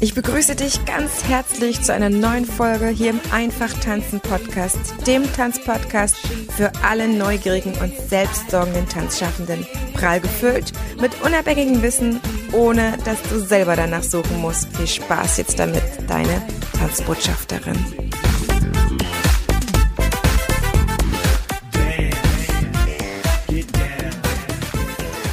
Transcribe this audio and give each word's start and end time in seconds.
Ich 0.00 0.14
begrüße 0.14 0.54
dich 0.54 0.84
ganz 0.84 1.24
herzlich 1.24 1.82
zu 1.82 1.92
einer 1.92 2.08
neuen 2.08 2.44
Folge 2.44 2.86
hier 2.86 3.10
im 3.10 3.20
Einfach 3.32 3.72
Tanzen 3.80 4.20
Podcast, 4.20 4.78
dem 5.08 5.24
Tanzpodcast 5.32 6.16
für 6.56 6.70
alle 6.84 7.08
neugierigen 7.08 7.74
und 7.78 7.92
selbstsorgenden 8.08 8.88
Tanzschaffenden. 8.88 9.66
Prall 9.94 10.20
gefüllt 10.20 10.72
mit 11.00 11.20
unabhängigem 11.22 11.82
Wissen, 11.82 12.20
ohne 12.52 12.96
dass 13.04 13.20
du 13.24 13.40
selber 13.40 13.74
danach 13.74 14.04
suchen 14.04 14.40
musst. 14.40 14.68
Viel 14.76 14.86
Spaß 14.86 15.38
jetzt 15.38 15.58
damit, 15.58 15.82
deine 16.06 16.46
Tanzbotschafterin. 16.78 17.76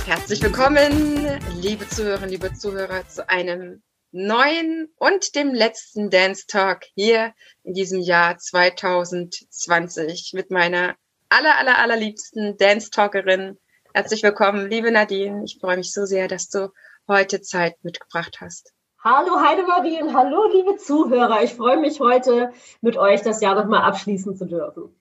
Herzlich 0.08 0.42
willkommen, 0.42 1.28
liebe 1.54 1.88
Zuhörerinnen, 1.88 2.32
liebe 2.32 2.52
Zuhörer, 2.52 3.08
zu 3.08 3.30
einem 3.30 3.84
neuen 4.18 4.88
und 4.96 5.36
dem 5.36 5.54
letzten 5.54 6.10
Dance 6.10 6.46
Talk 6.48 6.86
hier 6.96 7.34
in 7.64 7.74
diesem 7.74 8.00
Jahr 8.00 8.38
2020 8.38 10.32
mit 10.34 10.52
meiner 10.52 10.96
aller, 11.28 11.58
aller, 11.58 11.78
allerliebsten 11.80 12.56
Dance 12.56 12.92
Talkerin. 12.92 13.60
Herzlich 13.94 14.24
willkommen, 14.24 14.70
liebe 14.70 14.90
Nadine. 14.90 15.44
Ich 15.44 15.58
freue 15.60 15.76
mich 15.76 15.92
so 15.92 16.06
sehr, 16.06 16.30
dass 16.30 16.48
du 16.48 16.72
heute 17.10 17.42
Zeit 17.42 17.76
mitgebracht 17.84 18.38
hast. 18.40 18.72
Hallo 19.04 19.38
Heidemarie 19.42 20.02
und 20.02 20.16
hallo 20.16 20.50
liebe 20.50 20.78
Zuhörer. 20.78 21.44
Ich 21.44 21.54
freue 21.54 21.78
mich 21.78 22.00
heute 22.00 22.54
mit 22.80 22.96
euch 22.96 23.22
das 23.22 23.42
Jahr 23.42 23.56
nochmal 23.56 23.82
abschließen 23.82 24.38
zu 24.38 24.46
dürfen. 24.46 24.98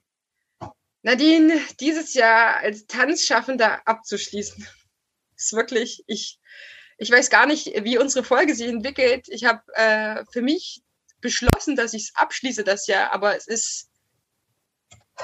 Nadine, 1.03 1.57
dieses 1.79 2.15
Jahr 2.15 2.57
als 2.57 2.85
Tanzschaffender 2.85 3.79
abzuschließen, 3.87 4.67
ist 5.37 5.53
wirklich, 5.53 6.03
ich 6.05 6.37
ich 6.97 7.11
weiß 7.11 7.29
gar 7.29 7.45
nicht, 7.45 7.83
wie 7.83 7.97
unsere 7.97 8.23
Folge 8.23 8.55
sich 8.55 8.67
entwickelt. 8.67 9.27
Ich 9.29 9.45
habe 9.45 9.61
äh, 9.73 10.23
für 10.31 10.41
mich 10.41 10.81
beschlossen, 11.21 11.75
dass 11.75 11.93
ich 11.93 12.03
es 12.03 12.15
abschließe 12.15 12.63
das 12.63 12.87
Jahr, 12.87 13.11
aber 13.13 13.35
es 13.35 13.47
ist 13.47 13.89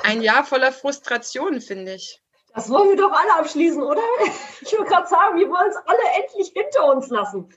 ein 0.04 0.22
Jahr 0.22 0.44
voller 0.44 0.72
Frustration, 0.72 1.62
finde 1.62 1.94
ich. 1.96 2.22
Das 2.54 2.70
wollen 2.70 2.90
wir 2.90 2.98
doch 2.98 3.12
alle 3.12 3.36
abschließen, 3.36 3.82
oder? 3.82 4.02
Ich 4.62 4.72
würde 4.74 4.86
gerade 4.86 5.08
sagen, 5.08 5.40
wir 5.40 5.50
wollen 5.50 5.70
es 5.70 5.78
alle 5.78 6.22
endlich 6.22 6.52
hinter 6.54 6.86
uns 6.94 7.10
lassen. 7.10 7.50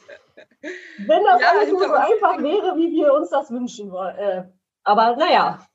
Wenn 0.98 1.24
das 1.24 1.40
ja, 1.40 1.50
alles 1.50 1.68
nur 1.68 1.86
so 1.86 1.92
einfach 1.92 2.38
wäre, 2.38 2.76
wie 2.76 2.90
wir 2.92 3.12
uns 3.12 3.30
das 3.30 3.50
wünschen 3.50 3.90
wollen. 3.90 4.16
Äh, 4.16 4.44
aber 4.84 5.16
naja. 5.16 5.66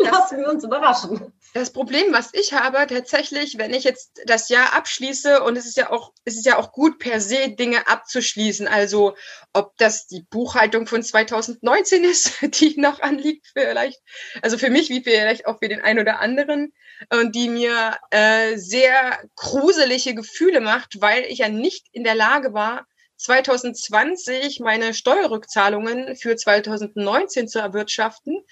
Lassen 0.00 0.38
wir 0.38 0.48
uns 0.48 0.64
überraschen. 0.64 1.32
Das 1.52 1.72
Problem, 1.72 2.12
was 2.12 2.30
ich 2.32 2.52
habe, 2.52 2.86
tatsächlich, 2.86 3.58
wenn 3.58 3.74
ich 3.74 3.82
jetzt 3.82 4.20
das 4.24 4.48
Jahr 4.48 4.72
abschließe, 4.72 5.42
und 5.42 5.56
es 5.56 5.66
ist 5.66 5.76
ja 5.76 5.90
auch, 5.90 6.12
es 6.24 6.36
ist 6.36 6.46
ja 6.46 6.58
auch 6.58 6.70
gut 6.70 6.98
per 7.00 7.20
se, 7.20 7.48
Dinge 7.48 7.88
abzuschließen. 7.88 8.68
Also, 8.68 9.16
ob 9.52 9.76
das 9.76 10.06
die 10.06 10.22
Buchhaltung 10.30 10.86
von 10.86 11.02
2019 11.02 12.04
ist, 12.04 12.40
die 12.60 12.80
noch 12.80 13.00
anliegt, 13.00 13.48
vielleicht. 13.52 14.00
Also 14.42 14.58
für 14.58 14.70
mich, 14.70 14.90
wie 14.90 15.02
vielleicht 15.02 15.46
auch 15.46 15.58
für 15.58 15.68
den 15.68 15.80
einen 15.80 15.98
oder 15.98 16.20
anderen, 16.20 16.72
und 17.08 17.34
die 17.34 17.48
mir 17.48 17.96
äh, 18.10 18.56
sehr 18.56 19.18
gruselige 19.34 20.14
Gefühle 20.14 20.60
macht, 20.60 21.00
weil 21.00 21.24
ich 21.24 21.38
ja 21.38 21.48
nicht 21.48 21.86
in 21.92 22.04
der 22.04 22.14
Lage 22.14 22.52
war, 22.52 22.86
2020 23.16 24.60
meine 24.60 24.94
Steuerrückzahlungen 24.94 26.16
für 26.16 26.36
2019 26.36 27.48
zu 27.48 27.58
erwirtschaften 27.58 28.42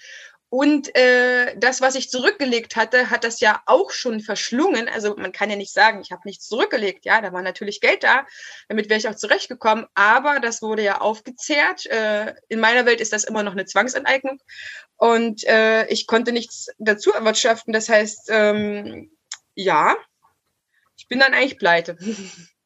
und 0.49 0.95
äh, 0.95 1.55
das, 1.57 1.79
was 1.79 1.93
ich 1.93 2.09
zurückgelegt 2.09 2.75
hatte, 2.75 3.11
hat 3.11 3.23
das 3.23 3.39
ja 3.39 3.61
auch 3.67 3.91
schon 3.91 4.19
verschlungen. 4.19 4.89
Also 4.89 5.15
man 5.15 5.31
kann 5.31 5.51
ja 5.51 5.55
nicht 5.55 5.71
sagen, 5.71 6.01
ich 6.01 6.11
habe 6.11 6.23
nichts 6.25 6.47
zurückgelegt. 6.47 7.05
Ja, 7.05 7.21
da 7.21 7.31
war 7.31 7.43
natürlich 7.43 7.81
Geld 7.81 8.03
da, 8.03 8.25
damit 8.67 8.89
wäre 8.89 8.99
ich 8.99 9.07
auch 9.07 9.15
zurechtgekommen. 9.15 9.85
Aber 9.93 10.39
das 10.39 10.63
wurde 10.63 10.83
ja 10.83 11.01
aufgezehrt. 11.01 11.85
Äh, 11.85 12.33
in 12.47 12.59
meiner 12.59 12.87
Welt 12.87 12.99
ist 12.99 13.13
das 13.13 13.25
immer 13.25 13.43
noch 13.43 13.51
eine 13.51 13.65
Zwangsenteignung. 13.65 14.41
Und 14.97 15.43
äh, 15.45 15.85
ich 15.87 16.07
konnte 16.07 16.31
nichts 16.31 16.69
dazu 16.79 17.13
erwirtschaften. 17.13 17.71
Das 17.71 17.87
heißt, 17.87 18.29
ähm, 18.29 19.11
ja, 19.53 19.95
ich 20.97 21.07
bin 21.07 21.19
dann 21.19 21.35
eigentlich 21.35 21.59
pleite. 21.59 21.95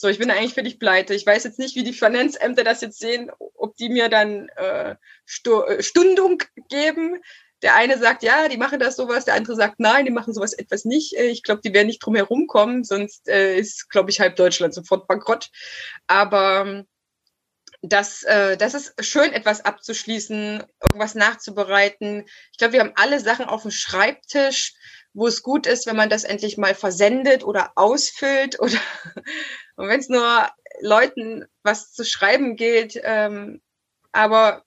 So, 0.00 0.08
ich 0.08 0.18
bin 0.18 0.30
eigentlich 0.30 0.54
völlig 0.54 0.78
pleite. 0.78 1.12
Ich 1.12 1.26
weiß 1.26 1.44
jetzt 1.44 1.58
nicht, 1.58 1.76
wie 1.76 1.84
die 1.84 1.92
Finanzämter 1.92 2.64
das 2.64 2.80
jetzt 2.80 3.00
sehen, 3.00 3.30
ob 3.38 3.76
die 3.76 3.90
mir 3.90 4.08
dann 4.08 4.48
äh, 4.56 4.92
äh, 4.92 5.82
Stundung 5.82 6.42
geben. 6.70 7.20
Der 7.60 7.74
eine 7.74 7.98
sagt, 7.98 8.22
ja, 8.22 8.48
die 8.48 8.56
machen 8.56 8.80
das 8.80 8.96
sowas, 8.96 9.26
der 9.26 9.34
andere 9.34 9.56
sagt, 9.56 9.78
nein, 9.78 10.06
die 10.06 10.10
machen 10.10 10.32
sowas 10.32 10.54
etwas 10.54 10.86
nicht. 10.86 11.18
Äh, 11.18 11.26
ich 11.26 11.42
glaube, 11.42 11.60
die 11.62 11.74
werden 11.74 11.88
nicht 11.88 11.98
drum 11.98 12.14
herum 12.14 12.46
kommen, 12.46 12.82
sonst 12.82 13.28
äh, 13.28 13.58
ist, 13.58 13.90
glaube 13.90 14.08
ich, 14.08 14.20
halb 14.20 14.36
Deutschland 14.36 14.72
sofort 14.72 15.06
bankrott. 15.06 15.50
Aber 16.06 16.64
ähm, 16.66 16.86
das, 17.82 18.22
äh, 18.22 18.56
das 18.56 18.72
ist 18.72 19.04
schön, 19.04 19.34
etwas 19.34 19.66
abzuschließen, 19.66 20.62
irgendwas 20.82 21.14
nachzubereiten. 21.14 22.24
Ich 22.52 22.58
glaube, 22.58 22.72
wir 22.72 22.80
haben 22.80 22.92
alle 22.94 23.20
Sachen 23.20 23.44
auf 23.44 23.62
dem 23.62 23.70
Schreibtisch, 23.70 24.72
wo 25.12 25.26
es 25.26 25.42
gut 25.42 25.66
ist, 25.66 25.86
wenn 25.86 25.96
man 25.96 26.08
das 26.08 26.24
endlich 26.24 26.56
mal 26.56 26.74
versendet 26.74 27.44
oder 27.44 27.72
ausfüllt 27.74 28.60
oder 28.60 28.78
und 29.80 29.88
wenn 29.88 30.00
es 30.00 30.10
nur 30.10 30.46
Leuten 30.82 31.46
was 31.62 31.90
zu 31.92 32.04
schreiben 32.04 32.56
gilt, 32.56 33.00
ähm, 33.02 33.62
aber 34.12 34.62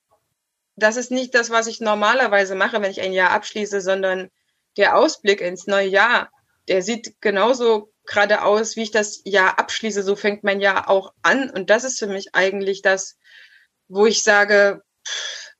das 0.75 0.97
ist 0.97 1.11
nicht 1.11 1.35
das, 1.35 1.51
was 1.51 1.67
ich 1.67 1.79
normalerweise 1.79 2.55
mache, 2.55 2.81
wenn 2.81 2.89
ich 2.89 2.99
ein 2.99 3.13
Jahr 3.13 3.29
abschließe, 3.29 3.79
sondern 3.79 4.31
der 4.75 4.97
Ausblick 4.97 5.39
ins 5.39 5.67
neue 5.67 5.87
Jahr, 5.87 6.31
der 6.67 6.81
sieht 6.81 7.21
genauso 7.21 7.93
gerade 8.05 8.41
aus, 8.41 8.75
wie 8.75 8.81
ich 8.81 8.89
das 8.89 9.21
Jahr 9.23 9.59
abschließe. 9.59 10.01
So 10.01 10.15
fängt 10.15 10.43
mein 10.43 10.61
Jahr 10.61 10.89
auch 10.89 11.13
an. 11.21 11.51
Und 11.51 11.69
das 11.69 11.83
ist 11.83 11.99
für 11.99 12.07
mich 12.07 12.33
eigentlich 12.33 12.81
das, 12.81 13.19
wo 13.87 14.07
ich 14.07 14.23
sage, 14.23 14.81
pff, 15.07 15.51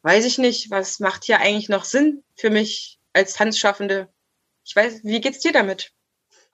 weiß 0.00 0.24
ich 0.24 0.38
nicht, 0.38 0.70
was 0.70 1.00
macht 1.00 1.24
hier 1.24 1.40
eigentlich 1.40 1.68
noch 1.68 1.84
Sinn 1.84 2.24
für 2.34 2.48
mich 2.48 2.98
als 3.12 3.34
Tanzschaffende? 3.34 4.08
Ich 4.64 4.74
weiß, 4.74 5.04
wie 5.04 5.20
geht's 5.20 5.40
dir 5.40 5.52
damit? 5.52 5.92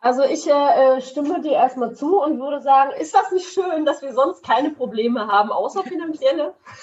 Also 0.02 0.24
ich 0.24 0.48
äh, 0.48 1.00
stimme 1.00 1.40
dir 1.40 1.52
erstmal 1.52 1.94
zu 1.94 2.20
und 2.20 2.40
würde 2.40 2.60
sagen, 2.60 2.90
ist 2.98 3.14
das 3.14 3.30
nicht 3.30 3.48
schön, 3.52 3.84
dass 3.84 4.02
wir 4.02 4.12
sonst 4.12 4.44
keine 4.44 4.70
Probleme 4.70 5.28
haben, 5.28 5.52
außer 5.52 5.84
finanzielle? 5.84 6.54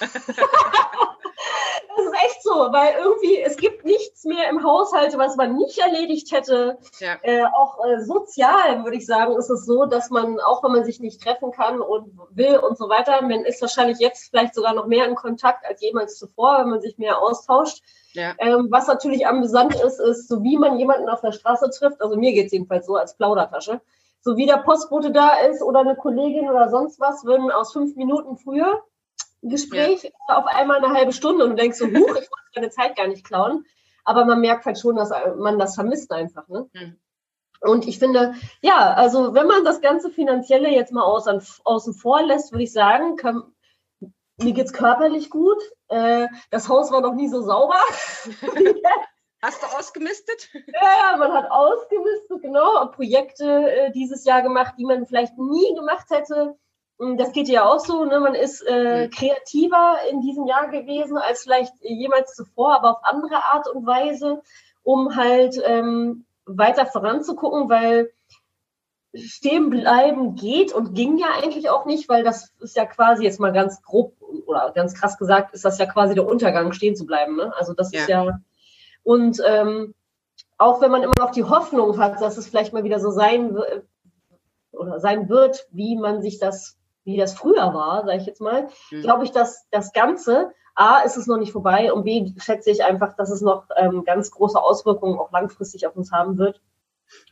das 1.96 2.06
ist 2.06 2.14
echt 2.24 2.42
so, 2.42 2.50
weil 2.50 2.94
irgendwie 2.98 3.38
es 3.40 3.58
gibt 3.58 3.84
nichts 3.84 4.24
mehr 4.24 4.48
im 4.48 4.64
Haushalt, 4.64 5.16
was 5.18 5.36
man 5.36 5.54
nicht 5.54 5.78
erledigt 5.78 6.32
hätte. 6.32 6.78
Ja. 6.98 7.16
Äh, 7.22 7.44
auch 7.44 7.84
äh, 7.84 8.00
sozial 8.02 8.84
würde 8.84 8.96
ich 8.96 9.04
sagen, 9.04 9.36
ist 9.36 9.50
es 9.50 9.66
so, 9.66 9.84
dass 9.84 10.08
man, 10.08 10.40
auch 10.40 10.62
wenn 10.64 10.72
man 10.72 10.84
sich 10.84 11.00
nicht 11.00 11.22
treffen 11.22 11.52
kann 11.52 11.82
und 11.82 12.18
will 12.30 12.56
und 12.56 12.78
so 12.78 12.88
weiter, 12.88 13.20
man 13.20 13.44
ist 13.44 13.60
wahrscheinlich 13.60 13.98
jetzt 13.98 14.30
vielleicht 14.30 14.54
sogar 14.54 14.72
noch 14.72 14.86
mehr 14.86 15.06
in 15.06 15.14
Kontakt 15.14 15.66
als 15.66 15.82
jemals 15.82 16.18
zuvor, 16.18 16.60
wenn 16.60 16.70
man 16.70 16.80
sich 16.80 16.96
mehr 16.96 17.20
austauscht. 17.20 17.82
Ja. 18.12 18.34
Ähm, 18.38 18.68
was 18.70 18.86
natürlich 18.86 19.26
amüsant 19.26 19.74
ist, 19.74 20.00
ist, 20.00 20.28
so 20.28 20.42
wie 20.42 20.58
man 20.58 20.78
jemanden 20.78 21.08
auf 21.08 21.20
der 21.20 21.32
Straße 21.32 21.70
trifft, 21.70 22.02
also 22.02 22.16
mir 22.16 22.32
geht 22.32 22.46
es 22.46 22.52
jedenfalls 22.52 22.86
so 22.86 22.96
als 22.96 23.16
Plaudertasche, 23.16 23.80
so 24.20 24.36
wie 24.36 24.46
der 24.46 24.58
Postbote 24.58 25.12
da 25.12 25.38
ist 25.48 25.62
oder 25.62 25.80
eine 25.80 25.96
Kollegin 25.96 26.50
oder 26.50 26.68
sonst 26.68 27.00
was, 27.00 27.24
würden 27.24 27.50
aus 27.50 27.72
fünf 27.72 27.96
Minuten 27.96 28.36
früher 28.36 28.82
Gespräch 29.42 30.02
ja. 30.02 30.36
auf 30.36 30.46
einmal 30.46 30.84
eine 30.84 30.94
halbe 30.94 31.12
Stunde 31.12 31.44
und 31.44 31.50
du 31.50 31.56
denkst 31.56 31.78
so, 31.78 31.86
huch, 31.86 31.92
ich 31.94 32.04
wollte 32.04 32.50
deine 32.54 32.70
Zeit 32.70 32.96
gar 32.96 33.06
nicht 33.06 33.24
klauen. 33.24 33.64
Aber 34.04 34.24
man 34.24 34.40
merkt 34.40 34.66
halt 34.66 34.78
schon, 34.78 34.96
dass 34.96 35.10
man 35.36 35.58
das 35.58 35.74
vermisst 35.74 36.10
einfach. 36.12 36.48
Ne? 36.48 36.68
Mhm. 36.72 36.96
Und 37.60 37.86
ich 37.86 37.98
finde, 37.98 38.34
ja, 38.62 38.94
also 38.94 39.34
wenn 39.34 39.46
man 39.46 39.64
das 39.64 39.80
ganze 39.80 40.10
Finanzielle 40.10 40.70
jetzt 40.70 40.92
mal 40.92 41.04
außen, 41.04 41.42
außen 41.64 41.94
vor 41.94 42.22
lässt, 42.22 42.52
würde 42.52 42.64
ich 42.64 42.72
sagen, 42.72 43.16
kann, 43.16 43.42
mir 44.42 44.52
geht's 44.52 44.72
körperlich 44.72 45.30
gut. 45.30 45.58
Äh, 45.88 46.28
das 46.50 46.68
Haus 46.68 46.90
war 46.90 47.00
noch 47.00 47.14
nie 47.14 47.28
so 47.28 47.42
sauber. 47.42 47.76
Hast 49.42 49.62
du 49.62 49.66
ausgemistet? 49.78 50.50
Ja, 50.52 51.16
man 51.16 51.32
hat 51.32 51.50
ausgemistet, 51.50 52.42
genau. 52.42 52.86
Projekte 52.88 53.70
äh, 53.70 53.92
dieses 53.92 54.24
Jahr 54.24 54.42
gemacht, 54.42 54.74
die 54.78 54.84
man 54.84 55.06
vielleicht 55.06 55.38
nie 55.38 55.74
gemacht 55.74 56.06
hätte. 56.10 56.56
Das 57.16 57.32
geht 57.32 57.48
ja 57.48 57.64
auch 57.64 57.80
so. 57.80 58.04
Ne? 58.04 58.20
Man 58.20 58.34
ist 58.34 58.60
äh, 58.60 59.06
mhm. 59.06 59.10
kreativer 59.10 59.96
in 60.10 60.20
diesem 60.20 60.46
Jahr 60.46 60.68
gewesen 60.68 61.16
als 61.16 61.42
vielleicht 61.42 61.72
jemals 61.80 62.34
zuvor, 62.34 62.74
aber 62.74 62.90
auf 62.90 63.04
andere 63.04 63.42
Art 63.44 63.66
und 63.68 63.86
Weise, 63.86 64.42
um 64.82 65.16
halt 65.16 65.58
ähm, 65.64 66.26
weiter 66.44 66.84
voranzugucken, 66.84 67.70
weil 67.70 68.12
stehen 69.14 69.70
bleiben 69.70 70.36
geht 70.36 70.72
und 70.72 70.94
ging 70.94 71.18
ja 71.18 71.28
eigentlich 71.42 71.68
auch 71.70 71.84
nicht, 71.84 72.08
weil 72.08 72.22
das 72.22 72.52
ist 72.60 72.76
ja 72.76 72.84
quasi 72.84 73.24
jetzt 73.24 73.40
mal 73.40 73.52
ganz 73.52 73.82
grob 73.82 74.14
oder 74.46 74.72
ganz 74.74 74.94
krass 74.94 75.18
gesagt, 75.18 75.54
ist 75.54 75.64
das 75.64 75.78
ja 75.78 75.86
quasi 75.86 76.14
der 76.14 76.26
Untergang, 76.26 76.72
stehen 76.72 76.96
zu 76.96 77.06
bleiben. 77.06 77.36
Ne? 77.36 77.52
Also 77.56 77.74
das 77.74 77.92
ja. 77.92 78.00
ist 78.00 78.08
ja 78.08 78.40
und 79.02 79.42
ähm, 79.46 79.94
auch 80.58 80.80
wenn 80.80 80.90
man 80.90 81.02
immer 81.02 81.14
noch 81.18 81.30
die 81.30 81.44
Hoffnung 81.44 81.98
hat, 81.98 82.20
dass 82.20 82.36
es 82.36 82.46
vielleicht 82.46 82.72
mal 82.72 82.84
wieder 82.84 83.00
so 83.00 83.10
sein 83.10 83.54
wird 83.54 83.84
oder 84.72 85.00
sein 85.00 85.28
wird, 85.28 85.66
wie 85.70 85.96
man 85.96 86.22
sich 86.22 86.38
das, 86.38 86.78
wie 87.04 87.16
das 87.16 87.34
früher 87.34 87.74
war, 87.74 88.04
sage 88.04 88.18
ich 88.18 88.26
jetzt 88.26 88.40
mal, 88.40 88.68
mhm. 88.90 89.02
glaube 89.02 89.24
ich, 89.24 89.32
dass 89.32 89.66
das 89.70 89.92
Ganze 89.92 90.52
A, 90.74 91.00
ist 91.00 91.16
es 91.16 91.26
noch 91.26 91.38
nicht 91.38 91.52
vorbei 91.52 91.92
und 91.92 92.04
B, 92.04 92.32
schätze 92.38 92.70
ich 92.70 92.84
einfach, 92.84 93.14
dass 93.16 93.30
es 93.30 93.40
noch 93.40 93.64
ähm, 93.76 94.04
ganz 94.04 94.30
große 94.30 94.60
Auswirkungen 94.60 95.18
auch 95.18 95.32
langfristig 95.32 95.86
auf 95.86 95.96
uns 95.96 96.12
haben 96.12 96.38
wird. 96.38 96.60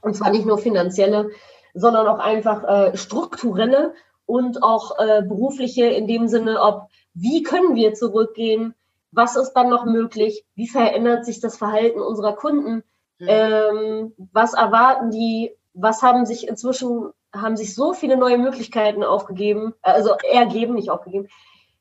Und 0.03 0.17
zwar 0.17 0.31
nicht 0.31 0.45
nur 0.45 0.59
finanzielle, 0.59 1.31
sondern 1.73 2.09
auch 2.09 2.19
einfach 2.19 2.65
äh, 2.65 2.97
strukturelle 2.97 3.95
und 4.29 4.63
auch 4.63 4.99
äh, 4.99 5.23
berufliche 5.23 5.87
in 5.87 6.07
dem 6.07 6.29
Sinne, 6.29 6.61
ob 6.61 6.91
wie 7.15 7.43
können 7.43 7.75
wir 7.75 7.95
zurückgehen, 7.95 8.75
was 9.11 9.37
ist 9.37 9.55
dann 9.55 9.71
noch 9.71 9.87
möglich, 9.87 10.45
wie 10.55 10.69
verändert 10.69 11.25
sich 11.25 11.41
das 11.41 11.57
Verhalten 11.57 12.01
unserer 12.01 12.35
Kunden, 12.35 12.85
mhm. 13.19 13.27
ähm, 13.27 14.13
was 14.33 14.53
erwarten 14.53 15.11
die, 15.11 15.57
was 15.73 16.03
haben 16.03 16.27
sich 16.27 16.47
inzwischen, 16.47 17.11
haben 17.33 17.57
sich 17.57 17.75
so 17.75 17.95
viele 17.95 18.19
neue 18.19 18.37
Möglichkeiten 18.37 19.03
aufgegeben, 19.03 19.75
also 19.81 20.11
ergeben, 20.31 20.75
nicht 20.75 20.91
aufgegeben. 20.91 21.29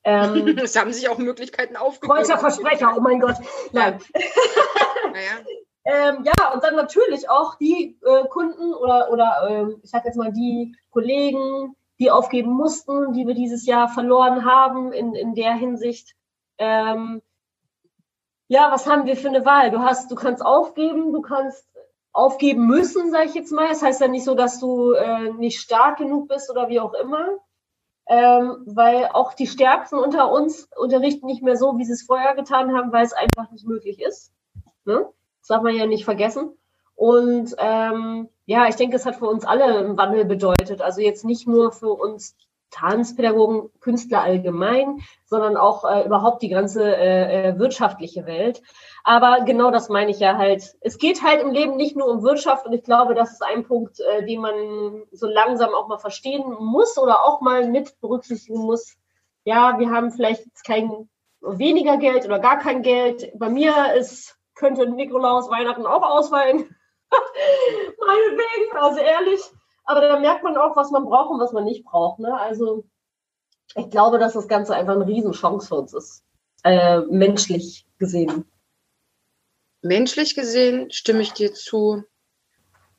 Ähm, 0.06 0.58
es 0.64 0.80
haben 0.80 0.94
sich 0.94 1.10
auch 1.10 1.18
Möglichkeiten 1.18 1.76
aufgegeben. 1.76 2.24
Versprecher, 2.24 2.94
oh 2.96 3.02
mein 3.02 3.20
Gott. 3.20 3.36
Nein. 3.74 4.00
naja. 5.14 5.44
Ähm, 5.84 6.24
ja, 6.24 6.54
und 6.54 6.64
dann 6.64 6.76
natürlich 6.76 7.30
auch 7.30 7.56
die 7.56 7.98
äh, 8.06 8.26
Kunden 8.30 8.74
oder, 8.74 9.12
oder 9.12 9.48
äh, 9.50 9.76
ich 9.84 9.90
sag 9.90 10.06
jetzt 10.06 10.18
mal 10.18 10.32
die 10.32 10.76
Kollegen, 10.92 11.76
die 12.00 12.12
aufgeben 12.12 12.52
mussten, 12.52 13.14
die 13.14 13.26
wir 13.26 13.34
dieses 13.34 13.66
Jahr 13.66 13.90
verloren 13.90 14.46
haben 14.46 14.94
in, 14.94 15.16
in 15.16 15.34
der 15.34 15.54
Hinsicht. 15.54 16.16
Ähm, 16.58 17.22
ja, 18.48 18.72
was 18.72 18.88
haben 18.88 19.06
wir 19.06 19.18
für 19.18 19.28
eine 19.28 19.46
Wahl? 19.46 19.72
Du 19.72 19.80
hast, 19.80 20.12
du 20.12 20.16
kannst 20.16 20.46
aufgeben, 20.46 21.12
du 21.12 21.22
kannst 21.22 21.68
aufgeben 22.14 22.66
müssen, 22.66 23.12
sage 23.12 23.26
ich 23.26 23.36
jetzt 23.36 23.52
mal. 23.52 23.68
Das 23.68 23.84
heißt 23.84 24.02
ja 24.02 24.08
nicht 24.08 24.24
so, 24.24 24.36
dass 24.36 24.60
du 24.60 24.92
äh, 24.92 25.34
nicht 25.34 25.60
stark 25.60 25.98
genug 25.98 26.28
bist 26.28 26.50
oder 26.50 26.70
wie 26.70 26.80
auch 26.80 26.94
immer. 26.94 27.28
Ähm, 28.10 28.64
weil 28.66 29.08
auch 29.08 29.34
die 29.34 29.48
Stärksten 29.48 29.98
unter 29.98 30.32
uns 30.32 30.70
unterrichten 30.78 31.26
nicht 31.26 31.44
mehr 31.44 31.58
so, 31.58 31.78
wie 31.78 31.84
sie 31.84 31.92
es 31.92 32.04
vorher 32.04 32.36
getan 32.36 32.74
haben, 32.74 32.94
weil 32.94 33.06
es 33.06 33.12
einfach 33.12 33.52
nicht 33.52 33.68
möglich 33.68 34.02
ist. 34.02 34.32
Ne? 34.86 35.10
Das 35.42 35.50
darf 35.50 35.62
man 35.62 35.76
ja 35.76 35.86
nicht 35.86 36.06
vergessen. 36.06 36.58
Und 36.96 37.54
ähm, 37.58 38.30
ja, 38.48 38.68
ich 38.68 38.76
denke, 38.78 38.96
es 38.96 39.06
hat 39.06 39.18
für 39.18 39.28
uns 39.28 39.44
alle 39.46 39.66
einen 39.66 39.98
Wandel 39.98 40.24
bedeutet. 40.24 40.82
Also 40.82 41.02
jetzt 41.02 41.26
nicht 41.26 41.48
nur 41.48 41.74
für 41.74 41.92
uns 41.92 42.36
Tanzpädagogen, 42.72 43.70
Künstler 43.82 44.22
allgemein, 44.22 45.02
sondern 45.26 45.58
auch 45.58 45.84
äh, 45.84 46.06
überhaupt 46.06 46.42
die 46.42 46.50
ganze 46.50 46.96
äh, 46.96 47.50
äh, 47.50 47.60
wirtschaftliche 47.60 48.26
Welt. 48.26 48.62
Aber 49.04 49.42
genau 49.44 49.70
das 49.70 49.90
meine 49.90 50.12
ich 50.12 50.20
ja 50.20 50.38
halt. 50.38 50.78
Es 50.80 50.98
geht 50.98 51.24
halt 51.24 51.42
im 51.42 51.52
Leben 51.52 51.76
nicht 51.76 51.98
nur 51.98 52.08
um 52.08 52.24
Wirtschaft 52.24 52.66
und 52.66 52.74
ich 52.74 52.84
glaube, 52.84 53.16
das 53.16 53.34
ist 53.34 53.44
ein 53.44 53.66
Punkt, 53.66 54.00
äh, 54.00 54.26
den 54.26 54.40
man 54.40 55.04
so 55.12 55.28
langsam 55.28 55.74
auch 55.74 55.90
mal 55.90 56.00
verstehen 56.00 56.46
muss 56.60 56.98
oder 56.98 57.26
auch 57.26 57.42
mal 57.42 57.68
mit 57.68 58.00
berücksichtigen 58.00 58.60
muss. 58.60 58.96
Ja, 59.44 59.78
wir 59.78 59.92
haben 59.92 60.12
vielleicht 60.12 60.46
kein 60.66 61.10
weniger 61.42 61.98
Geld 61.98 62.26
oder 62.26 62.40
gar 62.40 62.60
kein 62.60 62.82
Geld. 62.82 63.30
Bei 63.38 63.50
mir 63.50 63.94
ist, 63.96 64.38
könnte 64.56 64.90
Nikolaus 64.90 65.50
Weihnachten 65.50 65.86
auch 65.86 66.02
ausfallen. 66.02 66.77
Meinetwegen, 67.12 68.78
also 68.78 69.00
ehrlich. 69.00 69.42
Aber 69.86 70.02
da 70.02 70.20
merkt 70.20 70.44
man 70.44 70.58
auch, 70.58 70.76
was 70.76 70.92
man 70.92 71.06
braucht 71.06 71.32
und 71.32 71.40
was 71.40 71.54
man 71.54 71.64
nicht 71.64 71.86
braucht. 71.86 72.20
Ne? 72.20 72.38
Also 72.38 72.84
ich 73.76 73.90
glaube, 73.90 74.20
dass 74.20 74.34
das 74.34 74.48
Ganze 74.48 74.76
einfach 74.76 74.96
eine 74.96 75.08
Riesenchance 75.08 75.68
für 75.68 75.76
uns 75.76 75.94
ist, 75.94 76.24
äh, 76.64 77.02
menschlich 77.10 77.86
gesehen. 77.98 78.46
Menschlich 79.82 80.36
gesehen 80.36 80.92
stimme 80.92 81.22
ich 81.22 81.34
dir 81.34 81.54
zu. 81.54 82.04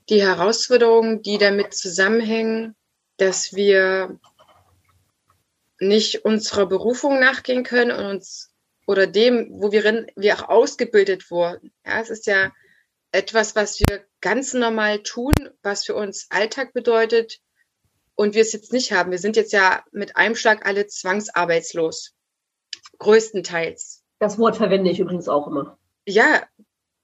Die 0.08 0.22
Herausforderungen, 0.22 1.20
die 1.22 1.36
damit 1.36 1.74
zusammenhängen, 1.74 2.74
dass 3.18 3.54
wir 3.54 4.18
nicht 5.80 6.24
unserer 6.24 6.66
Berufung 6.66 7.20
nachgehen 7.20 7.62
können 7.62 7.90
und 7.90 8.06
uns 8.06 8.50
oder 8.86 9.06
dem, 9.06 9.48
wo 9.50 9.70
wir, 9.70 10.06
wir 10.16 10.34
auch 10.34 10.48
ausgebildet 10.48 11.30
wurden. 11.30 11.72
Ja, 11.84 12.00
es 12.00 12.08
ist 12.08 12.26
ja 12.26 12.50
etwas, 13.12 13.56
was 13.56 13.80
wir 13.80 14.04
ganz 14.20 14.54
normal 14.54 15.02
tun, 15.02 15.32
was 15.62 15.84
für 15.84 15.94
uns 15.94 16.26
Alltag 16.30 16.72
bedeutet 16.72 17.40
und 18.14 18.34
wir 18.34 18.42
es 18.42 18.52
jetzt 18.52 18.72
nicht 18.72 18.92
haben. 18.92 19.10
Wir 19.10 19.18
sind 19.18 19.36
jetzt 19.36 19.52
ja 19.52 19.84
mit 19.92 20.16
einem 20.16 20.34
Schlag 20.34 20.66
alle 20.66 20.86
zwangsarbeitslos. 20.86 22.14
Größtenteils. 22.98 24.02
Das 24.18 24.38
Wort 24.38 24.56
verwende 24.56 24.90
ich 24.90 24.98
übrigens 24.98 25.28
auch 25.28 25.46
immer. 25.46 25.78
Ja, 26.06 26.46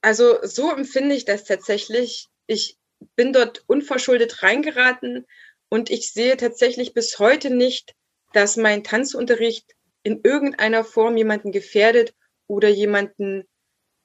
also 0.03 0.39
so 0.43 0.73
empfinde 0.73 1.15
ich 1.15 1.25
das 1.25 1.45
tatsächlich. 1.45 2.29
Ich 2.47 2.79
bin 3.17 3.33
dort 3.33 3.62
unverschuldet 3.67 4.43
reingeraten 4.43 5.27
und 5.69 5.91
ich 5.91 6.12
sehe 6.12 6.37
tatsächlich 6.37 6.95
bis 6.95 7.19
heute 7.19 7.51
nicht, 7.51 7.95
dass 8.33 8.56
mein 8.56 8.83
Tanzunterricht 8.83 9.75
in 10.03 10.21
irgendeiner 10.23 10.85
Form 10.85 11.17
jemanden 11.17 11.53
gefährdet 11.53 12.15
oder 12.47 12.69
jemanden 12.69 13.45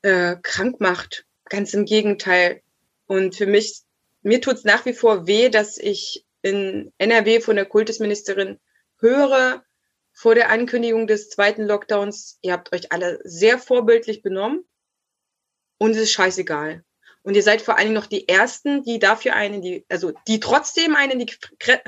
äh, 0.04 0.38
krank 0.42 0.80
macht. 0.80 1.25
Ganz 1.50 1.74
im 1.74 1.86
Gegenteil. 1.86 2.62
Und 3.07 3.36
für 3.36 3.48
mich, 3.48 3.81
mir 4.22 4.42
tut 4.42 4.56
es 4.56 4.63
nach 4.63 4.86
wie 4.86 4.94
vor 4.94 5.28
weh, 5.28 5.50
dass 5.50 5.78
ich 5.78 6.25
in 6.42 6.94
NRW 6.98 7.42
von 7.42 7.56
der 7.56 7.66
Kultusministerin 7.66 8.60
höre, 9.00 9.63
vor 10.13 10.36
der 10.36 10.50
Ankündigung 10.50 11.07
des 11.07 11.30
zweiten 11.30 11.63
Lockdowns, 11.63 12.38
ihr 12.42 12.54
habt 12.54 12.74
euch 12.74 12.92
alle 12.92 13.19
sehr 13.24 13.57
vorbildlich 13.57 14.22
benommen 14.22 14.66
und 15.78 15.92
es 15.92 15.98
ist 15.98 16.12
scheißegal. 16.12 16.84
Und 17.22 17.36
ihr 17.36 17.44
seid 17.44 17.62
vor 17.62 17.78
allen 17.78 17.88
Dingen 17.88 17.96
noch 17.96 18.06
die 18.06 18.28
Ersten, 18.28 18.84
die 18.84 18.98
dafür 18.98 19.36
einen, 19.36 19.62
die, 19.62 19.86
also 19.90 20.13
die 20.28 20.40
trotzdem 20.40 20.96
einen 20.96 21.19
in 21.19 21.25
die 21.25 21.34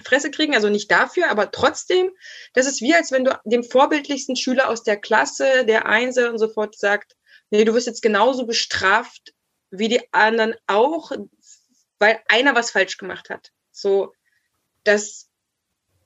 Fresse 0.04 0.30
kriegen, 0.30 0.56
also 0.56 0.70
nicht 0.70 0.92
dafür, 0.92 1.30
aber 1.30 1.52
trotzdem, 1.52 2.12
das 2.54 2.68
ist 2.68 2.82
wie, 2.82 2.94
als 2.94 3.12
wenn 3.12 3.26
du 3.26 3.40
dem 3.46 3.64
vorbildlichsten 3.64 4.36
Schüler 4.36 4.70
aus 4.70 4.84
der 4.84 4.98
Klasse, 4.98 5.66
der 5.66 5.86
Einser 5.86 6.30
und 6.32 6.38
so 6.38 6.50
fort 6.50 6.78
sagt, 6.78 7.16
nee, 7.50 7.64
du 7.64 7.74
wirst 7.74 7.88
jetzt 7.88 8.02
genauso 8.02 8.46
bestraft 8.46 9.34
wie 9.72 9.88
die 9.88 10.14
anderen 10.14 10.56
auch, 10.68 11.12
weil 12.00 12.20
einer 12.28 12.56
was 12.56 12.72
falsch 12.72 12.98
gemacht 12.98 13.30
hat. 13.30 13.52
So, 13.72 14.14
das 14.84 15.30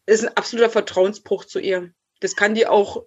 ist 0.05 0.23
ein 0.23 0.37
absoluter 0.37 0.69
Vertrauensbruch 0.69 1.45
zu 1.45 1.59
ihr. 1.59 1.91
Das 2.19 2.35
kann 2.35 2.55
die 2.55 2.67
auch 2.67 3.05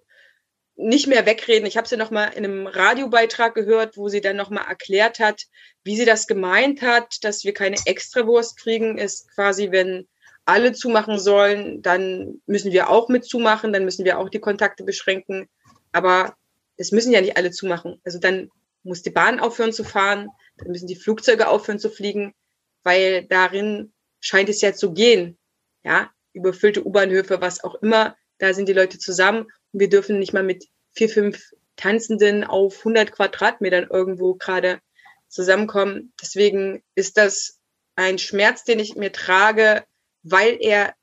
nicht 0.75 1.07
mehr 1.07 1.25
wegreden. 1.25 1.65
Ich 1.65 1.77
habe 1.77 1.87
sie 1.87 1.97
noch 1.97 2.11
mal 2.11 2.27
in 2.27 2.45
einem 2.45 2.67
Radiobeitrag 2.67 3.53
gehört, 3.53 3.97
wo 3.97 4.07
sie 4.07 4.21
dann 4.21 4.37
noch 4.37 4.49
mal 4.49 4.65
erklärt 4.65 5.19
hat, 5.19 5.43
wie 5.83 5.97
sie 5.97 6.05
das 6.05 6.25
gemeint 6.27 6.81
hat, 6.81 7.23
dass 7.23 7.43
wir 7.43 7.53
keine 7.53 7.77
Extrawurst 7.85 8.57
kriegen, 8.57 8.97
ist 8.97 9.29
quasi, 9.33 9.71
wenn 9.71 10.07
alle 10.45 10.71
zumachen 10.71 11.19
sollen, 11.19 11.81
dann 11.81 12.41
müssen 12.45 12.71
wir 12.71 12.89
auch 12.89 13.09
mit 13.09 13.25
zumachen, 13.25 13.73
dann 13.73 13.85
müssen 13.85 14.05
wir 14.05 14.17
auch 14.17 14.29
die 14.29 14.39
Kontakte 14.39 14.83
beschränken. 14.83 15.47
Aber 15.91 16.35
es 16.77 16.91
müssen 16.91 17.11
ja 17.11 17.21
nicht 17.21 17.37
alle 17.37 17.51
zumachen. 17.51 17.99
Also 18.03 18.19
dann 18.19 18.49
muss 18.83 19.01
die 19.01 19.09
Bahn 19.09 19.39
aufhören 19.39 19.73
zu 19.73 19.83
fahren, 19.83 20.29
dann 20.57 20.71
müssen 20.71 20.87
die 20.87 20.95
Flugzeuge 20.95 21.47
aufhören 21.47 21.79
zu 21.79 21.89
fliegen, 21.89 22.33
weil 22.83 23.25
darin 23.25 23.93
scheint 24.19 24.49
es 24.49 24.61
ja 24.61 24.73
zu 24.73 24.93
gehen. 24.93 25.37
Ja, 25.83 26.11
überfüllte 26.33 26.85
U-Bahnhöfe, 26.85 27.41
was 27.41 27.63
auch 27.63 27.75
immer, 27.75 28.15
da 28.37 28.53
sind 28.53 28.67
die 28.67 28.73
Leute 28.73 28.99
zusammen 28.99 29.43
und 29.71 29.79
wir 29.79 29.89
dürfen 29.89 30.19
nicht 30.19 30.33
mal 30.33 30.43
mit 30.43 30.65
vier, 30.93 31.09
fünf 31.09 31.51
Tanzenden 31.75 32.43
auf 32.43 32.79
100 32.79 33.11
Quadratmetern 33.11 33.87
irgendwo 33.89 34.35
gerade 34.35 34.81
zusammenkommen. 35.27 36.13
Deswegen 36.21 36.83
ist 36.95 37.17
das 37.17 37.59
ein 37.95 38.17
Schmerz, 38.17 38.63
den 38.63 38.79
ich 38.79 38.95
mir 38.95 39.11
trage, 39.11 39.85
weil 40.23 40.57
er 40.59 40.95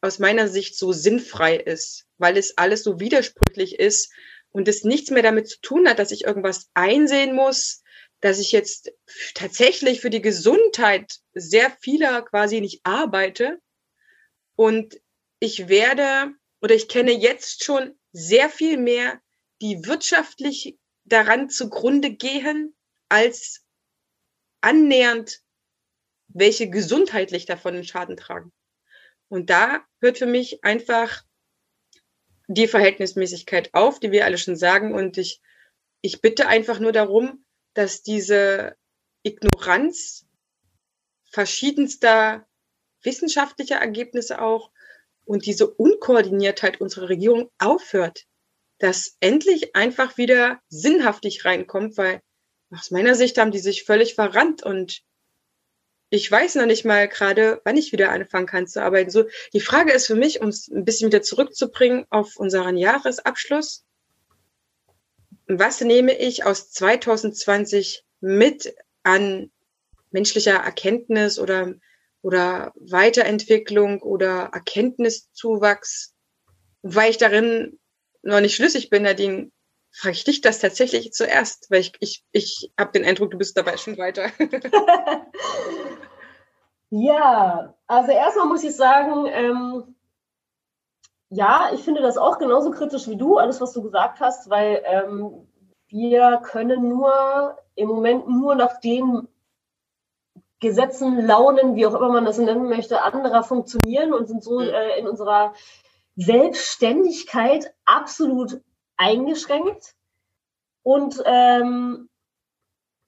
aus 0.00 0.18
meiner 0.18 0.48
Sicht 0.48 0.76
so 0.76 0.92
sinnfrei 0.92 1.56
ist, 1.56 2.06
weil 2.18 2.36
es 2.36 2.56
alles 2.58 2.82
so 2.82 3.00
widersprüchlich 3.00 3.78
ist 3.78 4.12
und 4.56 4.68
es 4.68 4.84
nichts 4.84 5.10
mehr 5.10 5.22
damit 5.22 5.50
zu 5.50 5.60
tun 5.60 5.86
hat, 5.86 5.98
dass 5.98 6.10
ich 6.10 6.24
irgendwas 6.24 6.70
einsehen 6.72 7.34
muss, 7.34 7.82
dass 8.20 8.38
ich 8.38 8.52
jetzt 8.52 8.90
tatsächlich 9.34 10.00
für 10.00 10.08
die 10.08 10.22
Gesundheit 10.22 11.18
sehr 11.34 11.70
vieler 11.82 12.22
quasi 12.22 12.62
nicht 12.62 12.80
arbeite. 12.82 13.60
Und 14.54 14.98
ich 15.40 15.68
werde 15.68 16.32
oder 16.62 16.74
ich 16.74 16.88
kenne 16.88 17.12
jetzt 17.12 17.64
schon 17.64 17.98
sehr 18.12 18.48
viel 18.48 18.78
mehr, 18.78 19.20
die 19.60 19.84
wirtschaftlich 19.84 20.78
daran 21.04 21.50
zugrunde 21.50 22.12
gehen, 22.12 22.74
als 23.10 23.62
annähernd 24.62 25.42
welche 26.28 26.70
gesundheitlich 26.70 27.44
davon 27.44 27.74
den 27.74 27.84
Schaden 27.84 28.16
tragen. 28.16 28.54
Und 29.28 29.50
da 29.50 29.84
hört 30.00 30.16
für 30.16 30.24
mich 30.24 30.64
einfach 30.64 31.25
die 32.48 32.68
Verhältnismäßigkeit 32.68 33.74
auf, 33.74 34.00
die 34.00 34.12
wir 34.12 34.24
alle 34.24 34.38
schon 34.38 34.56
sagen. 34.56 34.94
Und 34.94 35.18
ich, 35.18 35.40
ich 36.00 36.20
bitte 36.20 36.48
einfach 36.48 36.78
nur 36.78 36.92
darum, 36.92 37.44
dass 37.74 38.02
diese 38.02 38.76
Ignoranz 39.22 40.26
verschiedenster 41.30 42.46
wissenschaftlicher 43.02 43.76
Ergebnisse 43.76 44.40
auch 44.40 44.70
und 45.24 45.46
diese 45.46 45.68
Unkoordiniertheit 45.68 46.80
unserer 46.80 47.08
Regierung 47.08 47.50
aufhört, 47.58 48.26
dass 48.78 49.16
endlich 49.20 49.74
einfach 49.74 50.16
wieder 50.16 50.60
sinnhaftig 50.68 51.44
reinkommt, 51.44 51.96
weil 51.96 52.20
aus 52.70 52.90
meiner 52.90 53.14
Sicht 53.14 53.38
haben 53.38 53.50
die 53.50 53.58
sich 53.58 53.84
völlig 53.84 54.14
verrannt 54.14 54.62
und 54.62 55.02
ich 56.10 56.30
weiß 56.30 56.54
noch 56.56 56.66
nicht 56.66 56.84
mal 56.84 57.08
gerade, 57.08 57.60
wann 57.64 57.76
ich 57.76 57.92
wieder 57.92 58.10
anfangen 58.10 58.46
kann 58.46 58.66
zu 58.66 58.82
arbeiten. 58.82 59.10
So, 59.10 59.24
die 59.52 59.60
Frage 59.60 59.92
ist 59.92 60.06
für 60.06 60.14
mich, 60.14 60.40
um 60.40 60.48
es 60.48 60.68
ein 60.68 60.84
bisschen 60.84 61.08
wieder 61.08 61.22
zurückzubringen 61.22 62.06
auf 62.10 62.36
unseren 62.36 62.76
Jahresabschluss 62.76 63.86
was 65.46 65.80
nehme 65.80 66.16
ich 66.18 66.44
aus 66.44 66.70
2020 66.70 68.04
mit 68.20 68.74
an 69.02 69.50
menschlicher 70.10 70.56
Erkenntnis 70.56 71.38
oder 71.38 71.74
oder 72.22 72.72
Weiterentwicklung 72.74 74.02
oder 74.02 74.50
Erkenntniszuwachs. 74.52 76.14
Weil 76.82 77.10
ich 77.10 77.18
darin 77.18 77.78
noch 78.22 78.40
nicht 78.40 78.56
schlüssig 78.56 78.90
bin, 78.90 79.04
Nadine, 79.04 79.52
frage 79.92 80.16
ich 80.16 80.24
dich 80.24 80.40
das 80.40 80.58
tatsächlich 80.58 81.12
zuerst, 81.12 81.70
weil 81.70 81.82
ich, 81.82 81.92
ich, 82.00 82.24
ich 82.32 82.72
habe 82.76 82.90
den 82.92 83.04
Eindruck, 83.04 83.30
du 83.30 83.38
bist 83.38 83.56
dabei 83.56 83.76
schon 83.76 83.96
weiter. 83.96 84.32
ja, 86.90 87.74
also 87.86 88.12
erstmal 88.12 88.46
muss 88.46 88.64
ich 88.64 88.76
sagen, 88.76 89.26
ähm, 89.26 89.96
ja, 91.30 91.70
ich 91.74 91.82
finde 91.82 92.02
das 92.02 92.18
auch 92.18 92.38
genauso 92.38 92.70
kritisch 92.70 93.08
wie 93.08 93.16
du, 93.16 93.36
alles, 93.38 93.60
was 93.60 93.72
du 93.72 93.82
gesagt 93.82 94.20
hast, 94.20 94.48
weil 94.48 94.82
ähm, 94.84 95.48
wir 95.88 96.40
können 96.44 96.88
nur 96.88 97.58
im 97.74 97.88
Moment 97.88 98.28
nur 98.28 98.54
nach 98.54 98.80
den 98.80 99.28
Gesetzen, 100.60 101.26
Launen, 101.26 101.76
wie 101.76 101.86
auch 101.86 101.94
immer 101.94 102.10
man 102.10 102.24
das 102.24 102.38
nennen 102.38 102.68
möchte, 102.68 103.02
anderer 103.02 103.42
funktionieren 103.42 104.14
und 104.14 104.26
sind 104.26 104.42
so 104.42 104.60
äh, 104.60 104.98
in 104.98 105.06
unserer 105.06 105.52
Selbstständigkeit 106.16 107.74
absolut 107.84 108.62
eingeschränkt. 108.96 109.94
Und 110.82 111.22
ähm, 111.26 112.08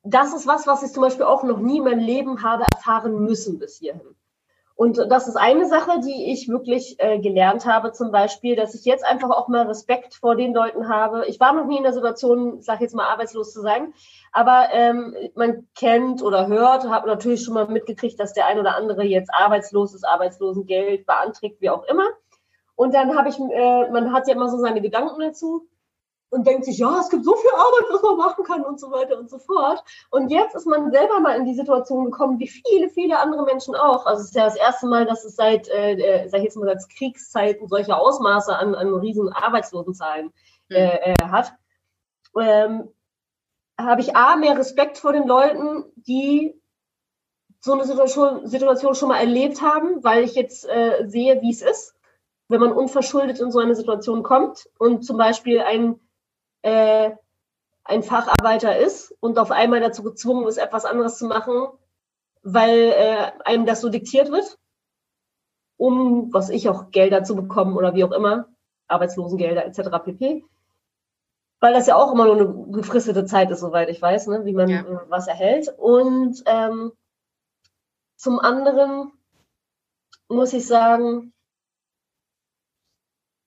das 0.08 0.34
ist 0.34 0.46
was, 0.46 0.66
was 0.66 0.82
ich 0.82 0.92
zum 0.92 1.02
Beispiel 1.02 1.24
auch 1.24 1.42
noch 1.42 1.58
nie 1.58 1.78
in 1.78 1.84
meinem 1.84 2.00
Leben 2.00 2.42
habe 2.42 2.64
erfahren 2.72 3.20
müssen 3.24 3.58
bis 3.58 3.78
hierhin. 3.78 4.14
Und 4.74 4.96
das 4.96 5.26
ist 5.26 5.34
eine 5.34 5.66
Sache, 5.66 5.98
die 6.04 6.30
ich 6.32 6.48
wirklich 6.48 6.94
äh, 6.98 7.18
gelernt 7.18 7.66
habe, 7.66 7.90
zum 7.90 8.12
Beispiel, 8.12 8.54
dass 8.54 8.76
ich 8.76 8.84
jetzt 8.84 9.04
einfach 9.04 9.30
auch 9.30 9.48
mal 9.48 9.66
Respekt 9.66 10.14
vor 10.14 10.36
den 10.36 10.54
Leuten 10.54 10.88
habe. 10.88 11.26
Ich 11.26 11.40
war 11.40 11.52
noch 11.52 11.66
nie 11.66 11.78
in 11.78 11.82
der 11.82 11.92
Situation, 11.92 12.62
sag 12.62 12.80
jetzt 12.80 12.94
mal, 12.94 13.08
arbeitslos 13.08 13.52
zu 13.52 13.60
sein, 13.60 13.92
aber 14.30 14.68
ähm, 14.70 15.16
man 15.34 15.66
kennt 15.74 16.22
oder 16.22 16.46
hört, 16.46 16.88
habe 16.88 17.08
natürlich 17.08 17.42
schon 17.42 17.54
mal 17.54 17.66
mitgekriegt, 17.66 18.20
dass 18.20 18.34
der 18.34 18.46
ein 18.46 18.60
oder 18.60 18.76
andere 18.76 19.02
jetzt 19.02 19.34
arbeitslos 19.34 19.94
ist, 19.94 20.06
Arbeitslosengeld 20.06 21.06
beantragt, 21.06 21.56
wie 21.58 21.70
auch 21.70 21.82
immer. 21.88 22.06
Und 22.76 22.94
dann 22.94 23.18
habe 23.18 23.30
ich, 23.30 23.38
äh, 23.40 23.90
man 23.90 24.12
hat 24.12 24.28
ja 24.28 24.34
immer 24.34 24.48
so 24.48 24.58
seine 24.58 24.80
Gedanken 24.80 25.20
dazu 25.20 25.66
und 26.30 26.46
denkt 26.46 26.64
sich, 26.64 26.78
ja, 26.78 27.00
es 27.00 27.08
gibt 27.08 27.24
so 27.24 27.34
viel 27.36 27.50
Arbeit, 27.50 27.86
was 27.90 28.02
man 28.02 28.16
machen 28.16 28.44
kann 28.44 28.64
und 28.64 28.78
so 28.78 28.90
weiter 28.90 29.18
und 29.18 29.30
so 29.30 29.38
fort. 29.38 29.82
Und 30.10 30.30
jetzt 30.30 30.54
ist 30.54 30.66
man 30.66 30.90
selber 30.90 31.20
mal 31.20 31.36
in 31.36 31.46
die 31.46 31.54
Situation 31.54 32.06
gekommen, 32.06 32.38
wie 32.38 32.48
viele, 32.48 32.90
viele 32.90 33.18
andere 33.18 33.44
Menschen 33.44 33.74
auch. 33.74 34.06
Also 34.06 34.22
es 34.22 34.28
ist 34.28 34.34
ja 34.34 34.44
das 34.44 34.56
erste 34.56 34.86
Mal, 34.86 35.06
dass 35.06 35.24
es 35.24 35.36
seit, 35.36 35.68
äh, 35.68 35.94
äh 35.94 36.28
sag 36.28 36.38
ich 36.38 36.44
jetzt 36.44 36.56
mal, 36.56 36.68
als 36.68 36.88
Kriegszeiten 36.88 37.68
solche 37.68 37.96
Ausmaße 37.96 38.54
an, 38.54 38.74
an 38.74 38.94
riesen 38.94 39.32
Arbeitslosenzahlen 39.32 40.26
mhm. 40.68 40.76
äh, 40.76 41.12
äh, 41.12 41.14
hat. 41.24 41.54
Ähm, 42.38 42.92
habe 43.80 44.00
ich 44.00 44.16
A, 44.16 44.36
mehr 44.36 44.58
Respekt 44.58 44.98
vor 44.98 45.12
den 45.12 45.26
Leuten, 45.26 45.84
die 45.94 46.60
so 47.60 47.72
eine 47.72 47.84
Situation, 47.84 48.46
Situation 48.46 48.94
schon 48.94 49.08
mal 49.08 49.20
erlebt 49.20 49.62
haben, 49.62 50.04
weil 50.04 50.24
ich 50.24 50.34
jetzt 50.34 50.68
äh, 50.68 51.06
sehe, 51.08 51.40
wie 51.42 51.50
es 51.50 51.62
ist 51.62 51.94
wenn 52.48 52.60
man 52.60 52.72
unverschuldet 52.72 53.40
in 53.40 53.52
so 53.52 53.58
eine 53.58 53.74
Situation 53.74 54.22
kommt 54.22 54.68
und 54.78 55.04
zum 55.04 55.18
Beispiel 55.18 55.60
ein, 55.60 56.00
äh, 56.62 57.10
ein 57.84 58.02
Facharbeiter 58.02 58.78
ist 58.78 59.14
und 59.20 59.38
auf 59.38 59.50
einmal 59.50 59.80
dazu 59.80 60.02
gezwungen 60.02 60.46
ist, 60.46 60.58
etwas 60.58 60.84
anderes 60.84 61.16
zu 61.16 61.26
machen, 61.26 61.68
weil 62.42 62.92
äh, 62.94 63.32
einem 63.44 63.66
das 63.66 63.80
so 63.80 63.88
diktiert 63.88 64.30
wird, 64.30 64.58
um, 65.76 66.32
was 66.32 66.50
ich 66.50 66.68
auch, 66.68 66.90
Gelder 66.90 67.24
zu 67.24 67.34
bekommen 67.34 67.76
oder 67.76 67.94
wie 67.94 68.04
auch 68.04 68.12
immer, 68.12 68.48
Arbeitslosengelder 68.88 69.64
etc. 69.64 70.04
pp. 70.04 70.44
Weil 71.60 71.72
das 71.72 71.86
ja 71.86 71.96
auch 71.96 72.12
immer 72.12 72.26
nur 72.26 72.36
eine 72.36 72.72
gefristete 72.72 73.24
Zeit 73.24 73.50
ist, 73.50 73.60
soweit 73.60 73.88
ich 73.88 74.00
weiß, 74.00 74.28
ne, 74.28 74.44
wie 74.44 74.52
man 74.52 74.68
ja. 74.68 74.80
Äh, 74.80 74.98
was 75.08 75.26
erhält. 75.26 75.72
Und 75.78 76.42
ähm, 76.46 76.92
zum 78.16 78.38
anderen 78.38 79.12
muss 80.28 80.52
ich 80.52 80.66
sagen, 80.66 81.32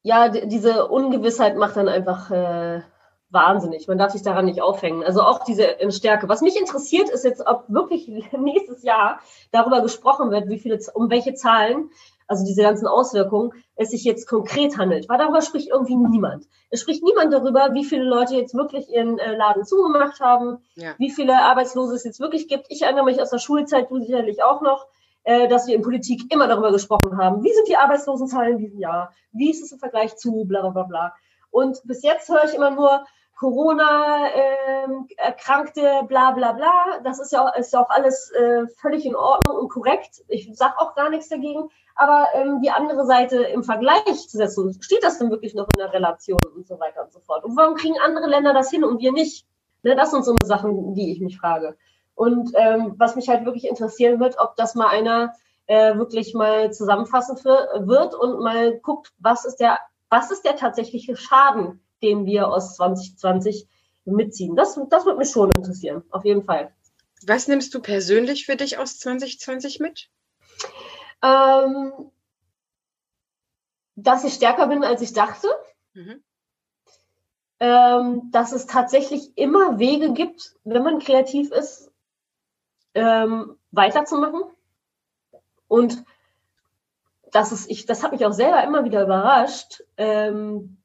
ja, 0.03 0.29
diese 0.29 0.87
Ungewissheit 0.87 1.55
macht 1.55 1.77
dann 1.77 1.87
einfach 1.87 2.31
äh, 2.31 2.81
wahnsinnig. 3.31 3.87
Man 3.87 3.97
darf 3.97 4.11
sich 4.11 4.21
daran 4.21 4.45
nicht 4.45 4.61
aufhängen. 4.61 5.03
Also 5.03 5.21
auch 5.21 5.43
diese 5.43 5.77
Stärke. 5.89 6.29
Was 6.29 6.41
mich 6.41 6.59
interessiert, 6.59 7.09
ist 7.09 7.23
jetzt, 7.23 7.45
ob 7.45 7.65
wirklich 7.67 8.07
nächstes 8.37 8.83
Jahr 8.83 9.19
darüber 9.51 9.81
gesprochen 9.81 10.31
wird, 10.31 10.49
wie 10.49 10.59
viele, 10.59 10.79
um 10.93 11.09
welche 11.09 11.33
Zahlen, 11.33 11.89
also 12.27 12.45
diese 12.45 12.61
ganzen 12.61 12.87
Auswirkungen, 12.87 13.51
es 13.75 13.89
sich 13.89 14.03
jetzt 14.03 14.27
konkret 14.27 14.77
handelt. 14.77 15.09
Weil 15.09 15.17
darüber 15.17 15.41
spricht 15.41 15.69
irgendwie 15.69 15.95
niemand. 15.95 16.45
Es 16.69 16.81
spricht 16.81 17.03
niemand 17.03 17.33
darüber, 17.33 17.73
wie 17.73 17.83
viele 17.83 18.03
Leute 18.03 18.35
jetzt 18.35 18.53
wirklich 18.53 18.89
ihren 18.89 19.19
äh, 19.19 19.35
Laden 19.35 19.65
zugemacht 19.65 20.19
haben, 20.19 20.59
ja. 20.75 20.93
wie 20.97 21.09
viele 21.09 21.41
Arbeitslose 21.41 21.95
es 21.95 22.03
jetzt 22.03 22.19
wirklich 22.19 22.47
gibt. 22.47 22.67
Ich 22.69 22.83
erinnere 22.83 23.05
mich 23.05 23.21
aus 23.21 23.29
der 23.29 23.39
Schulzeit, 23.39 23.89
du 23.89 23.99
sicherlich 23.99 24.43
auch 24.43 24.61
noch 24.61 24.87
äh, 25.23 25.47
dass 25.47 25.67
wir 25.67 25.75
in 25.75 25.81
Politik 25.81 26.33
immer 26.33 26.47
darüber 26.47 26.71
gesprochen 26.71 27.17
haben, 27.17 27.43
wie 27.43 27.53
sind 27.53 27.67
die 27.67 27.77
Arbeitslosenzahlen 27.77 28.53
in 28.53 28.57
diesem 28.57 28.79
Jahr, 28.79 29.13
wie 29.31 29.51
ist 29.51 29.61
es 29.61 29.71
im 29.71 29.77
Vergleich 29.77 30.15
zu, 30.17 30.45
bla 30.45 30.67
bla 30.67 30.83
bla. 30.83 31.13
Und 31.51 31.81
bis 31.83 32.01
jetzt 32.01 32.29
höre 32.29 32.45
ich 32.45 32.53
immer 32.53 32.71
nur 32.71 33.05
Corona, 33.41 34.27
ähm, 34.35 35.07
Erkrankte, 35.17 36.03
bla 36.07 36.29
bla 36.29 36.51
bla. 36.51 36.99
Das 37.03 37.19
ist 37.19 37.31
ja 37.31 37.43
auch, 37.43 37.55
ist 37.55 37.73
ja 37.73 37.81
auch 37.81 37.89
alles 37.89 38.29
äh, 38.33 38.67
völlig 38.79 39.03
in 39.03 39.15
Ordnung 39.15 39.57
und 39.57 39.69
korrekt. 39.69 40.21
Ich 40.27 40.47
sage 40.55 40.75
auch 40.77 40.93
gar 40.93 41.09
nichts 41.09 41.29
dagegen. 41.29 41.67
Aber 41.95 42.27
ähm, 42.35 42.61
die 42.61 42.69
andere 42.69 43.03
Seite 43.07 43.37
im 43.37 43.63
Vergleich 43.63 44.29
zu 44.29 44.37
setzen, 44.37 44.79
steht 44.79 45.03
das 45.03 45.17
denn 45.17 45.31
wirklich 45.31 45.55
noch 45.55 45.67
in 45.73 45.79
der 45.79 45.91
Relation 45.91 46.39
und 46.55 46.67
so 46.67 46.79
weiter 46.79 47.03
und 47.03 47.11
so 47.11 47.19
fort? 47.19 47.43
Und 47.43 47.57
warum 47.57 47.73
kriegen 47.73 47.95
andere 48.05 48.27
Länder 48.27 48.53
das 48.53 48.69
hin 48.69 48.83
und 48.83 48.99
wir 48.99 49.11
nicht? 49.11 49.47
Ne, 49.81 49.95
das 49.95 50.11
sind 50.11 50.23
so 50.23 50.35
Sachen, 50.43 50.93
die 50.93 51.11
ich 51.11 51.19
mich 51.19 51.39
frage. 51.39 51.75
Und 52.13 52.51
ähm, 52.53 52.93
was 52.99 53.15
mich 53.15 53.27
halt 53.27 53.43
wirklich 53.45 53.67
interessieren 53.67 54.19
wird, 54.19 54.37
ob 54.37 54.55
das 54.55 54.75
mal 54.75 54.89
einer 54.89 55.33
äh, 55.65 55.95
wirklich 55.97 56.35
mal 56.35 56.71
zusammenfassen 56.71 57.37
für, 57.37 57.69
wird 57.87 58.13
und 58.13 58.39
mal 58.39 58.77
guckt, 58.81 59.11
was 59.17 59.45
ist 59.45 59.55
der, 59.55 59.79
was 60.11 60.29
ist 60.29 60.45
der 60.45 60.57
tatsächliche 60.57 61.15
Schaden, 61.15 61.81
den 62.01 62.25
wir 62.25 62.47
aus 62.47 62.75
2020 62.75 63.67
mitziehen. 64.05 64.55
Das, 64.55 64.79
das 64.89 65.05
wird 65.05 65.17
mich 65.17 65.29
schon 65.29 65.51
interessieren, 65.51 66.03
auf 66.09 66.25
jeden 66.25 66.43
Fall. 66.43 66.73
Was 67.25 67.47
nimmst 67.47 67.73
du 67.73 67.81
persönlich 67.81 68.45
für 68.45 68.55
dich 68.55 68.77
aus 68.77 68.99
2020 68.99 69.79
mit? 69.79 70.09
Ähm, 71.21 71.91
dass 73.95 74.23
ich 74.23 74.33
stärker 74.33 74.67
bin, 74.67 74.83
als 74.83 75.01
ich 75.01 75.13
dachte. 75.13 75.47
Mhm. 75.93 76.23
Ähm, 77.59 78.31
dass 78.31 78.53
es 78.53 78.65
tatsächlich 78.65 79.37
immer 79.37 79.77
Wege 79.77 80.13
gibt, 80.13 80.55
wenn 80.63 80.81
man 80.81 80.97
kreativ 80.97 81.51
ist, 81.51 81.91
ähm, 82.95 83.55
weiterzumachen. 83.69 84.41
Und 85.67 86.03
das 87.31 87.51
ist, 87.51 87.69
ich, 87.69 87.85
das 87.85 88.01
hat 88.03 88.13
mich 88.13 88.25
auch 88.25 88.33
selber 88.33 88.63
immer 88.63 88.83
wieder 88.83 89.03
überrascht, 89.03 89.83
ähm, 89.97 90.80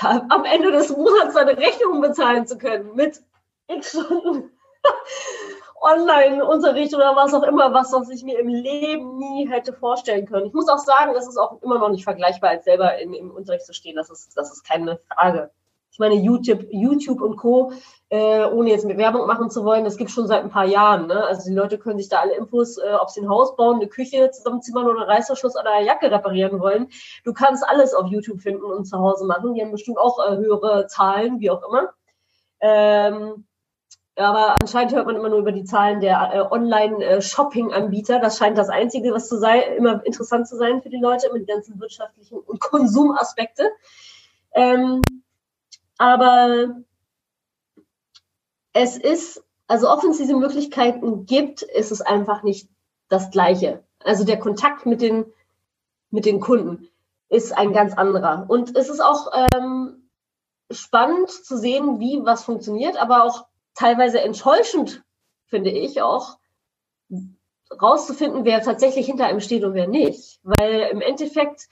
am 0.00 0.44
Ende 0.44 0.72
des 0.72 0.90
Monats 0.90 1.34
seine 1.34 1.56
Rechnung 1.56 2.00
bezahlen 2.00 2.46
zu 2.46 2.58
können 2.58 2.94
mit 2.94 3.22
x 3.68 3.90
Stunden 3.90 4.50
Online-Unterricht 5.82 6.94
oder 6.94 7.16
was 7.16 7.34
auch 7.34 7.42
immer, 7.42 7.72
was, 7.74 7.92
was 7.92 8.08
ich 8.08 8.22
mir 8.22 8.38
im 8.38 8.48
Leben 8.48 9.18
nie 9.18 9.48
hätte 9.48 9.72
vorstellen 9.72 10.26
können. 10.26 10.46
Ich 10.46 10.52
muss 10.52 10.68
auch 10.68 10.78
sagen, 10.78 11.12
das 11.12 11.26
ist 11.26 11.36
auch 11.36 11.60
immer 11.60 11.78
noch 11.78 11.88
nicht 11.88 12.04
vergleichbar, 12.04 12.50
als 12.50 12.64
selber 12.64 12.98
in, 12.98 13.12
im 13.14 13.30
Unterricht 13.32 13.66
zu 13.66 13.74
stehen. 13.74 13.96
Das 13.96 14.08
ist, 14.08 14.36
das 14.36 14.52
ist 14.52 14.64
keine 14.64 14.98
Frage. 15.08 15.50
Ich 15.90 15.98
meine, 15.98 16.14
YouTube, 16.14 16.64
YouTube 16.70 17.20
und 17.20 17.36
Co., 17.36 17.72
äh, 18.12 18.44
ohne 18.44 18.68
jetzt 18.68 18.84
mit 18.84 18.98
Werbung 18.98 19.26
machen 19.26 19.48
zu 19.48 19.64
wollen, 19.64 19.84
das 19.84 19.96
gibt 19.96 20.10
schon 20.10 20.26
seit 20.26 20.42
ein 20.42 20.50
paar 20.50 20.66
Jahren. 20.66 21.06
Ne? 21.06 21.24
Also 21.24 21.48
die 21.48 21.56
Leute 21.56 21.78
können 21.78 21.98
sich 21.98 22.10
da 22.10 22.18
alle 22.18 22.36
Infos, 22.36 22.76
äh, 22.76 22.92
ob 23.00 23.08
sie 23.08 23.22
ein 23.22 23.28
Haus 23.30 23.56
bauen, 23.56 23.76
eine 23.76 23.88
Küche 23.88 24.30
zusammenzimmern 24.30 24.86
oder 24.86 25.08
Reißverschluss 25.08 25.56
an 25.56 25.66
einer 25.66 25.86
Jacke 25.86 26.10
reparieren 26.10 26.60
wollen. 26.60 26.88
Du 27.24 27.32
kannst 27.32 27.66
alles 27.66 27.94
auf 27.94 28.08
YouTube 28.08 28.42
finden 28.42 28.64
und 28.64 28.84
zu 28.84 28.98
Hause 28.98 29.24
machen. 29.24 29.54
Die 29.54 29.62
haben 29.62 29.72
bestimmt 29.72 29.96
auch 29.96 30.18
äh, 30.18 30.36
höhere 30.36 30.86
Zahlen, 30.88 31.40
wie 31.40 31.50
auch 31.50 31.66
immer. 31.66 31.94
Ähm, 32.60 33.46
aber 34.16 34.56
anscheinend 34.60 34.94
hört 34.94 35.06
man 35.06 35.16
immer 35.16 35.30
nur 35.30 35.38
über 35.38 35.52
die 35.52 35.64
Zahlen 35.64 36.00
der 36.00 36.34
äh, 36.34 36.40
Online-Shopping-Anbieter. 36.40 38.18
Das 38.18 38.36
scheint 38.36 38.58
das 38.58 38.68
Einzige, 38.68 39.14
was 39.14 39.26
zu 39.26 39.38
sein, 39.38 39.62
immer 39.78 40.04
interessant 40.04 40.46
zu 40.46 40.58
sein 40.58 40.82
für 40.82 40.90
die 40.90 41.00
Leute 41.00 41.32
mit 41.32 41.48
den 41.48 41.54
ganzen 41.54 41.80
wirtschaftlichen 41.80 42.36
und 42.40 42.60
Konsumaspekte. 42.60 43.70
Ähm, 44.52 45.00
aber 45.96 46.76
es 48.72 48.96
ist, 48.96 49.42
also 49.66 49.88
auch 49.88 50.02
wenn 50.02 50.10
es 50.10 50.18
diese 50.18 50.36
Möglichkeiten 50.36 51.26
gibt, 51.26 51.62
ist 51.62 51.92
es 51.92 52.00
einfach 52.00 52.42
nicht 52.42 52.68
das 53.08 53.30
Gleiche. 53.30 53.84
Also 54.00 54.24
der 54.24 54.38
Kontakt 54.38 54.86
mit 54.86 55.00
den, 55.00 55.24
mit 56.10 56.24
den 56.24 56.40
Kunden 56.40 56.88
ist 57.28 57.56
ein 57.56 57.72
ganz 57.72 57.94
anderer. 57.94 58.44
Und 58.48 58.76
es 58.76 58.88
ist 58.88 59.00
auch 59.00 59.30
ähm, 59.54 60.08
spannend 60.70 61.30
zu 61.30 61.56
sehen, 61.56 62.00
wie 62.00 62.20
was 62.24 62.44
funktioniert, 62.44 62.96
aber 62.96 63.24
auch 63.24 63.46
teilweise 63.74 64.20
enttäuschend, 64.20 65.02
finde 65.46 65.70
ich 65.70 66.02
auch, 66.02 66.38
rauszufinden, 67.80 68.44
wer 68.44 68.62
tatsächlich 68.62 69.06
hinter 69.06 69.26
einem 69.26 69.40
steht 69.40 69.64
und 69.64 69.74
wer 69.74 69.86
nicht. 69.86 70.40
Weil 70.42 70.88
im 70.90 71.00
Endeffekt 71.00 71.68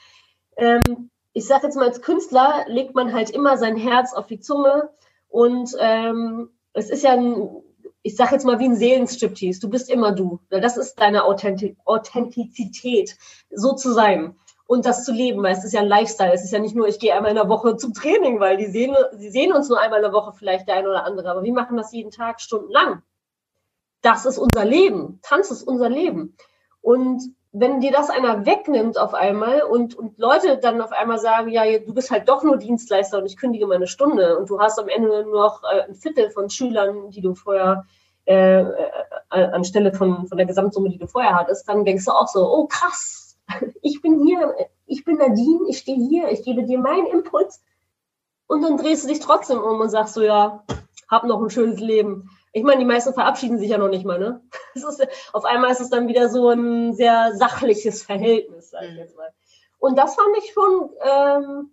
ähm, 0.56 1.10
ich 1.32 1.46
sage 1.46 1.66
jetzt 1.66 1.76
mal, 1.76 1.86
als 1.86 2.02
Künstler 2.02 2.64
legt 2.66 2.94
man 2.94 3.12
halt 3.12 3.30
immer 3.30 3.56
sein 3.56 3.76
Herz 3.76 4.12
auf 4.12 4.26
die 4.26 4.40
Zunge 4.40 4.90
und 5.28 5.74
ähm, 5.78 6.50
es 6.72 6.90
ist 6.90 7.04
ja 7.04 7.12
ein 7.12 7.62
ich 8.02 8.16
sage 8.16 8.32
jetzt 8.32 8.44
mal 8.46 8.58
wie 8.58 8.64
ein 8.64 8.76
Seelenstriptease, 8.76 9.60
du 9.60 9.68
bist 9.68 9.90
immer 9.90 10.12
du. 10.12 10.40
Das 10.48 10.76
ist 10.76 10.94
deine 10.98 11.24
Authentizität, 11.24 13.16
so 13.50 13.74
zu 13.74 13.92
sein 13.92 14.36
und 14.66 14.86
das 14.86 15.04
zu 15.04 15.12
leben, 15.12 15.42
weil 15.42 15.52
es 15.52 15.64
ist 15.64 15.72
ja 15.72 15.80
ein 15.80 15.88
Lifestyle. 15.88 16.32
Es 16.32 16.44
ist 16.44 16.52
ja 16.52 16.60
nicht 16.60 16.74
nur, 16.74 16.86
ich 16.88 16.98
gehe 16.98 17.14
einmal 17.14 17.32
in 17.32 17.36
der 17.36 17.48
Woche 17.48 17.76
zum 17.76 17.92
Training, 17.92 18.40
weil 18.40 18.56
die 18.56 18.66
sehen, 18.66 18.94
sie 19.12 19.30
sehen 19.30 19.52
uns 19.52 19.68
nur 19.68 19.80
einmal 19.80 19.98
in 19.98 20.04
der 20.04 20.12
Woche 20.12 20.32
vielleicht 20.32 20.68
der 20.68 20.76
eine 20.76 20.88
oder 20.88 21.04
andere, 21.04 21.30
aber 21.30 21.42
wir 21.42 21.52
machen 21.52 21.76
das 21.76 21.92
jeden 21.92 22.10
Tag 22.10 22.40
stundenlang. 22.40 23.02
Das 24.00 24.24
ist 24.24 24.38
unser 24.38 24.64
Leben. 24.64 25.18
Tanz 25.22 25.50
ist 25.50 25.62
unser 25.64 25.90
Leben. 25.90 26.36
Und 26.80 27.34
wenn 27.52 27.80
dir 27.80 27.90
das 27.90 28.10
einer 28.10 28.46
wegnimmt 28.46 28.98
auf 28.98 29.12
einmal 29.12 29.62
und, 29.62 29.96
und 29.96 30.18
Leute 30.18 30.58
dann 30.58 30.80
auf 30.80 30.92
einmal 30.92 31.18
sagen, 31.18 31.50
ja, 31.50 31.64
du 31.78 31.92
bist 31.92 32.10
halt 32.10 32.28
doch 32.28 32.44
nur 32.44 32.58
Dienstleister 32.58 33.18
und 33.18 33.26
ich 33.26 33.36
kündige 33.36 33.66
meine 33.66 33.88
Stunde 33.88 34.38
und 34.38 34.48
du 34.48 34.60
hast 34.60 34.78
am 34.78 34.88
Ende 34.88 35.24
nur 35.24 35.24
noch 35.24 35.62
äh, 35.64 35.82
ein 35.88 35.94
Viertel 35.94 36.30
von 36.30 36.48
Schülern, 36.48 37.10
die 37.10 37.20
du 37.20 37.34
vorher 37.34 37.86
äh, 38.26 38.60
äh, 38.60 39.04
anstelle 39.30 39.92
von, 39.92 40.28
von 40.28 40.38
der 40.38 40.46
Gesamtsumme, 40.46 40.90
die 40.90 40.98
du 40.98 41.08
vorher 41.08 41.34
hattest, 41.34 41.68
dann 41.68 41.84
denkst 41.84 42.04
du 42.04 42.12
auch 42.12 42.28
so, 42.28 42.48
oh 42.48 42.66
krass, 42.66 43.36
ich 43.82 44.00
bin 44.00 44.24
hier, 44.24 44.54
ich 44.86 45.04
bin 45.04 45.16
Nadine, 45.16 45.68
ich 45.68 45.78
stehe 45.78 45.98
hier, 45.98 46.30
ich 46.30 46.44
gebe 46.44 46.64
dir 46.64 46.78
meinen 46.78 47.06
Impuls. 47.06 47.62
Und 48.46 48.62
dann 48.62 48.76
drehst 48.76 49.04
du 49.04 49.08
dich 49.08 49.20
trotzdem 49.20 49.58
um 49.58 49.80
und 49.80 49.90
sagst 49.90 50.14
so, 50.14 50.22
ja, 50.22 50.64
hab 51.08 51.24
noch 51.24 51.42
ein 51.42 51.50
schönes 51.50 51.80
Leben. 51.80 52.30
Ich 52.52 52.62
meine, 52.64 52.80
die 52.80 52.86
meisten 52.86 53.14
verabschieden 53.14 53.58
sich 53.58 53.70
ja 53.70 53.78
noch 53.78 53.88
nicht 53.88 54.04
mal, 54.04 54.18
ne? 54.18 54.42
Ist, 54.74 55.06
auf 55.32 55.44
einmal 55.44 55.70
ist 55.70 55.80
es 55.80 55.90
dann 55.90 56.08
wieder 56.08 56.28
so 56.28 56.48
ein 56.48 56.94
sehr 56.94 57.34
sachliches 57.36 58.02
Verhältnis, 58.02 58.70
sag 58.70 58.84
ich 58.84 58.92
mhm. 58.92 58.98
jetzt 58.98 59.16
mal. 59.16 59.32
Und 59.78 59.96
das 59.96 60.14
fand 60.14 60.36
ich 60.38 60.52
schon, 60.52 60.90
ähm, 61.00 61.70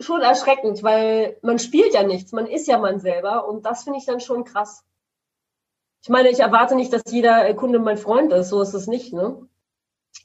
schon 0.00 0.20
erschreckend, 0.20 0.82
weil 0.82 1.36
man 1.42 1.58
spielt 1.58 1.94
ja 1.94 2.02
nichts, 2.02 2.32
man 2.32 2.46
ist 2.46 2.66
ja 2.66 2.78
man 2.78 3.00
selber 3.00 3.48
und 3.48 3.66
das 3.66 3.84
finde 3.84 3.98
ich 3.98 4.06
dann 4.06 4.20
schon 4.20 4.44
krass. 4.44 4.84
Ich 6.02 6.08
meine, 6.08 6.30
ich 6.30 6.40
erwarte 6.40 6.74
nicht, 6.74 6.92
dass 6.92 7.02
jeder 7.06 7.52
Kunde 7.54 7.78
mein 7.78 7.98
Freund 7.98 8.32
ist, 8.32 8.48
so 8.48 8.60
ist 8.62 8.74
es 8.74 8.86
nicht, 8.86 9.12
ne? 9.12 9.48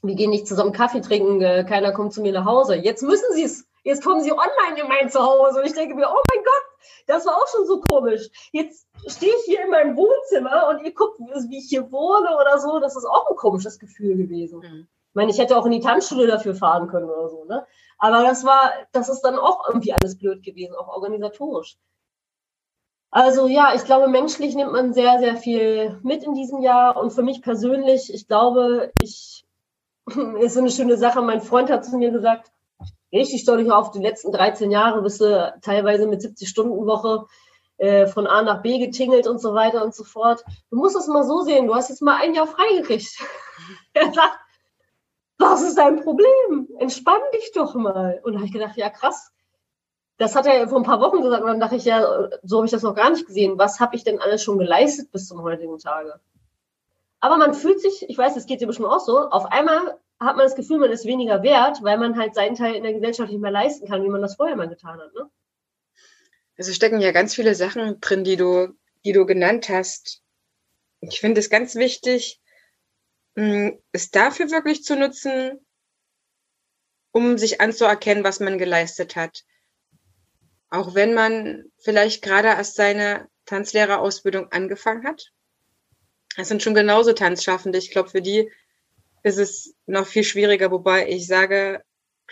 wir 0.02 0.14
gehen 0.14 0.30
nicht 0.30 0.46
zusammen 0.46 0.72
Kaffee 0.72 1.00
trinken, 1.00 1.40
äh, 1.40 1.64
keiner 1.64 1.92
kommt 1.92 2.12
zu 2.12 2.22
mir 2.22 2.32
nach 2.32 2.44
Hause. 2.44 2.76
Jetzt 2.76 3.02
müssen 3.02 3.32
sie 3.34 3.44
es. 3.44 3.67
Jetzt 3.88 4.04
kommen 4.04 4.20
sie 4.20 4.32
online 4.32 4.78
in 4.82 4.86
mein 4.86 5.08
Zuhause. 5.08 5.60
Und 5.60 5.66
ich 5.66 5.72
denke 5.72 5.94
mir, 5.94 6.06
oh 6.10 6.22
mein 6.34 6.44
Gott, 6.44 6.62
das 7.06 7.24
war 7.24 7.36
auch 7.36 7.48
schon 7.48 7.66
so 7.66 7.80
komisch. 7.80 8.28
Jetzt 8.52 8.86
stehe 9.06 9.32
ich 9.32 9.44
hier 9.46 9.64
in 9.64 9.70
meinem 9.70 9.96
Wohnzimmer 9.96 10.68
und 10.68 10.84
ihr 10.84 10.92
guckt, 10.92 11.18
wie 11.18 11.56
ich 11.56 11.70
hier 11.70 11.90
wohne 11.90 12.36
oder 12.38 12.58
so. 12.58 12.80
Das 12.80 12.96
ist 12.96 13.06
auch 13.06 13.30
ein 13.30 13.36
komisches 13.36 13.78
Gefühl 13.78 14.18
gewesen. 14.18 14.58
Mhm. 14.58 14.88
Ich 15.08 15.14
meine, 15.14 15.30
ich 15.30 15.38
hätte 15.38 15.56
auch 15.56 15.64
in 15.64 15.72
die 15.72 15.80
Tanzschule 15.80 16.26
dafür 16.26 16.54
fahren 16.54 16.88
können 16.88 17.08
oder 17.08 17.30
so, 17.30 17.46
ne? 17.46 17.66
Aber 17.96 18.22
das 18.22 18.44
war, 18.44 18.72
das 18.92 19.08
ist 19.08 19.22
dann 19.22 19.38
auch 19.38 19.66
irgendwie 19.66 19.94
alles 19.94 20.18
blöd 20.18 20.42
gewesen, 20.44 20.76
auch 20.76 20.88
organisatorisch. 20.88 21.78
Also 23.10 23.48
ja, 23.48 23.72
ich 23.74 23.86
glaube, 23.86 24.08
menschlich 24.08 24.54
nimmt 24.54 24.72
man 24.72 24.92
sehr, 24.92 25.18
sehr 25.18 25.36
viel 25.36 25.98
mit 26.02 26.24
in 26.24 26.34
diesem 26.34 26.60
Jahr. 26.60 26.98
Und 26.98 27.10
für 27.10 27.22
mich 27.22 27.40
persönlich, 27.40 28.12
ich 28.12 28.28
glaube, 28.28 28.92
ich 29.02 29.46
ist 30.40 30.52
so 30.52 30.60
eine 30.60 30.70
schöne 30.70 30.98
Sache. 30.98 31.22
Mein 31.22 31.40
Freund 31.40 31.70
hat 31.70 31.86
zu 31.86 31.96
mir 31.96 32.10
gesagt, 32.10 32.52
richtig 33.12 33.42
stolz 33.42 33.68
auf 33.70 33.90
die 33.90 34.00
letzten 34.00 34.32
13 34.32 34.70
Jahre 34.70 35.02
bist 35.02 35.20
du 35.20 35.54
teilweise 35.62 36.06
mit 36.06 36.22
70 36.22 36.48
Stunden 36.48 36.86
Woche 36.86 37.26
äh, 37.78 38.06
von 38.06 38.26
A 38.26 38.42
nach 38.42 38.62
B 38.62 38.78
getingelt 38.78 39.26
und 39.26 39.40
so 39.40 39.54
weiter 39.54 39.84
und 39.84 39.94
so 39.94 40.04
fort. 40.04 40.44
Du 40.70 40.76
musst 40.76 40.96
es 40.96 41.06
mal 41.06 41.24
so 41.24 41.42
sehen, 41.42 41.66
du 41.66 41.74
hast 41.74 41.88
jetzt 41.88 42.02
mal 42.02 42.20
ein 42.20 42.34
Jahr 42.34 42.46
freigekriegt. 42.46 43.18
er 43.94 44.12
sagt, 44.12 44.38
was 45.38 45.62
ist 45.62 45.78
dein 45.78 46.02
Problem? 46.02 46.68
Entspann 46.78 47.20
dich 47.32 47.52
doch 47.54 47.74
mal. 47.74 48.20
Und 48.24 48.32
da 48.32 48.38
habe 48.38 48.46
ich 48.46 48.52
gedacht, 48.52 48.76
ja 48.76 48.90
krass. 48.90 49.32
Das 50.16 50.34
hat 50.34 50.46
er 50.46 50.68
vor 50.68 50.78
ein 50.78 50.84
paar 50.84 51.00
Wochen 51.00 51.22
gesagt 51.22 51.44
und 51.44 51.48
dann 51.48 51.60
dachte 51.60 51.76
ich, 51.76 51.84
ja, 51.84 52.28
so 52.42 52.56
habe 52.56 52.66
ich 52.66 52.72
das 52.72 52.82
noch 52.82 52.96
gar 52.96 53.10
nicht 53.10 53.26
gesehen. 53.26 53.56
Was 53.56 53.78
habe 53.78 53.94
ich 53.94 54.02
denn 54.02 54.20
alles 54.20 54.42
schon 54.42 54.58
geleistet 54.58 55.12
bis 55.12 55.28
zum 55.28 55.42
heutigen 55.42 55.78
Tage? 55.78 56.20
Aber 57.20 57.36
man 57.36 57.54
fühlt 57.54 57.80
sich, 57.80 58.04
ich 58.08 58.18
weiß, 58.18 58.36
es 58.36 58.46
geht 58.46 58.60
dir 58.60 58.66
bestimmt 58.66 58.88
auch 58.88 58.98
so, 59.00 59.30
auf 59.30 59.46
einmal 59.46 59.98
hat 60.20 60.36
man 60.36 60.46
das 60.46 60.56
Gefühl, 60.56 60.78
man 60.78 60.90
ist 60.90 61.04
weniger 61.04 61.42
wert, 61.42 61.82
weil 61.82 61.98
man 61.98 62.16
halt 62.16 62.34
seinen 62.34 62.56
Teil 62.56 62.74
in 62.74 62.82
der 62.82 62.92
Gesellschaft 62.92 63.30
nicht 63.30 63.40
mehr 63.40 63.50
leisten 63.50 63.86
kann, 63.86 64.02
wie 64.02 64.08
man 64.08 64.22
das 64.22 64.36
vorher 64.36 64.56
mal 64.56 64.68
getan 64.68 64.98
hat. 65.00 65.14
Ne? 65.14 65.30
Also 66.56 66.72
stecken 66.72 67.00
ja 67.00 67.12
ganz 67.12 67.34
viele 67.34 67.54
Sachen 67.54 68.00
drin, 68.00 68.24
die 68.24 68.36
du, 68.36 68.74
die 69.04 69.12
du 69.12 69.26
genannt 69.26 69.68
hast. 69.68 70.22
Ich 71.00 71.20
finde 71.20 71.40
es 71.40 71.50
ganz 71.50 71.76
wichtig, 71.76 72.40
hm, 73.36 73.80
es 73.92 74.10
dafür 74.10 74.50
wirklich 74.50 74.82
zu 74.82 74.96
nutzen, 74.96 75.64
um 77.12 77.38
sich 77.38 77.60
anzuerkennen, 77.60 78.24
was 78.24 78.40
man 78.40 78.58
geleistet 78.58 79.14
hat. 79.14 79.44
Auch 80.70 80.94
wenn 80.94 81.14
man 81.14 81.70
vielleicht 81.78 82.22
gerade 82.22 82.48
erst 82.48 82.74
seine 82.74 83.28
Tanzlehrerausbildung 83.46 84.50
angefangen 84.50 85.06
hat 85.06 85.32
das 86.38 86.46
sind 86.46 86.62
schon 86.62 86.74
genauso 86.74 87.12
Tanzschaffende. 87.12 87.78
Ich 87.78 87.90
glaube, 87.90 88.10
für 88.10 88.22
die 88.22 88.48
ist 89.22 89.38
es 89.38 89.74
noch 89.86 90.06
viel 90.06 90.24
schwieriger, 90.24 90.70
wobei 90.70 91.08
ich 91.08 91.26
sage, 91.26 91.82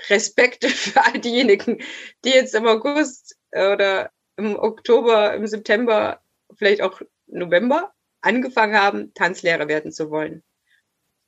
Respekt 0.08 0.64
für 0.66 1.02
all 1.02 1.18
diejenigen, 1.18 1.82
die 2.24 2.30
jetzt 2.30 2.54
im 2.54 2.66
August 2.66 3.36
oder 3.52 4.10
im 4.36 4.56
Oktober, 4.56 5.34
im 5.34 5.46
September, 5.46 6.20
vielleicht 6.56 6.82
auch 6.82 7.00
November 7.26 7.92
angefangen 8.20 8.76
haben, 8.76 9.14
Tanzlehrer 9.14 9.68
werden 9.68 9.92
zu 9.92 10.10
wollen. 10.10 10.42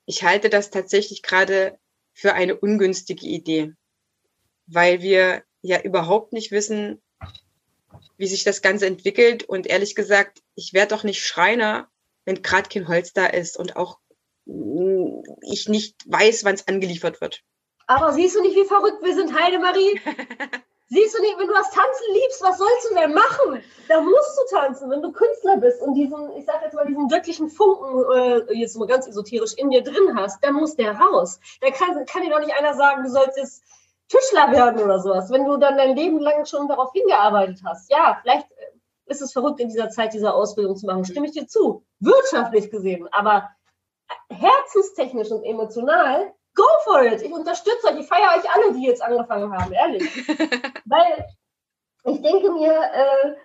Ich 0.05 0.23
halte 0.23 0.49
das 0.49 0.69
tatsächlich 0.69 1.21
gerade 1.21 1.77
für 2.13 2.33
eine 2.33 2.55
ungünstige 2.55 3.25
Idee, 3.25 3.73
weil 4.67 5.01
wir 5.01 5.43
ja 5.61 5.81
überhaupt 5.81 6.33
nicht 6.33 6.51
wissen, 6.51 7.01
wie 8.17 8.27
sich 8.27 8.43
das 8.43 8.61
Ganze 8.61 8.85
entwickelt. 8.85 9.43
Und 9.43 9.67
ehrlich 9.67 9.95
gesagt, 9.95 10.41
ich 10.55 10.73
werde 10.73 10.95
doch 10.95 11.03
nicht 11.03 11.23
Schreiner 11.23 11.89
wenn 12.29 12.43
gerade 12.43 12.69
kein 12.69 12.87
Holz 12.87 13.11
da 13.11 13.25
ist 13.25 13.57
und 13.57 13.75
auch 13.75 13.97
ich 15.41 15.67
nicht 15.67 15.95
weiß, 16.05 16.43
wann 16.45 16.55
es 16.55 16.67
angeliefert 16.67 17.21
wird. 17.21 17.41
Aber 17.87 18.11
siehst 18.13 18.35
du 18.35 18.41
nicht, 18.41 18.55
wie 18.55 18.65
verrückt 18.65 19.03
wir 19.03 19.15
sind, 19.15 19.33
Heidemarie? 19.33 19.99
siehst 20.89 21.17
du 21.17 21.21
nicht, 21.21 21.37
wenn 21.37 21.47
du 21.47 21.53
das 21.53 21.71
Tanzen 21.71 22.13
liebst, 22.13 22.41
was 22.41 22.57
sollst 22.57 22.89
du 22.89 22.95
denn 22.95 23.13
machen? 23.13 23.63
Da 23.87 24.01
musst 24.01 24.37
du 24.37 24.55
tanzen, 24.55 24.89
wenn 24.89 25.01
du 25.01 25.11
Künstler 25.11 25.57
bist 25.57 25.81
und 25.81 25.93
diesen, 25.93 26.31
ich 26.37 26.45
sag 26.45 26.61
jetzt 26.63 26.73
mal, 26.73 26.85
diesen 26.85 27.07
göttlichen 27.07 27.49
Funken, 27.49 28.03
äh, 28.11 28.53
jetzt 28.53 28.77
mal 28.77 28.87
ganz 28.87 29.07
esoterisch, 29.07 29.53
in 29.53 29.69
dir 29.69 29.83
drin 29.83 30.15
hast, 30.15 30.43
dann 30.43 30.55
muss 30.55 30.75
der 30.75 30.93
raus. 30.93 31.39
Da 31.61 31.71
kann, 31.71 32.05
kann 32.05 32.23
dir 32.23 32.29
doch 32.29 32.39
nicht 32.39 32.53
einer 32.53 32.73
sagen, 32.73 33.03
du 33.03 33.09
sollst 33.09 33.37
jetzt 33.37 33.63
Tischler 34.07 34.51
werden 34.51 34.81
oder 34.81 34.99
sowas, 34.99 35.29
wenn 35.31 35.45
du 35.45 35.57
dann 35.57 35.77
dein 35.77 35.95
Leben 35.95 36.19
lang 36.19 36.45
schon 36.45 36.67
darauf 36.67 36.91
hingearbeitet 36.93 37.61
hast. 37.63 37.91
Ja, 37.91 38.19
vielleicht 38.21 38.47
ist 39.05 39.21
es 39.21 39.33
verrückt, 39.33 39.59
in 39.59 39.69
dieser 39.69 39.89
Zeit 39.89 40.13
diese 40.13 40.33
Ausbildung 40.33 40.75
zu 40.75 40.85
machen. 40.85 41.05
Stimme 41.05 41.27
ich 41.27 41.33
dir 41.33 41.47
zu. 41.47 41.83
Wirtschaftlich 41.99 42.69
gesehen. 42.69 43.07
Aber 43.11 43.49
herzenstechnisch 44.29 45.31
und 45.31 45.43
emotional, 45.43 46.33
go 46.55 46.65
for 46.83 47.03
it. 47.03 47.21
Ich 47.21 47.31
unterstütze 47.31 47.87
euch. 47.87 47.99
Ich 47.99 48.07
feiere 48.07 48.37
euch 48.37 48.49
alle, 48.49 48.73
die 48.73 48.85
jetzt 48.85 49.01
angefangen 49.01 49.51
haben, 49.51 49.71
ehrlich. 49.71 50.03
Weil 50.85 51.25
ich 52.05 52.21
denke 52.21 52.51
mir, 52.51 52.71
äh, 52.71 53.35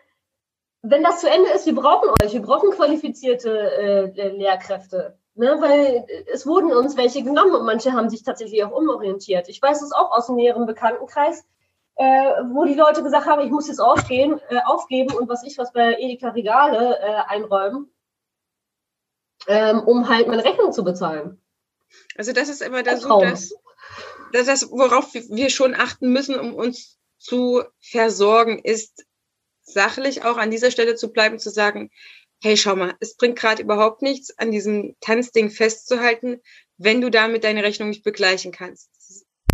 wenn 0.83 1.03
das 1.03 1.21
zu 1.21 1.31
Ende 1.31 1.51
ist, 1.51 1.67
wir 1.67 1.75
brauchen 1.75 2.11
euch. 2.21 2.33
Wir 2.33 2.43
brauchen 2.43 2.71
qualifizierte 2.71 4.13
äh, 4.17 4.29
Lehrkräfte. 4.29 5.19
Ne, 5.37 5.57
weil 5.59 6.07
es 6.33 6.47
wurden 6.47 6.73
uns 6.73 6.97
welche 6.97 7.25
genommen 7.25 7.57
und 7.57 7.67
manche 7.67 7.93
haben 7.93 8.09
sich 8.09 8.23
tatsächlich 8.23 8.63
auch 8.63 8.71
umorientiert. 8.71 9.49
Ich 9.49 9.61
weiß 9.61 9.83
es 9.83 9.91
auch 9.91 10.13
aus 10.13 10.27
dem 10.27 10.37
näheren 10.37 10.65
Bekanntenkreis, 10.65 11.45
äh, 11.97 12.05
wo 12.53 12.65
die 12.65 12.75
Leute 12.75 13.03
gesagt 13.03 13.27
haben, 13.27 13.43
ich 13.43 13.51
muss 13.51 13.67
jetzt 13.67 13.81
aufgehen, 13.81 14.41
äh, 14.49 14.61
aufgeben 14.65 15.13
und 15.13 15.29
was 15.29 15.43
ich 15.43 15.59
was 15.59 15.73
bei 15.73 15.97
Edeka 15.99 16.29
Regale 16.29 17.01
äh, 17.01 17.15
einräumen, 17.27 17.91
ähm, 19.47 19.81
um 19.81 20.09
halt 20.09 20.29
meine 20.29 20.45
Rechnung 20.45 20.73
zu 20.73 20.85
bezahlen. 20.85 21.41
Also 22.17 22.33
das 22.33 22.49
ist 22.49 22.63
immer 22.63 22.83
das, 22.83 23.03
so, 23.03 23.21
das, 23.21 23.55
das, 24.33 24.47
das, 24.47 24.71
worauf 24.71 25.13
wir 25.15 25.51
schon 25.51 25.75
achten 25.75 26.13
müssen, 26.13 26.39
um 26.39 26.55
uns 26.55 26.99
zu 27.19 27.63
versorgen, 27.81 28.59
ist 28.59 29.05
sachlich 29.63 30.25
auch 30.25 30.37
an 30.37 30.51
dieser 30.51 30.71
Stelle 30.71 30.95
zu 30.95 31.13
bleiben, 31.13 31.39
zu 31.39 31.51
sagen, 31.51 31.91
hey, 32.43 32.57
schau 32.57 32.77
mal, 32.77 32.95
es 33.01 33.17
bringt 33.17 33.39
gerade 33.39 33.63
überhaupt 33.63 34.03
nichts, 34.03 34.37
an 34.39 34.51
diesem 34.51 34.97
Tanzding 35.01 35.51
festzuhalten, 35.51 36.41
wenn 36.77 37.01
du 37.01 37.11
damit 37.11 37.45
deine 37.45 37.63
Rechnung 37.63 37.89
nicht 37.89 38.05
begleichen 38.05 38.53
kannst. 38.53 38.91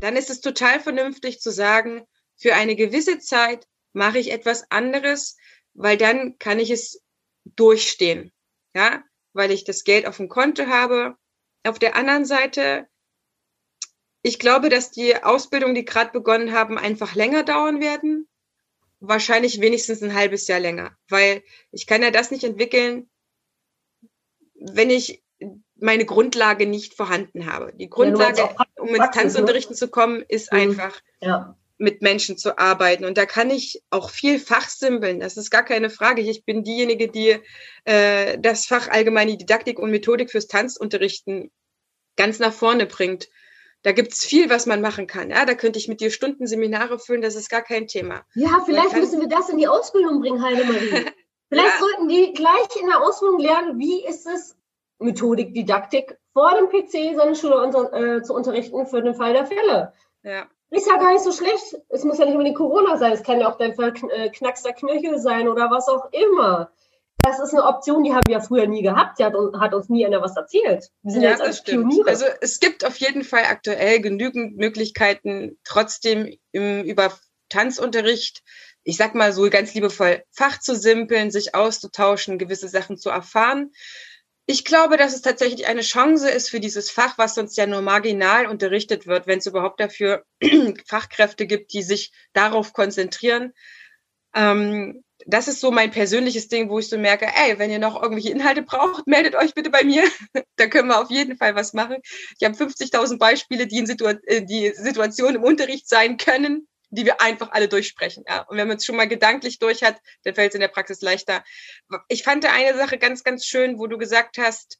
Dann 0.01 0.17
ist 0.17 0.31
es 0.31 0.41
total 0.41 0.81
vernünftig 0.81 1.41
zu 1.41 1.51
sagen, 1.53 2.05
für 2.37 2.55
eine 2.55 2.75
gewisse 2.75 3.19
Zeit 3.19 3.67
mache 3.93 4.19
ich 4.19 4.33
etwas 4.33 4.71
anderes, 4.71 5.37
weil 5.75 5.97
dann 5.99 6.39
kann 6.39 6.59
ich 6.59 6.71
es 6.71 7.03
durchstehen. 7.45 8.33
Ja, 8.75 9.05
weil 9.33 9.51
ich 9.51 9.65
das 9.65 9.85
Geld 9.85 10.07
auf 10.07 10.17
dem 10.17 10.29
Konto 10.29 10.67
habe. 10.67 11.17
Auf 11.65 11.79
der 11.79 11.97
anderen 11.97 12.25
Seite, 12.25 12.87
ich 14.23 14.39
glaube, 14.39 14.69
dass 14.69 14.91
die 14.91 15.23
Ausbildungen, 15.23 15.75
die 15.75 15.85
gerade 15.85 16.13
begonnen 16.13 16.53
haben, 16.53 16.79
einfach 16.79 17.15
länger 17.15 17.43
dauern 17.43 17.81
werden. 17.81 18.29
Wahrscheinlich 19.01 19.61
wenigstens 19.61 20.03
ein 20.03 20.15
halbes 20.15 20.47
Jahr 20.47 20.61
länger, 20.61 20.95
weil 21.09 21.43
ich 21.71 21.87
kann 21.87 22.03
ja 22.03 22.11
das 22.11 22.31
nicht 22.31 22.45
entwickeln, 22.45 23.09
wenn 24.55 24.91
ich 24.91 25.23
meine 25.77 26.05
Grundlage 26.05 26.67
nicht 26.67 26.95
vorhanden 26.95 27.47
habe. 27.47 27.73
Die 27.75 27.89
Grundlage, 27.89 28.43
ja, 28.43 28.57
um 28.77 28.89
ins 28.89 28.99
ne? 28.99 29.11
Tanzunterrichten 29.11 29.75
zu 29.75 29.89
kommen, 29.89 30.23
ist 30.29 30.53
mhm. 30.53 30.59
einfach 30.59 31.01
ja 31.23 31.57
mit 31.81 32.03
Menschen 32.03 32.37
zu 32.37 32.59
arbeiten. 32.59 33.05
Und 33.05 33.17
da 33.17 33.27
kann 33.27 33.51
ich 33.51 33.83
auch 33.91 34.11
viel 34.11 34.39
fachsimpeln. 34.39 35.19
Das 35.19 35.37
ist 35.37 35.51
gar 35.51 35.65
keine 35.65 35.91
Frage. 35.91 36.21
Ich 36.21 36.45
bin 36.45 36.63
diejenige, 36.63 37.09
die 37.09 37.41
äh, 37.85 38.39
das 38.39 38.67
Fach 38.67 38.89
Allgemeine 38.89 39.37
Didaktik 39.37 39.79
und 39.79 39.91
Methodik 39.91 40.31
fürs 40.31 40.47
Tanzunterrichten 40.47 41.51
ganz 42.17 42.39
nach 42.39 42.53
vorne 42.53 42.87
bringt. 42.87 43.29
Da 43.83 43.93
gibt's 43.93 44.27
viel, 44.27 44.51
was 44.51 44.67
man 44.67 44.83
machen 44.83 45.07
kann. 45.07 45.31
Ja, 45.31 45.47
da 45.47 45.55
könnte 45.55 45.79
ich 45.79 45.89
mit 45.89 46.03
dir 46.03 46.11
Stunden 46.11 46.47
Seminare 46.47 46.99
füllen, 46.99 47.23
das 47.23 47.35
ist 47.35 47.49
gar 47.49 47.63
kein 47.63 47.87
Thema. 47.87 48.27
Ja, 48.35 48.63
vielleicht 48.67 48.95
müssen 48.95 49.23
wir 49.23 49.29
das 49.29 49.49
in 49.49 49.57
die 49.57 49.69
Ausbildung 49.69 50.21
bringen, 50.21 50.43
Heidemarie. 50.43 51.07
Vielleicht 51.53 51.81
ja. 51.81 51.81
sollten 51.81 52.09
die 52.09 52.33
gleich 52.33 52.81
in 52.81 52.87
der 52.87 53.03
Ausbildung 53.03 53.41
lernen, 53.41 53.79
wie 53.81 54.07
ist 54.07 54.25
es, 54.25 54.57
Methodik, 55.01 55.53
Didaktik 55.53 56.17
vor 56.33 56.55
dem 56.55 56.69
PC 56.69 57.17
seine 57.17 57.35
Schüler 57.35 57.65
unter, 57.65 57.93
äh, 57.93 58.23
zu 58.23 58.35
unterrichten 58.35 58.87
für 58.87 59.03
den 59.03 59.15
Fall 59.15 59.33
der 59.33 59.47
Fälle. 59.47 59.93
Ja. 60.23 60.49
Ist 60.71 60.87
ja 60.87 60.97
gar 60.99 61.13
nicht 61.13 61.25
so 61.25 61.33
schlecht. 61.33 61.77
Es 61.89 62.05
muss 62.05 62.19
ja 62.19 62.25
nicht 62.25 62.35
unbedingt 62.35 62.57
Corona 62.57 62.97
sein. 62.97 63.13
Es 63.13 63.23
kann 63.23 63.41
ja 63.41 63.51
auch 63.51 63.59
dein 63.59 63.75
verknackster 63.75 64.73
Knöchel 64.73 65.19
sein 65.19 65.49
oder 65.49 65.71
was 65.71 65.89
auch 65.89 66.13
immer. 66.13 66.71
Das 67.23 67.39
ist 67.39 67.53
eine 67.53 67.65
Option, 67.65 68.03
die 68.03 68.15
haben 68.15 68.27
wir 68.27 68.35
ja 68.35 68.41
früher 68.41 68.67
nie 68.67 68.83
gehabt. 68.83 69.19
Die 69.19 69.25
hat, 69.25 69.35
hat 69.59 69.75
uns 69.75 69.89
nie 69.89 70.07
einer 70.07 70.23
was 70.23 70.37
erzählt. 70.37 70.91
Wir 71.03 71.13
sind 71.13 71.23
ja, 71.23 71.31
jetzt 71.31 71.43
als 71.43 71.63
Pioniere. 71.63 72.09
Also 72.09 72.25
es 72.41 72.61
gibt 72.61 72.85
auf 72.85 72.97
jeden 72.97 73.25
Fall 73.25 73.45
aktuell 73.45 74.01
genügend 74.01 74.57
Möglichkeiten, 74.57 75.59
trotzdem 75.65 76.35
im, 76.53 76.85
über 76.85 77.13
Tanzunterricht, 77.51 78.43
ich 78.85 78.97
sag 78.97 79.15
mal 79.15 79.33
so 79.33 79.51
ganz 79.51 79.75
liebevoll, 79.75 80.23
Fach 80.31 80.61
zu 80.61 80.75
simpeln, 80.75 81.31
sich 81.31 81.55
auszutauschen, 81.55 82.39
gewisse 82.39 82.69
Sachen 82.69 82.97
zu 82.97 83.11
erfahren. 83.11 83.73
Ich 84.51 84.65
glaube, 84.65 84.97
dass 84.97 85.15
es 85.15 85.23
tatsächlich 85.23 85.69
eine 85.69 85.83
Chance 85.83 86.29
ist 86.29 86.51
für 86.51 86.59
dieses 86.59 86.91
Fach, 86.91 87.17
was 87.19 87.37
sonst 87.37 87.57
ja 87.57 87.69
nur 87.69 87.83
marginal 87.83 88.47
unterrichtet 88.47 89.07
wird, 89.07 89.29
wenn 89.29 89.39
es 89.39 89.47
überhaupt 89.47 89.79
dafür 89.79 90.25
Fachkräfte 90.87 91.47
gibt, 91.47 91.73
die 91.73 91.85
sich 91.85 92.11
darauf 92.33 92.73
konzentrieren. 92.73 93.53
Ähm, 94.35 95.05
das 95.25 95.47
ist 95.47 95.61
so 95.61 95.71
mein 95.71 95.93
persönliches 95.93 96.49
Ding, 96.49 96.69
wo 96.69 96.81
ich 96.81 96.89
so 96.89 96.99
merke, 96.99 97.27
ey, 97.27 97.61
wenn 97.61 97.71
ihr 97.71 97.79
noch 97.79 98.03
irgendwelche 98.03 98.31
Inhalte 98.31 98.63
braucht, 98.63 99.07
meldet 99.07 99.37
euch 99.37 99.55
bitte 99.55 99.71
bei 99.71 99.85
mir. 99.85 100.03
da 100.57 100.67
können 100.67 100.89
wir 100.89 101.01
auf 101.01 101.11
jeden 101.11 101.37
Fall 101.37 101.55
was 101.55 101.73
machen. 101.73 101.99
Ich 102.37 102.45
habe 102.45 102.57
50.000 102.57 103.19
Beispiele, 103.19 103.69
die 103.69 103.79
in 103.79 103.87
Situa 103.87 104.15
äh, 104.25 104.43
die 104.43 104.73
Situationen 104.75 105.37
im 105.37 105.45
Unterricht 105.45 105.89
sein 105.89 106.17
können, 106.17 106.67
die 106.91 107.05
wir 107.05 107.21
einfach 107.21 107.51
alle 107.53 107.69
durchsprechen. 107.69 108.25
Ja. 108.29 108.43
Und 108.43 108.57
wenn 108.57 108.69
man 108.69 108.77
es 108.77 108.85
schon 108.85 108.97
mal 108.97 109.09
gedanklich 109.09 109.59
durch 109.59 109.83
hat, 109.83 110.01
dann 110.25 110.35
fällt 110.35 110.51
es 110.51 110.55
in 110.55 110.61
der 110.61 110.69
Praxis 110.69 111.01
leichter. 111.01 111.45
Ich 112.09 112.23
fand 112.25 112.45
eine 112.45 112.77
Sache 112.77 112.99
ganz, 112.99 113.25
ganz 113.25 113.45
schön, 113.45 113.79
wo 113.79 113.87
du 113.87 113.97
gesagt 113.97 114.39
hast, 114.39 114.79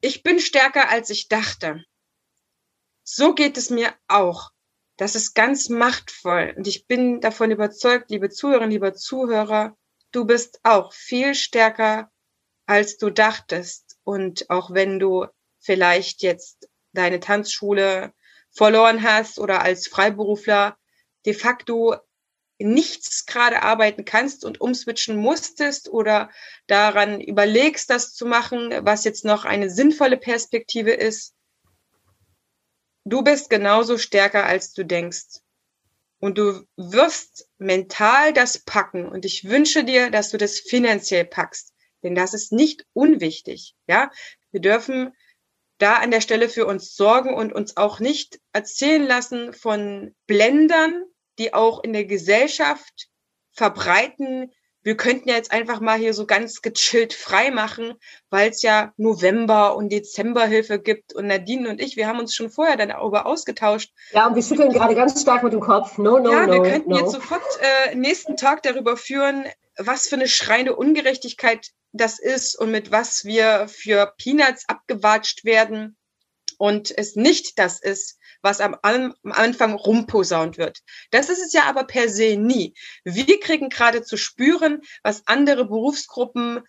ich 0.00 0.22
bin 0.22 0.40
stärker, 0.40 0.88
als 0.88 1.10
ich 1.10 1.28
dachte. 1.28 1.84
So 3.04 3.34
geht 3.34 3.58
es 3.58 3.70
mir 3.70 3.94
auch. 4.08 4.50
Das 4.96 5.14
ist 5.14 5.34
ganz 5.34 5.68
machtvoll. 5.68 6.54
Und 6.56 6.66
ich 6.66 6.86
bin 6.86 7.20
davon 7.20 7.50
überzeugt, 7.50 8.10
liebe 8.10 8.30
Zuhörerinnen, 8.30 8.70
lieber 8.70 8.94
Zuhörer, 8.94 9.76
du 10.12 10.24
bist 10.24 10.60
auch 10.62 10.92
viel 10.92 11.34
stärker, 11.34 12.10
als 12.66 12.96
du 12.96 13.10
dachtest. 13.10 13.98
Und 14.04 14.48
auch 14.48 14.72
wenn 14.72 14.98
du 14.98 15.26
vielleicht 15.58 16.22
jetzt 16.22 16.68
deine 16.92 17.20
Tanzschule 17.20 18.12
verloren 18.50 19.02
hast 19.02 19.38
oder 19.38 19.62
als 19.62 19.86
Freiberufler 19.86 20.76
de 21.26 21.34
facto 21.34 21.96
nichts 22.58 23.24
gerade 23.26 23.62
arbeiten 23.62 24.04
kannst 24.04 24.44
und 24.44 24.60
umswitchen 24.60 25.16
musstest 25.16 25.88
oder 25.88 26.30
daran 26.66 27.20
überlegst, 27.20 27.88
das 27.88 28.14
zu 28.14 28.26
machen, 28.26 28.70
was 28.84 29.04
jetzt 29.04 29.24
noch 29.24 29.44
eine 29.44 29.70
sinnvolle 29.70 30.18
Perspektive 30.18 30.92
ist, 30.92 31.34
du 33.04 33.22
bist 33.22 33.50
genauso 33.50 33.98
stärker, 33.98 34.44
als 34.44 34.72
du 34.72 34.84
denkst. 34.84 35.40
Und 36.18 36.36
du 36.36 36.66
wirst 36.76 37.48
mental 37.56 38.34
das 38.34 38.58
packen. 38.58 39.08
Und 39.08 39.24
ich 39.24 39.44
wünsche 39.44 39.84
dir, 39.84 40.10
dass 40.10 40.30
du 40.30 40.36
das 40.36 40.60
finanziell 40.60 41.24
packst. 41.24 41.72
Denn 42.02 42.14
das 42.14 42.34
ist 42.34 42.52
nicht 42.52 42.84
unwichtig. 42.92 43.74
Ja, 43.86 44.10
wir 44.50 44.60
dürfen 44.60 45.14
da 45.80 45.94
an 45.94 46.10
der 46.10 46.20
Stelle 46.20 46.48
für 46.48 46.66
uns 46.66 46.94
sorgen 46.94 47.34
und 47.34 47.52
uns 47.52 47.76
auch 47.76 48.00
nicht 48.00 48.38
erzählen 48.52 49.06
lassen 49.06 49.52
von 49.52 50.14
Blendern, 50.26 51.04
die 51.38 51.54
auch 51.54 51.82
in 51.82 51.92
der 51.92 52.04
Gesellschaft 52.04 53.08
verbreiten, 53.52 54.52
wir 54.82 54.96
könnten 54.96 55.28
ja 55.28 55.34
jetzt 55.34 55.52
einfach 55.52 55.80
mal 55.80 55.98
hier 55.98 56.14
so 56.14 56.24
ganz 56.24 56.62
gechillt 56.62 57.12
frei 57.12 57.50
machen, 57.50 57.94
weil 58.30 58.50
es 58.50 58.62
ja 58.62 58.92
November- 58.96 59.76
und 59.76 59.90
Dezemberhilfe 59.90 60.80
gibt. 60.80 61.12
Und 61.12 61.26
Nadine 61.26 61.68
und 61.68 61.80
ich, 61.80 61.96
wir 61.96 62.06
haben 62.06 62.18
uns 62.18 62.34
schon 62.34 62.50
vorher 62.50 62.76
dann 62.76 62.88
darüber 62.88 63.26
ausgetauscht. 63.26 63.92
Ja, 64.12 64.26
und 64.26 64.36
wir 64.36 64.42
schütteln 64.42 64.72
gerade 64.72 64.94
ganz 64.94 65.20
stark 65.20 65.42
mit 65.42 65.52
dem 65.52 65.60
Kopf. 65.60 65.98
No, 65.98 66.18
no, 66.18 66.32
ja, 66.32 66.46
no. 66.46 66.54
Ja, 66.54 66.62
wir 66.62 66.70
könnten 66.70 66.90
no. 66.90 66.98
jetzt 66.98 67.12
sofort 67.12 67.42
äh, 67.60 67.94
nächsten 67.94 68.36
Tag 68.36 68.62
darüber 68.62 68.96
führen, 68.96 69.44
was 69.76 70.08
für 70.08 70.16
eine 70.16 70.28
schreiende 70.28 70.76
Ungerechtigkeit 70.76 71.70
das 71.92 72.18
ist 72.18 72.56
und 72.56 72.70
mit 72.70 72.90
was 72.90 73.24
wir 73.24 73.68
für 73.68 74.14
Peanuts 74.18 74.68
abgewatscht 74.68 75.44
werden 75.44 75.96
und 76.58 76.96
es 76.96 77.16
nicht 77.16 77.58
das 77.58 77.80
ist, 77.80 78.18
was 78.42 78.60
am, 78.60 78.76
am 78.82 79.14
Anfang 79.24 79.74
rumposaunt 79.74 80.58
wird. 80.58 80.80
Das 81.10 81.28
ist 81.28 81.42
es 81.42 81.52
ja 81.52 81.64
aber 81.64 81.84
per 81.84 82.08
se 82.08 82.36
nie. 82.36 82.74
Wir 83.04 83.40
kriegen 83.40 83.70
gerade 83.70 84.02
zu 84.02 84.16
spüren, 84.16 84.82
was 85.02 85.22
andere 85.26 85.66
Berufsgruppen 85.66 86.60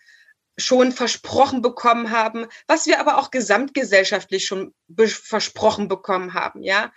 schon 0.58 0.92
versprochen 0.92 1.62
bekommen 1.62 2.10
haben, 2.10 2.46
was 2.66 2.86
wir 2.86 3.00
aber 3.00 3.18
auch 3.18 3.30
gesamtgesellschaftlich 3.30 4.44
schon 4.44 4.74
versprochen 5.06 5.88
bekommen 5.88 6.34
haben, 6.34 6.62
ja. 6.62 6.92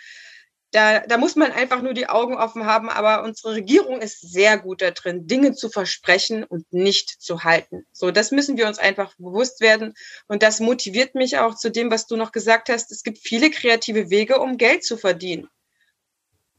Da, 0.76 1.00
da 1.00 1.18
muss 1.18 1.38
man 1.38 1.54
einfach 1.54 1.82
nur 1.82 1.94
die 1.94 2.10
Augen 2.10 2.36
offen 2.36 2.66
haben, 2.66 2.90
aber 2.90 3.24
unsere 3.24 3.54
Regierung 3.54 4.02
ist 4.02 4.20
sehr 4.20 4.58
gut 4.58 4.82
da 4.82 4.92
drin, 4.92 5.26
Dinge 5.26 5.54
zu 5.54 5.70
versprechen 5.70 6.44
und 6.44 6.66
nicht 6.74 7.10
zu 7.22 7.46
halten. 7.46 7.86
So, 7.94 8.12
das 8.12 8.32
müssen 8.32 8.58
wir 8.58 8.68
uns 8.68 8.78
einfach 8.78 9.16
bewusst 9.16 9.62
werden. 9.62 9.94
Und 10.28 10.44
das 10.44 10.60
motiviert 10.60 11.16
mich 11.16 11.38
auch 11.38 11.56
zu 11.56 11.72
dem, 11.72 11.92
was 11.92 12.08
du 12.08 12.18
noch 12.18 12.34
gesagt 12.34 12.68
hast. 12.68 12.92
Es 12.92 13.04
gibt 13.04 13.20
viele 13.20 13.52
kreative 13.52 14.10
Wege, 14.10 14.42
um 14.42 14.58
Geld 14.58 14.84
zu 14.84 14.98
verdienen. 14.98 15.48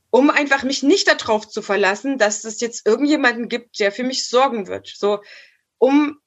Um 0.08 0.30
einfach 0.30 0.62
mich 0.62 0.82
nicht 0.82 1.08
darauf 1.08 1.46
zu 1.46 1.60
verlassen, 1.60 2.16
dass 2.16 2.44
es 2.44 2.58
jetzt 2.60 2.86
irgendjemanden 2.86 3.50
gibt, 3.50 3.78
der 3.80 3.92
für 3.92 4.04
mich 4.04 4.26
sorgen 4.26 4.66
wird. 4.66 4.90
So, 4.96 5.20
um, 5.76 6.18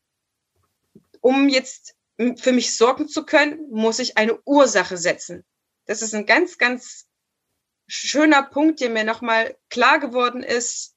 um 1.22 1.50
jetzt 1.50 1.96
für 2.38 2.52
mich 2.52 2.78
sorgen 2.78 3.08
zu 3.08 3.26
können, 3.26 3.68
muss 3.72 3.98
ich 3.98 4.16
eine 4.16 4.40
Ursache 4.44 4.96
setzen. 4.96 5.44
Das 5.88 6.04
ist 6.04 6.14
ein 6.14 6.28
ganz, 6.28 6.60
ganz 6.60 7.09
schöner 7.90 8.44
Punkt, 8.44 8.80
der 8.80 8.90
mir 8.90 9.04
nochmal 9.04 9.58
klar 9.70 10.00
geworden 10.00 10.44
ist. 10.44 10.96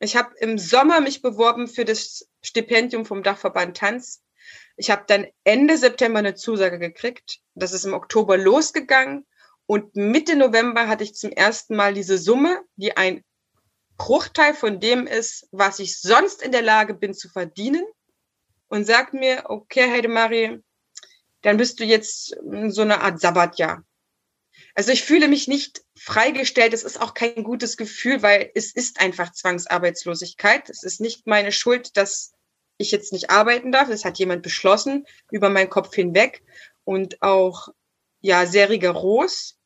Ich 0.00 0.16
habe 0.16 0.34
im 0.38 0.58
Sommer 0.58 1.00
mich 1.00 1.22
beworben 1.22 1.68
für 1.68 1.84
das 1.84 2.26
Stipendium 2.42 3.04
vom 3.04 3.22
Dachverband 3.22 3.76
Tanz. 3.76 4.22
Ich 4.76 4.90
habe 4.90 5.04
dann 5.06 5.26
Ende 5.44 5.76
September 5.76 6.20
eine 6.20 6.34
Zusage 6.34 6.78
gekriegt. 6.78 7.40
Das 7.54 7.72
ist 7.72 7.84
im 7.84 7.92
Oktober 7.92 8.38
losgegangen. 8.38 9.26
Und 9.66 9.94
Mitte 9.94 10.36
November 10.36 10.88
hatte 10.88 11.04
ich 11.04 11.14
zum 11.14 11.30
ersten 11.30 11.76
Mal 11.76 11.92
diese 11.92 12.16
Summe, 12.16 12.62
die 12.76 12.96
ein 12.96 13.22
Bruchteil 13.98 14.54
von 14.54 14.80
dem 14.80 15.06
ist, 15.06 15.46
was 15.52 15.78
ich 15.78 16.00
sonst 16.00 16.42
in 16.42 16.52
der 16.52 16.62
Lage 16.62 16.94
bin 16.94 17.12
zu 17.12 17.28
verdienen. 17.28 17.84
Und 18.68 18.86
sagt 18.86 19.12
mir, 19.12 19.44
okay, 19.46 19.90
Heidemarie, 19.90 20.62
dann 21.42 21.56
bist 21.56 21.80
du 21.80 21.84
jetzt 21.84 22.36
so 22.68 22.82
eine 22.82 23.00
Art 23.02 23.20
Sabbatjahr. 23.20 23.84
Also 24.80 24.92
ich 24.92 25.02
fühle 25.02 25.28
mich 25.28 25.46
nicht 25.46 25.82
freigestellt. 25.94 26.72
Es 26.72 26.84
ist 26.84 27.02
auch 27.02 27.12
kein 27.12 27.44
gutes 27.44 27.76
Gefühl, 27.76 28.22
weil 28.22 28.50
es 28.54 28.74
ist 28.74 28.98
einfach 28.98 29.30
Zwangsarbeitslosigkeit. 29.30 30.70
Es 30.70 30.84
ist 30.84 31.02
nicht 31.02 31.26
meine 31.26 31.52
Schuld, 31.52 31.98
dass 31.98 32.32
ich 32.78 32.90
jetzt 32.90 33.12
nicht 33.12 33.28
arbeiten 33.28 33.72
darf. 33.72 33.90
Das 33.90 34.06
hat 34.06 34.18
jemand 34.18 34.40
beschlossen 34.40 35.04
über 35.30 35.50
meinen 35.50 35.68
Kopf 35.68 35.94
hinweg 35.94 36.42
und 36.84 37.20
auch 37.20 37.68
ja 38.22 38.46
sehr 38.46 38.70
rigoros. 38.70 39.58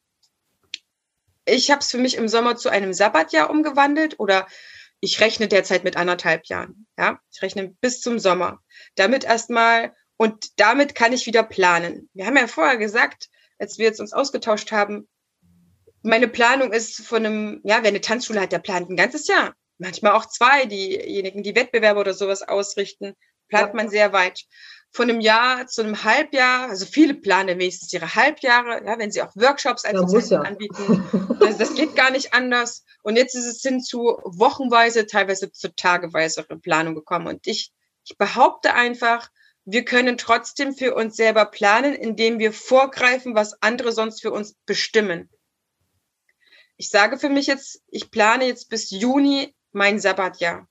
Ich 1.44 1.70
habe 1.70 1.79
es 1.79 1.92
für 1.92 1.98
mich 1.98 2.16
im 2.16 2.27
Sommer 2.27 2.57
zu 2.57 2.68
einem 2.68 2.92
Sabbatjahr 2.92 3.50
umgewandelt 3.50 4.18
oder 4.18 4.48
ich 4.98 5.20
rechne 5.20 5.46
derzeit 5.46 5.85
mit 5.85 5.96
anderthalb 5.96 6.46
Jahren. 6.46 6.88
Ja, 6.98 7.20
ich 7.33 7.40
rechne 7.40 7.68
bis 7.81 8.00
zum 8.00 8.18
Sommer. 8.18 8.64
Damit 8.96 9.22
erstmal 9.22 9.94
und 10.16 10.59
damit 10.59 10.96
kann 10.96 11.12
ich 11.12 11.27
wieder 11.27 11.44
planen. 11.44 12.11
Wir 12.14 12.27
haben 12.27 12.37
ja 12.37 12.48
vorher 12.48 12.79
gesagt, 12.79 13.29
als 13.58 13.78
wir 13.78 13.86
jetzt 13.86 14.00
uns 14.00 14.12
ausgetauscht 14.12 14.72
haben, 14.72 15.08
meine 16.02 16.28
Planung 16.28 16.72
ist 16.72 17.00
von 17.00 17.24
einem, 17.24 17.60
ja, 17.64 17.78
wer 17.80 17.88
eine 17.88 18.00
Tanzschule 18.00 18.40
hat, 18.40 18.52
der 18.52 18.58
plant 18.58 18.90
ein 18.90 18.96
ganzes 18.96 19.26
Jahr. 19.26 19.54
Manchmal 19.78 20.12
auch 20.12 20.26
zwei, 20.26 20.66
diejenigen, 20.66 21.42
die 21.42 21.56
Wettbewerbe 21.56 21.98
oder 21.98 22.14
sowas 22.14 22.42
ausrichten, 22.42 23.14
plant 23.48 23.68
ja. 23.68 23.74
man 23.74 23.88
sehr 23.88 24.12
weit. 24.12 24.42
Von 24.92 25.10
einem 25.10 25.20
Jahr 25.20 25.66
zu 25.66 25.82
einem 25.82 26.04
Halbjahr, 26.04 26.68
also 26.68 26.86
viele 26.86 27.14
planen 27.14 27.58
wenigstens 27.58 27.92
ihre 27.92 28.14
Halbjahre, 28.14 28.84
ja, 28.84 28.98
wenn 28.98 29.10
sie 29.10 29.22
auch 29.22 29.34
Workshops 29.34 29.84
als 29.84 30.30
ja, 30.30 30.40
anbieten. 30.40 31.02
Das, 31.40 31.58
das 31.58 31.74
geht 31.74 31.96
gar 31.96 32.10
nicht 32.10 32.32
anders. 32.32 32.84
Und 33.02 33.16
jetzt 33.16 33.34
ist 33.34 33.46
es 33.46 33.62
hin 33.62 33.80
zu 33.80 34.18
wochenweise, 34.24 35.06
teilweise 35.06 35.50
zu 35.50 35.74
tageweise 35.74 36.44
Planung 36.44 36.94
gekommen. 36.94 37.26
Und 37.26 37.46
ich, 37.46 37.72
ich 38.04 38.16
behaupte 38.18 38.74
einfach, 38.74 39.30
wir 39.64 39.85
können 39.85 40.18
trotzdem 40.18 40.74
für 40.74 40.94
uns 40.94 41.16
selber 41.16 41.46
planen, 41.46 41.94
indem 41.94 42.38
wir 42.38 42.53
vorgreifen, 42.53 43.35
was 43.35 43.61
andere 43.62 43.92
sonst 43.92 44.20
für 44.20 44.31
uns 44.31 44.55
bestimmen. 44.66 45.31
ich 46.77 46.90
sage 46.90 47.18
für 47.18 47.29
mich 47.29 47.46
jetzt, 47.46 47.83
ich 47.88 48.11
plane 48.11 48.46
jetzt 48.46 48.68
bis 48.68 48.90
Juni 48.90 49.55
mein 49.72 50.00
Sabbatjahr, 50.00 50.68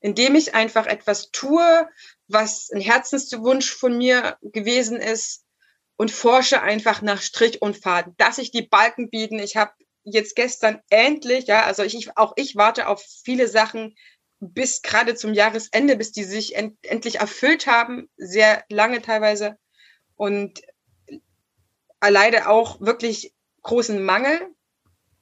indem 0.00 0.34
ich 0.34 0.54
einfach 0.54 0.86
etwas 0.86 1.30
tue, 1.30 1.88
was 2.26 2.70
ein 2.72 2.80
Herzenswunsch 2.80 3.70
von 3.70 3.96
mir 3.96 4.38
gewesen 4.42 4.96
ist 4.96 5.44
und 5.96 6.10
forsche 6.10 6.62
einfach 6.62 7.02
nach 7.02 7.20
Strich 7.20 7.60
und 7.62 7.76
Faden, 7.76 8.14
dass 8.16 8.38
ich 8.38 8.50
die 8.50 8.62
Balken 8.62 9.10
bieten. 9.10 9.38
Ich 9.38 9.56
habe 9.56 9.72
jetzt 10.04 10.34
gestern 10.34 10.80
endlich, 10.90 11.46
ja, 11.46 11.64
also 11.64 11.82
ich, 11.82 12.16
auch 12.16 12.32
ich 12.36 12.56
warte 12.56 12.88
auf 12.88 13.04
viele 13.24 13.46
Sachen 13.46 13.94
bis 14.42 14.82
gerade 14.82 15.14
zum 15.14 15.34
Jahresende, 15.34 15.96
bis 15.96 16.10
die 16.10 16.24
sich 16.24 16.56
end, 16.56 16.76
endlich 16.82 17.20
erfüllt 17.20 17.68
haben, 17.68 18.10
sehr 18.16 18.64
lange 18.68 19.00
teilweise 19.00 19.56
und 20.16 20.60
leider 22.00 22.50
auch 22.50 22.80
wirklich 22.80 23.32
großen 23.62 24.02
Mangel 24.02 24.40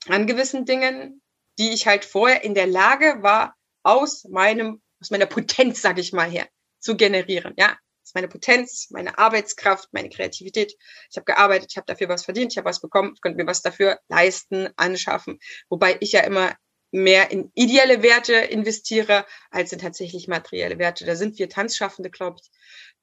an 0.08 0.26
gewissen 0.26 0.64
Dingen, 0.64 1.20
die 1.58 1.70
ich 1.70 1.86
halt 1.86 2.06
vorher 2.06 2.42
in 2.42 2.54
der 2.54 2.66
Lage 2.66 3.18
war, 3.22 3.54
aus 3.82 4.24
meinem, 4.24 4.80
aus 5.00 5.10
meiner 5.10 5.26
Potenz, 5.26 5.82
sage 5.82 6.00
ich 6.00 6.14
mal 6.14 6.30
her, 6.30 6.48
zu 6.78 6.96
generieren. 6.96 7.52
Ja, 7.58 7.68
das 7.68 8.10
ist 8.10 8.14
meine 8.14 8.28
Potenz, 8.28 8.88
meine 8.90 9.18
Arbeitskraft, 9.18 9.88
meine 9.92 10.08
Kreativität. 10.08 10.74
Ich 11.10 11.16
habe 11.16 11.26
gearbeitet, 11.26 11.68
ich 11.70 11.76
habe 11.76 11.86
dafür 11.86 12.08
was 12.08 12.24
verdient, 12.24 12.52
ich 12.52 12.58
habe 12.58 12.68
was 12.68 12.80
bekommen, 12.80 13.12
ich 13.14 13.20
konnte 13.20 13.36
mir 13.36 13.46
was 13.46 13.60
dafür 13.60 13.98
leisten, 14.08 14.70
anschaffen. 14.76 15.38
Wobei 15.68 15.98
ich 16.00 16.12
ja 16.12 16.20
immer 16.20 16.54
mehr 16.92 17.30
in 17.30 17.50
ideelle 17.54 18.02
Werte 18.02 18.34
investiere, 18.34 19.24
als 19.50 19.72
in 19.72 19.78
tatsächlich 19.78 20.28
materielle 20.28 20.78
Werte. 20.78 21.04
Da 21.04 21.16
sind 21.16 21.38
wir 21.38 21.48
Tanzschaffende, 21.48 22.10
glaube 22.10 22.38
ich. 22.42 22.50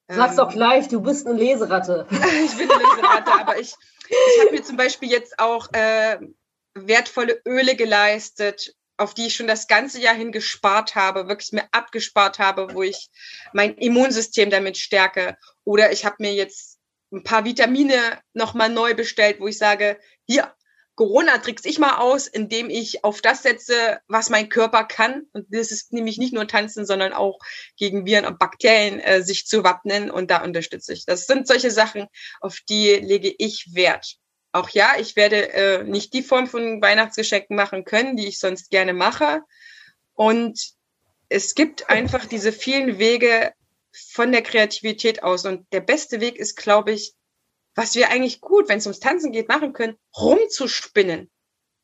Sag's 0.09 0.31
ähm, 0.31 0.37
doch 0.37 0.51
gleich, 0.51 0.87
du 0.87 1.01
bist 1.01 1.27
eine 1.27 1.37
Leseratte. 1.37 2.07
ich 2.11 2.57
bin 2.57 2.69
eine 2.69 2.83
Leseratte, 2.83 3.31
aber 3.31 3.59
ich, 3.59 3.73
ich 4.09 4.41
habe 4.41 4.51
mir 4.51 4.63
zum 4.63 4.77
Beispiel 4.77 5.09
jetzt 5.09 5.39
auch 5.39 5.71
äh, 5.73 6.19
wertvolle 6.73 7.41
Öle 7.45 7.75
geleistet, 7.75 8.73
auf 8.97 9.13
die 9.13 9.27
ich 9.27 9.35
schon 9.35 9.47
das 9.47 9.67
ganze 9.67 9.99
Jahr 9.99 10.15
hin 10.15 10.31
gespart 10.31 10.95
habe, 10.95 11.27
wirklich 11.27 11.51
mir 11.51 11.67
abgespart 11.71 12.39
habe, 12.39 12.73
wo 12.73 12.83
ich 12.83 13.09
mein 13.53 13.75
Immunsystem 13.75 14.49
damit 14.49 14.77
stärke. 14.77 15.37
Oder 15.65 15.91
ich 15.91 16.05
habe 16.05 16.15
mir 16.19 16.33
jetzt 16.33 16.79
ein 17.11 17.23
paar 17.23 17.45
Vitamine 17.45 17.99
nochmal 18.33 18.69
neu 18.69 18.95
bestellt, 18.95 19.39
wo 19.39 19.47
ich 19.47 19.57
sage, 19.57 19.99
hier, 20.25 20.51
Corona 20.97 21.37
trickse 21.37 21.69
ich 21.69 21.77
mal 21.77 21.97
aus, 21.97 22.25
indem 22.25 22.71
ich 22.71 23.03
auf 23.03 23.21
das 23.21 23.43
setze, 23.43 24.01
was 24.07 24.31
mein 24.31 24.49
Körper 24.49 24.83
kann. 24.83 25.27
Und 25.31 25.45
das 25.51 25.71
ist 25.71 25.93
nämlich 25.93 26.17
nicht 26.17 26.33
nur 26.33 26.47
tanzen, 26.47 26.87
sondern 26.87 27.13
auch 27.13 27.37
gegen 27.77 28.07
Viren 28.07 28.25
und 28.25 28.39
Bakterien 28.39 28.99
äh, 28.99 29.21
sich 29.21 29.45
zu 29.45 29.63
wappnen. 29.63 30.09
Und 30.09 30.31
da 30.31 30.43
unterstütze 30.43 30.93
ich. 30.93 31.05
Das 31.05 31.27
sind 31.27 31.47
solche 31.47 31.69
Sachen, 31.69 32.07
auf 32.41 32.59
die 32.67 32.95
lege 32.95 33.33
ich 33.37 33.75
Wert. 33.75 34.15
Auch 34.51 34.69
ja, 34.69 34.95
ich 34.99 35.15
werde 35.15 35.53
äh, 35.53 35.83
nicht 35.83 36.13
die 36.13 36.23
Form 36.23 36.47
von 36.47 36.81
Weihnachtsgeschenken 36.81 37.55
machen 37.55 37.85
können, 37.85 38.17
die 38.17 38.27
ich 38.27 38.39
sonst 38.39 38.71
gerne 38.71 38.93
mache. 38.93 39.41
Und 40.13 40.59
es 41.29 41.53
gibt 41.53 41.91
einfach 41.91 42.25
diese 42.25 42.51
vielen 42.51 42.97
Wege 42.97 43.53
von 43.91 44.31
der 44.31 44.41
Kreativität 44.41 45.21
aus. 45.21 45.45
Und 45.45 45.71
der 45.71 45.81
beste 45.81 46.21
Weg 46.21 46.37
ist, 46.37 46.55
glaube 46.55 46.91
ich, 46.91 47.13
was 47.77 47.93
wir 47.93 48.09
eigentlich 48.09 48.41
gut, 48.41 48.67
wenn 48.67 48.79
es 48.79 48.87
ums 48.87 48.99
Tanzen 48.99 49.31
geht, 49.31 49.47
machen 49.47 49.71
können, 49.71 49.97
rumzuspinnen. 50.17 51.29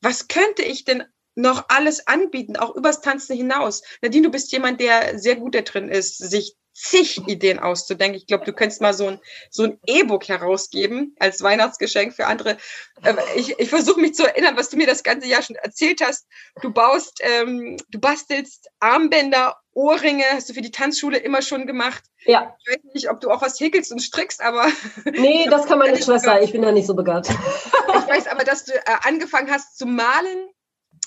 Was 0.02 0.28
könnte 0.28 0.64
ich 0.64 0.84
denn 0.84 1.04
noch 1.36 1.70
alles 1.70 2.08
anbieten, 2.08 2.58
auch 2.58 2.76
übers 2.76 3.02
Tanzen 3.02 3.38
hinaus? 3.38 3.84
Nadine, 4.02 4.24
du 4.24 4.32
bist 4.32 4.52
jemand, 4.52 4.82
der 4.82 5.20
sehr 5.20 5.36
gut 5.36 5.54
da 5.54 5.62
drin 5.62 5.90
ist, 5.90 6.18
sich 6.18 6.56
zig 6.74 7.28
Ideen 7.28 7.60
auszudenken. 7.60 8.18
Ich 8.18 8.28
glaube, 8.28 8.46
du 8.46 8.54
könntest 8.54 8.82
mal 8.82 8.94
so 8.94 9.08
ein 9.08 9.20
so 9.50 9.64
ein 9.64 9.80
E-Book 9.86 10.28
herausgeben 10.28 11.16
als 11.20 11.42
Weihnachtsgeschenk 11.42 12.14
für 12.14 12.26
andere. 12.26 12.58
Ähm, 13.04 13.18
ich 13.36 13.58
ich 13.60 13.70
versuche 13.70 14.00
mich 14.00 14.16
zu 14.16 14.26
erinnern, 14.26 14.58
was 14.58 14.70
du 14.70 14.78
mir 14.78 14.88
das 14.88 15.04
ganze 15.04 15.28
Jahr 15.28 15.42
schon 15.42 15.56
erzählt 15.56 16.02
hast. 16.02 16.28
Du 16.62 16.72
baust, 16.72 17.20
ähm, 17.22 17.78
du 17.90 18.00
bastelst 18.00 18.70
Armbänder, 18.80 19.58
Ohrringe, 19.74 20.26
hast 20.32 20.50
du 20.50 20.54
für 20.54 20.62
die 20.62 20.72
Tanzschule 20.72 21.18
immer 21.18 21.42
schon 21.42 21.68
gemacht. 21.68 22.04
Ja. 22.26 22.56
Ich 22.60 22.74
weiß 22.74 22.94
nicht, 22.94 23.10
ob 23.10 23.20
du 23.22 23.30
auch 23.30 23.42
was 23.42 23.60
häkelst 23.60 23.92
und 23.92 24.00
strickst, 24.00 24.42
aber. 24.42 24.68
Nee, 25.06 25.48
das 25.50 25.66
kann 25.66 25.80
meine 25.80 26.02
Schwester. 26.02 26.42
Ich 26.42 26.52
bin 26.52 26.62
da 26.62 26.72
nicht 26.72 26.88
so 26.88 26.96
begabt. 26.96 27.30
Ich 27.30 28.10
weiß 28.10 28.28
aber, 28.28 28.44
dass 28.44 28.66
du 28.66 28.74
äh, 28.74 28.82
angefangen 29.04 29.52
hast 29.52 29.78
zu 29.78 29.86
malen 29.86 30.50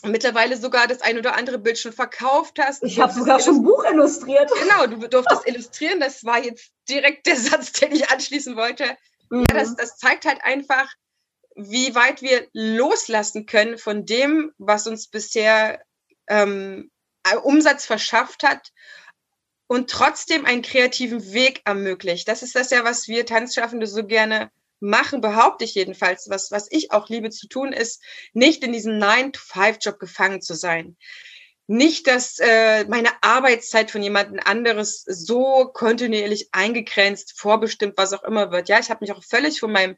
mittlerweile 0.05 0.57
sogar 0.57 0.87
das 0.87 1.01
ein 1.01 1.19
oder 1.19 1.35
andere 1.35 1.59
Bild 1.59 1.79
schon 1.79 1.93
verkauft 1.93 2.59
hast. 2.61 2.83
Ich 2.83 3.01
habe 3.01 3.13
sogar 3.13 3.41
schon 3.41 3.57
ein 3.57 3.63
Buch 3.63 3.85
illustriert. 3.85 4.51
Genau, 4.61 4.87
du 4.87 5.07
durftest 5.09 5.47
illustrieren. 5.47 6.01
Das 6.01 6.25
war 6.25 6.43
jetzt 6.43 6.71
direkt 6.89 7.27
der 7.27 7.37
Satz, 7.37 7.73
den 7.73 7.93
ich 7.93 8.11
anschließen 8.11 8.57
wollte. 8.57 8.97
Mhm. 9.31 9.45
Ja, 9.51 9.59
das, 9.59 9.77
das 9.77 9.97
zeigt 9.97 10.25
halt 10.25 10.45
einfach, 10.45 10.93
wie 11.55 11.95
weit 11.95 12.23
wir 12.23 12.47
loslassen 12.53 13.47
können 13.47 13.79
von 13.79 14.05
dem, 14.05 14.53
was 14.59 14.87
uns 14.87 15.09
bisher 15.09 15.83
ähm, 16.29 16.91
Umsatz 17.43 17.87
verschafft 17.87 18.43
hat 18.43 18.73
und 19.67 19.91
trotzdem 19.91 20.45
einen 20.45 20.63
kreativen 20.63 21.33
Weg 21.33 21.63
ermöglicht. 21.65 22.29
Das 22.29 22.43
ist 22.43 22.55
das 22.55 22.71
ja, 22.71 22.85
was 22.85 23.09
wir 23.09 23.27
Tanzschaffende 23.27 23.87
so 23.87 24.07
gerne 24.07 24.51
machen, 24.81 25.21
behaupte 25.21 25.65
ich 25.65 25.75
jedenfalls, 25.75 26.29
was, 26.29 26.51
was 26.51 26.69
ich 26.71 26.93
auch 26.93 27.09
liebe 27.09 27.31
zu 27.31 27.49
tun, 27.49 27.73
ist, 27.73 28.03
nicht 28.33 28.63
in 28.63 28.73
diesem 28.73 28.99
9-to-5-Job 28.99 29.99
gefangen 29.99 30.43
zu 30.43 30.55
sein. 30.55 30.97
Nicht, 31.69 32.07
dass 32.07 32.39
äh, 32.39 32.85
meine 32.85 33.11
Arbeitszeit 33.23 33.91
von 33.91 34.03
jemandem 34.03 34.41
anderes 34.45 35.03
so 35.03 35.71
kontinuierlich 35.73 36.51
eingegrenzt, 36.53 37.39
vorbestimmt, 37.39 37.95
was 37.97 38.13
auch 38.13 38.23
immer 38.23 38.53
wird. 38.53 38.69
Ja, 38.69 38.79
ich 38.79 38.89
habe 38.89 39.01
mich 39.01 39.13
auch 39.13 39.25
völlig 39.25 39.59
von 39.59 39.73
meinem 39.73 39.97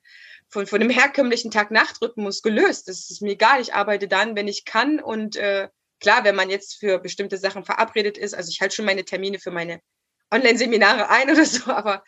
von, 0.49 0.67
von 0.67 0.81
dem 0.81 0.91
herkömmlichen 0.91 1.51
Tag-Nacht-Rhythmus 1.51 2.43
gelöst. 2.43 2.89
Das 2.89 3.11
ist 3.11 3.23
mir 3.23 3.33
egal. 3.33 3.61
Ich 3.61 3.75
arbeite 3.75 4.09
dann, 4.09 4.35
wenn 4.35 4.49
ich 4.49 4.65
kann. 4.65 5.01
Und 5.01 5.37
äh, 5.37 5.69
klar, 6.01 6.25
wenn 6.25 6.35
man 6.35 6.51
jetzt 6.51 6.79
für 6.79 6.99
bestimmte 6.99 7.37
Sachen 7.37 7.65
verabredet 7.65 8.19
ist, 8.19 8.35
also 8.35 8.49
ich 8.51 8.61
halte 8.61 8.77
schon 8.77 8.87
meine 8.87 9.05
Termine 9.05 9.39
für 9.39 9.51
meine 9.51 9.81
Online-Seminare 10.31 11.09
ein 11.09 11.31
oder 11.31 11.45
so, 11.45 11.71
aber 11.71 12.03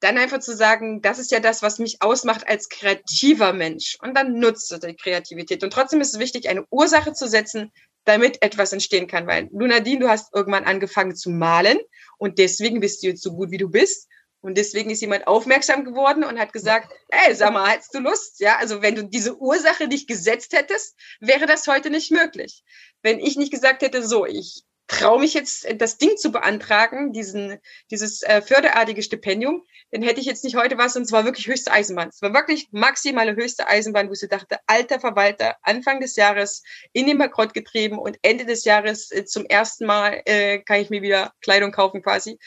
dann 0.00 0.18
einfach 0.18 0.38
zu 0.38 0.54
sagen, 0.54 1.02
das 1.02 1.18
ist 1.18 1.30
ja 1.30 1.40
das, 1.40 1.62
was 1.62 1.78
mich 1.78 2.00
ausmacht 2.00 2.48
als 2.48 2.68
kreativer 2.68 3.52
Mensch. 3.52 3.96
Und 4.02 4.16
dann 4.16 4.38
nutze 4.38 4.78
die 4.78 4.94
Kreativität. 4.94 5.64
Und 5.64 5.72
trotzdem 5.72 6.00
ist 6.00 6.14
es 6.14 6.20
wichtig, 6.20 6.48
eine 6.48 6.64
Ursache 6.70 7.12
zu 7.12 7.28
setzen, 7.28 7.72
damit 8.04 8.42
etwas 8.42 8.72
entstehen 8.72 9.06
kann. 9.06 9.26
Weil 9.26 9.48
du, 9.50 9.66
Nadine, 9.66 10.00
du 10.00 10.08
hast 10.08 10.32
irgendwann 10.34 10.64
angefangen 10.64 11.16
zu 11.16 11.30
malen 11.30 11.78
und 12.16 12.38
deswegen 12.38 12.80
bist 12.80 13.02
du 13.02 13.08
jetzt 13.08 13.22
so 13.22 13.32
gut, 13.32 13.50
wie 13.50 13.58
du 13.58 13.68
bist. 13.68 14.08
Und 14.40 14.56
deswegen 14.56 14.90
ist 14.90 15.00
jemand 15.00 15.26
aufmerksam 15.26 15.84
geworden 15.84 16.22
und 16.22 16.38
hat 16.38 16.52
gesagt, 16.52 16.92
ey, 17.08 17.34
sag 17.34 17.52
mal, 17.52 17.70
hättest 17.70 17.92
du 17.92 17.98
Lust? 17.98 18.38
Ja, 18.38 18.56
also 18.58 18.82
wenn 18.82 18.94
du 18.94 19.02
diese 19.04 19.36
Ursache 19.36 19.88
nicht 19.88 20.06
gesetzt 20.06 20.52
hättest, 20.52 20.96
wäre 21.18 21.46
das 21.46 21.66
heute 21.66 21.90
nicht 21.90 22.12
möglich. 22.12 22.62
Wenn 23.02 23.18
ich 23.18 23.36
nicht 23.36 23.50
gesagt 23.50 23.82
hätte, 23.82 24.06
so, 24.06 24.26
ich 24.26 24.62
traue 24.88 25.20
mich 25.20 25.34
jetzt, 25.34 25.66
das 25.76 25.98
Ding 25.98 26.16
zu 26.16 26.32
beantragen, 26.32 27.12
diesen, 27.12 27.58
dieses 27.90 28.22
äh, 28.22 28.40
förderartige 28.40 29.02
Stipendium, 29.02 29.62
dann 29.90 30.02
hätte 30.02 30.20
ich 30.20 30.26
jetzt 30.26 30.44
nicht 30.44 30.56
heute 30.56 30.78
was 30.78 30.96
und 30.96 31.02
es 31.02 31.12
war 31.12 31.24
wirklich 31.24 31.46
höchste 31.46 31.70
Eisenbahn. 31.70 32.08
Es 32.08 32.22
war 32.22 32.32
wirklich 32.32 32.68
maximale 32.72 33.36
höchste 33.36 33.68
Eisenbahn, 33.68 34.08
wo 34.08 34.14
ich 34.14 34.28
dachte, 34.28 34.58
alter 34.66 34.98
Verwalter, 34.98 35.56
Anfang 35.62 36.00
des 36.00 36.16
Jahres 36.16 36.62
in 36.92 37.06
den 37.06 37.18
Bankrott 37.18 37.54
getrieben 37.54 37.98
und 37.98 38.18
Ende 38.22 38.46
des 38.46 38.64
Jahres 38.64 39.10
äh, 39.12 39.24
zum 39.24 39.44
ersten 39.44 39.86
Mal 39.86 40.22
äh, 40.24 40.58
kann 40.60 40.80
ich 40.80 40.90
mir 40.90 41.02
wieder 41.02 41.32
Kleidung 41.42 41.70
kaufen 41.70 42.02
quasi. 42.02 42.38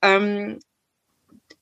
Ähm, 0.00 0.60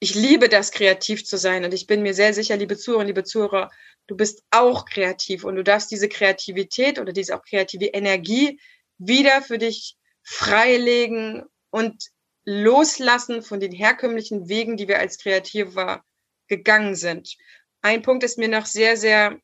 ich 0.00 0.14
liebe 0.14 0.48
das, 0.48 0.70
kreativ 0.70 1.24
zu 1.24 1.38
sein 1.38 1.64
und 1.64 1.72
ich 1.72 1.86
bin 1.86 2.02
mir 2.02 2.14
sehr 2.14 2.34
sicher, 2.34 2.56
liebe 2.56 2.76
Zuhörer, 2.76 3.04
liebe 3.04 3.24
Zuhörer, 3.24 3.70
du 4.06 4.16
bist 4.16 4.42
auch 4.50 4.84
kreativ 4.84 5.44
und 5.44 5.56
du 5.56 5.64
darfst 5.64 5.90
diese 5.90 6.08
Kreativität 6.08 6.98
oder 6.98 7.12
diese 7.12 7.34
auch 7.34 7.42
kreative 7.42 7.86
Energie 7.86 8.60
wieder 8.98 9.42
für 9.42 9.58
dich 9.58 9.96
freilegen 10.30 11.42
und 11.70 12.10
loslassen 12.44 13.42
von 13.42 13.60
den 13.60 13.72
herkömmlichen 13.72 14.48
Wegen, 14.48 14.76
die 14.76 14.86
wir 14.86 14.98
als 14.98 15.18
Kreativer 15.18 16.04
gegangen 16.48 16.94
sind. 16.94 17.34
Ein 17.80 18.02
Punkt 18.02 18.22
ist 18.24 18.36
mir 18.36 18.48
noch 18.48 18.66
sehr, 18.66 18.98
sehr 18.98 19.40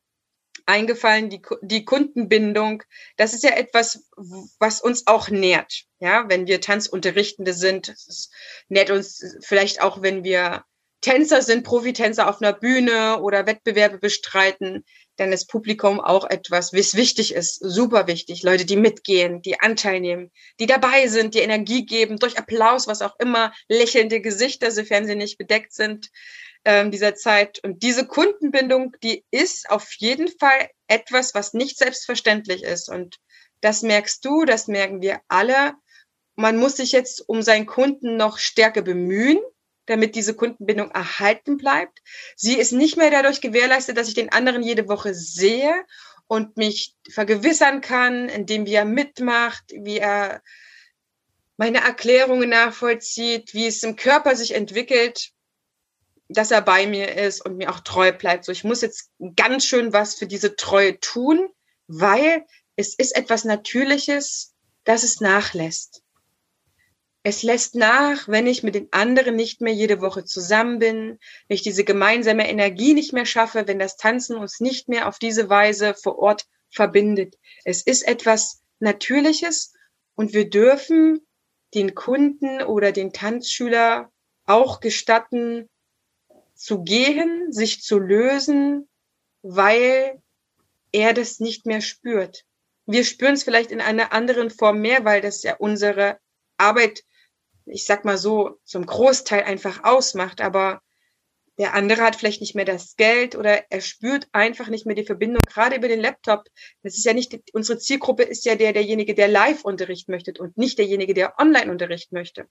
eingefallen, 0.66 1.30
die, 1.30 1.40
die 1.62 1.86
Kundenbindung. 1.86 2.82
Das 3.16 3.32
ist 3.32 3.44
ja 3.44 3.50
etwas, 3.56 4.10
was 4.58 4.82
uns 4.82 5.06
auch 5.06 5.30
nährt. 5.30 5.84
Ja, 6.00 6.28
wenn 6.28 6.46
wir 6.46 6.60
Tanzunterrichtende 6.60 7.54
sind, 7.54 7.88
es 7.88 8.30
nährt 8.68 8.90
uns 8.90 9.38
vielleicht 9.42 9.80
auch, 9.80 10.02
wenn 10.02 10.22
wir 10.22 10.64
Tänzer 11.04 11.42
sind, 11.42 11.64
Profitänzer 11.64 12.28
auf 12.28 12.40
einer 12.40 12.52
Bühne 12.52 13.20
oder 13.20 13.46
Wettbewerbe 13.46 13.98
bestreiten 13.98 14.84
dann 15.16 15.32
ist 15.32 15.46
Publikum 15.46 16.00
auch 16.00 16.28
etwas, 16.28 16.72
was 16.72 16.94
wichtig 16.94 17.34
ist, 17.34 17.58
super 17.60 18.06
wichtig. 18.06 18.42
Leute, 18.42 18.64
die 18.64 18.76
mitgehen, 18.76 19.42
die 19.42 19.60
Anteil 19.60 20.00
nehmen, 20.00 20.30
die 20.58 20.66
dabei 20.66 21.06
sind, 21.06 21.34
die 21.34 21.40
Energie 21.40 21.86
geben, 21.86 22.18
durch 22.18 22.38
Applaus, 22.38 22.86
was 22.86 23.02
auch 23.02 23.14
immer, 23.18 23.52
lächelnde 23.68 24.20
Gesichter, 24.20 24.70
sofern 24.70 25.06
sie 25.06 25.14
nicht 25.14 25.38
bedeckt 25.38 25.72
sind 25.72 26.10
ähm, 26.64 26.90
dieser 26.90 27.14
Zeit. 27.14 27.60
Und 27.62 27.82
diese 27.82 28.06
Kundenbindung, 28.06 28.96
die 29.02 29.24
ist 29.30 29.70
auf 29.70 29.92
jeden 29.98 30.28
Fall 30.28 30.68
etwas, 30.88 31.34
was 31.34 31.54
nicht 31.54 31.78
selbstverständlich 31.78 32.64
ist. 32.64 32.88
Und 32.88 33.18
das 33.60 33.82
merkst 33.82 34.24
du, 34.24 34.44
das 34.44 34.66
merken 34.66 35.00
wir 35.00 35.20
alle. 35.28 35.74
Man 36.34 36.56
muss 36.56 36.76
sich 36.76 36.90
jetzt 36.90 37.28
um 37.28 37.42
seinen 37.42 37.66
Kunden 37.66 38.16
noch 38.16 38.38
stärker 38.38 38.82
bemühen 38.82 39.38
damit 39.86 40.14
diese 40.14 40.34
Kundenbindung 40.34 40.90
erhalten 40.90 41.56
bleibt. 41.56 42.00
Sie 42.36 42.58
ist 42.58 42.72
nicht 42.72 42.96
mehr 42.96 43.10
dadurch 43.10 43.40
gewährleistet, 43.40 43.96
dass 43.96 44.08
ich 44.08 44.14
den 44.14 44.32
anderen 44.32 44.62
jede 44.62 44.88
Woche 44.88 45.14
sehe 45.14 45.84
und 46.26 46.56
mich 46.56 46.94
vergewissern 47.10 47.80
kann, 47.80 48.28
indem 48.28 48.66
wie 48.66 48.74
er 48.74 48.84
mitmacht, 48.84 49.64
wie 49.72 49.98
er 49.98 50.42
meine 51.56 51.78
Erklärungen 51.78 52.48
nachvollzieht, 52.48 53.54
wie 53.54 53.66
es 53.66 53.82
im 53.82 53.96
Körper 53.96 54.34
sich 54.34 54.54
entwickelt, 54.54 55.30
dass 56.28 56.50
er 56.50 56.62
bei 56.62 56.86
mir 56.86 57.16
ist 57.16 57.44
und 57.44 57.56
mir 57.56 57.70
auch 57.70 57.80
treu 57.80 58.12
bleibt. 58.12 58.44
So, 58.44 58.52
ich 58.52 58.64
muss 58.64 58.80
jetzt 58.80 59.10
ganz 59.36 59.64
schön 59.66 59.92
was 59.92 60.14
für 60.14 60.26
diese 60.26 60.56
Treue 60.56 60.98
tun, 60.98 61.48
weil 61.86 62.44
es 62.76 62.94
ist 62.94 63.14
etwas 63.16 63.44
Natürliches, 63.44 64.54
dass 64.84 65.02
es 65.02 65.20
nachlässt. 65.20 66.03
Es 67.26 67.42
lässt 67.42 67.74
nach, 67.74 68.28
wenn 68.28 68.46
ich 68.46 68.62
mit 68.62 68.74
den 68.74 68.88
anderen 68.92 69.34
nicht 69.34 69.62
mehr 69.62 69.72
jede 69.72 70.02
Woche 70.02 70.26
zusammen 70.26 70.78
bin, 70.78 71.18
wenn 71.48 71.54
ich 71.54 71.62
diese 71.62 71.82
gemeinsame 71.82 72.46
Energie 72.50 72.92
nicht 72.92 73.14
mehr 73.14 73.24
schaffe, 73.24 73.66
wenn 73.66 73.78
das 73.78 73.96
Tanzen 73.96 74.36
uns 74.36 74.60
nicht 74.60 74.90
mehr 74.90 75.08
auf 75.08 75.18
diese 75.18 75.48
Weise 75.48 75.94
vor 75.94 76.18
Ort 76.18 76.46
verbindet. 76.68 77.38
Es 77.64 77.80
ist 77.80 78.06
etwas 78.06 78.62
Natürliches 78.78 79.72
und 80.14 80.34
wir 80.34 80.50
dürfen 80.50 81.26
den 81.72 81.94
Kunden 81.94 82.62
oder 82.62 82.92
den 82.92 83.14
Tanzschüler 83.14 84.12
auch 84.44 84.80
gestatten, 84.80 85.70
zu 86.54 86.82
gehen, 86.82 87.50
sich 87.50 87.80
zu 87.80 87.98
lösen, 87.98 88.86
weil 89.40 90.22
er 90.92 91.14
das 91.14 91.40
nicht 91.40 91.64
mehr 91.64 91.80
spürt. 91.80 92.44
Wir 92.84 93.02
spüren 93.02 93.32
es 93.32 93.44
vielleicht 93.44 93.70
in 93.70 93.80
einer 93.80 94.12
anderen 94.12 94.50
Form 94.50 94.80
mehr, 94.82 95.06
weil 95.06 95.22
das 95.22 95.42
ja 95.42 95.56
unsere 95.56 96.18
Arbeit, 96.58 97.02
ich 97.66 97.84
sag 97.84 98.04
mal 98.04 98.18
so, 98.18 98.58
zum 98.64 98.86
Großteil 98.86 99.44
einfach 99.44 99.84
ausmacht. 99.84 100.40
Aber 100.40 100.80
der 101.58 101.74
andere 101.74 102.02
hat 102.02 102.16
vielleicht 102.16 102.40
nicht 102.40 102.54
mehr 102.54 102.64
das 102.64 102.96
Geld 102.96 103.36
oder 103.36 103.70
er 103.70 103.80
spürt 103.80 104.26
einfach 104.32 104.68
nicht 104.68 104.86
mehr 104.86 104.96
die 104.96 105.04
Verbindung, 105.04 105.42
gerade 105.46 105.76
über 105.76 105.88
den 105.88 106.00
Laptop. 106.00 106.44
Das 106.82 106.96
ist 106.96 107.04
ja 107.04 107.12
nicht, 107.12 107.38
unsere 107.52 107.78
Zielgruppe 107.78 108.24
ist 108.24 108.44
ja 108.44 108.56
der, 108.56 108.72
derjenige, 108.72 109.14
der 109.14 109.28
Live-Unterricht 109.28 110.08
möchte 110.08 110.32
und 110.38 110.56
nicht 110.56 110.78
derjenige, 110.78 111.14
der 111.14 111.38
Online-Unterricht 111.38 112.12
möchte. 112.12 112.48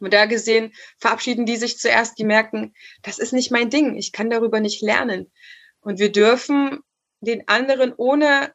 Und 0.00 0.12
da 0.12 0.26
gesehen 0.26 0.72
verabschieden 0.98 1.46
die 1.46 1.56
sich 1.56 1.78
zuerst, 1.78 2.18
die 2.18 2.24
merken, 2.24 2.74
das 3.02 3.18
ist 3.18 3.32
nicht 3.32 3.50
mein 3.50 3.70
Ding, 3.70 3.96
ich 3.96 4.12
kann 4.12 4.30
darüber 4.30 4.60
nicht 4.60 4.82
lernen. 4.82 5.32
Und 5.80 5.98
wir 5.98 6.12
dürfen 6.12 6.80
den 7.20 7.48
anderen 7.48 7.94
ohne 7.96 8.52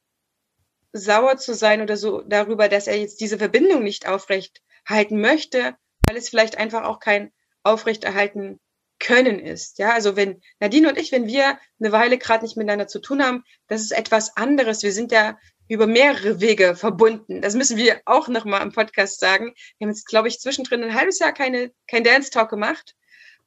sauer 0.93 1.37
zu 1.37 1.55
sein 1.55 1.81
oder 1.81 1.97
so 1.97 2.21
darüber, 2.21 2.69
dass 2.69 2.87
er 2.87 2.97
jetzt 2.97 3.19
diese 3.19 3.39
Verbindung 3.39 3.83
nicht 3.83 4.07
aufrecht 4.07 4.61
halten 4.87 5.21
möchte, 5.21 5.75
weil 6.07 6.17
es 6.17 6.29
vielleicht 6.29 6.57
einfach 6.57 6.83
auch 6.83 6.99
kein 6.99 7.31
aufrechterhalten 7.63 8.59
können 8.99 9.39
ist. 9.39 9.79
Ja, 9.79 9.91
also 9.91 10.15
wenn 10.15 10.41
Nadine 10.59 10.89
und 10.89 10.97
ich, 10.97 11.11
wenn 11.11 11.27
wir 11.27 11.57
eine 11.79 11.91
Weile 11.91 12.17
gerade 12.17 12.43
nicht 12.43 12.57
miteinander 12.57 12.87
zu 12.87 12.99
tun 12.99 13.23
haben, 13.23 13.43
das 13.67 13.81
ist 13.81 13.91
etwas 13.91 14.35
anderes. 14.37 14.83
Wir 14.83 14.93
sind 14.93 15.11
ja 15.11 15.37
über 15.67 15.87
mehrere 15.87 16.39
Wege 16.39 16.75
verbunden. 16.75 17.41
Das 17.41 17.55
müssen 17.55 17.77
wir 17.77 18.01
auch 18.05 18.27
nochmal 18.27 18.61
im 18.61 18.71
Podcast 18.71 19.19
sagen. 19.19 19.53
Wir 19.77 19.85
haben 19.85 19.91
jetzt, 19.91 20.07
glaube 20.07 20.27
ich, 20.27 20.39
zwischendrin 20.39 20.83
ein 20.83 20.93
halbes 20.93 21.19
Jahr 21.19 21.33
keine, 21.33 21.71
kein 21.87 22.03
Dance 22.03 22.29
Talk 22.29 22.49
gemacht. 22.49 22.95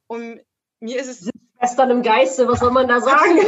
Und 0.07 0.41
mir 0.81 1.01
ist 1.01 1.09
es. 1.09 1.31
Gestern 1.61 1.91
im 1.91 2.03
Geiste, 2.03 2.47
was 2.49 2.61
soll 2.61 2.71
man 2.71 2.89
da 2.89 3.01
sagen? 3.01 3.39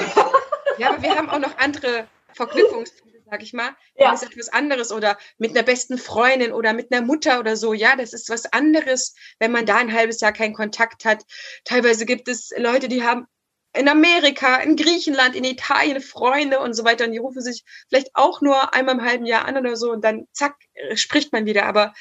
ja, 0.79 0.90
aber 0.90 1.03
wir 1.03 1.14
haben 1.14 1.29
auch 1.29 1.38
noch 1.38 1.59
andere 1.59 2.07
Verknüpfungspunkte, 2.33 3.17
sag 3.31 3.43
ich 3.43 3.53
mal. 3.53 3.71
Ja. 3.97 4.11
Das 4.11 4.23
ist 4.23 4.33
etwas 4.33 4.49
anderes 4.49 4.93
oder 4.93 5.19
mit 5.38 5.51
einer 5.51 5.62
besten 5.62 5.99
Freundin 5.99 6.53
oder 6.53 6.73
mit 6.73 6.93
einer 6.93 7.05
Mutter 7.05 7.41
oder 7.41 7.57
so. 7.57 7.73
Ja, 7.73 7.97
das 7.97 8.12
ist 8.12 8.29
was 8.29 8.47
anderes, 8.53 9.14
wenn 9.38 9.53
man 9.53 9.67
da 9.67 9.77
ein 9.77 9.93
halbes 9.93 10.21
Jahr 10.21 10.33
keinen 10.33 10.55
Kontakt 10.55 11.05
hat. 11.05 11.25
Teilweise 11.64 12.07
gibt 12.07 12.29
es 12.29 12.53
Leute, 12.57 12.88
die 12.88 13.03
haben 13.03 13.27
in 13.75 13.88
Amerika, 13.88 14.57
in 14.57 14.77
Griechenland, 14.77 15.37
in 15.37 15.45
Italien 15.45 16.01
Freunde 16.01 16.61
und 16.61 16.75
so 16.75 16.85
weiter. 16.85 17.05
Und 17.05 17.12
die 17.12 17.19
rufen 17.19 17.43
sich 17.43 17.64
vielleicht 17.88 18.11
auch 18.14 18.41
nur 18.41 18.75
einmal 18.75 18.97
im 18.97 19.05
halben 19.05 19.27
Jahr 19.27 19.45
an 19.45 19.57
oder 19.57 19.77
so 19.77 19.93
und 19.93 20.03
dann 20.05 20.27
zack, 20.33 20.57
spricht 20.95 21.33
man 21.33 21.45
wieder. 21.47 21.67
Aber 21.67 21.93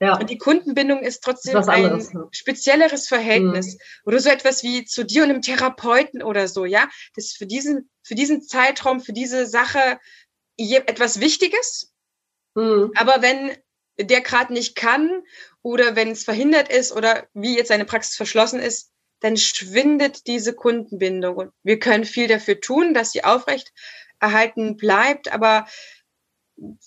ja. 0.00 0.18
die 0.18 0.38
Kundenbindung 0.38 1.00
ist 1.00 1.22
trotzdem 1.22 1.56
anderes, 1.56 2.14
ein 2.14 2.24
spezielleres 2.30 3.08
Verhältnis. 3.08 3.74
Mhm. 3.74 3.78
Oder 4.04 4.20
so 4.20 4.28
etwas 4.28 4.62
wie 4.62 4.84
zu 4.84 5.04
dir 5.04 5.24
und 5.24 5.30
einem 5.30 5.42
Therapeuten 5.42 6.22
oder 6.22 6.46
so, 6.46 6.64
ja. 6.64 6.88
Das 7.16 7.32
für 7.32 7.46
diesen, 7.46 7.90
für 8.02 8.14
diesen 8.14 8.42
Zeitraum, 8.42 9.00
für 9.00 9.12
diese 9.12 9.46
Sache 9.46 9.98
etwas 10.58 11.20
Wichtiges. 11.20 11.92
Mhm. 12.54 12.92
Aber 12.96 13.22
wenn 13.22 13.56
der 13.98 14.20
gerade 14.20 14.52
nicht 14.52 14.76
kann 14.76 15.22
oder 15.62 15.96
wenn 15.96 16.10
es 16.10 16.24
verhindert 16.24 16.68
ist 16.68 16.92
oder 16.92 17.26
wie 17.32 17.56
jetzt 17.56 17.68
seine 17.68 17.84
Praxis 17.84 18.16
verschlossen 18.16 18.60
ist, 18.60 18.90
dann 19.20 19.36
schwindet 19.36 20.26
diese 20.26 20.52
Kundenbindung. 20.52 21.36
Und 21.36 21.52
wir 21.62 21.78
können 21.78 22.04
viel 22.04 22.28
dafür 22.28 22.60
tun, 22.60 22.94
dass 22.94 23.12
sie 23.12 23.24
aufrecht 23.24 23.72
erhalten 24.20 24.76
bleibt, 24.76 25.32
aber 25.32 25.66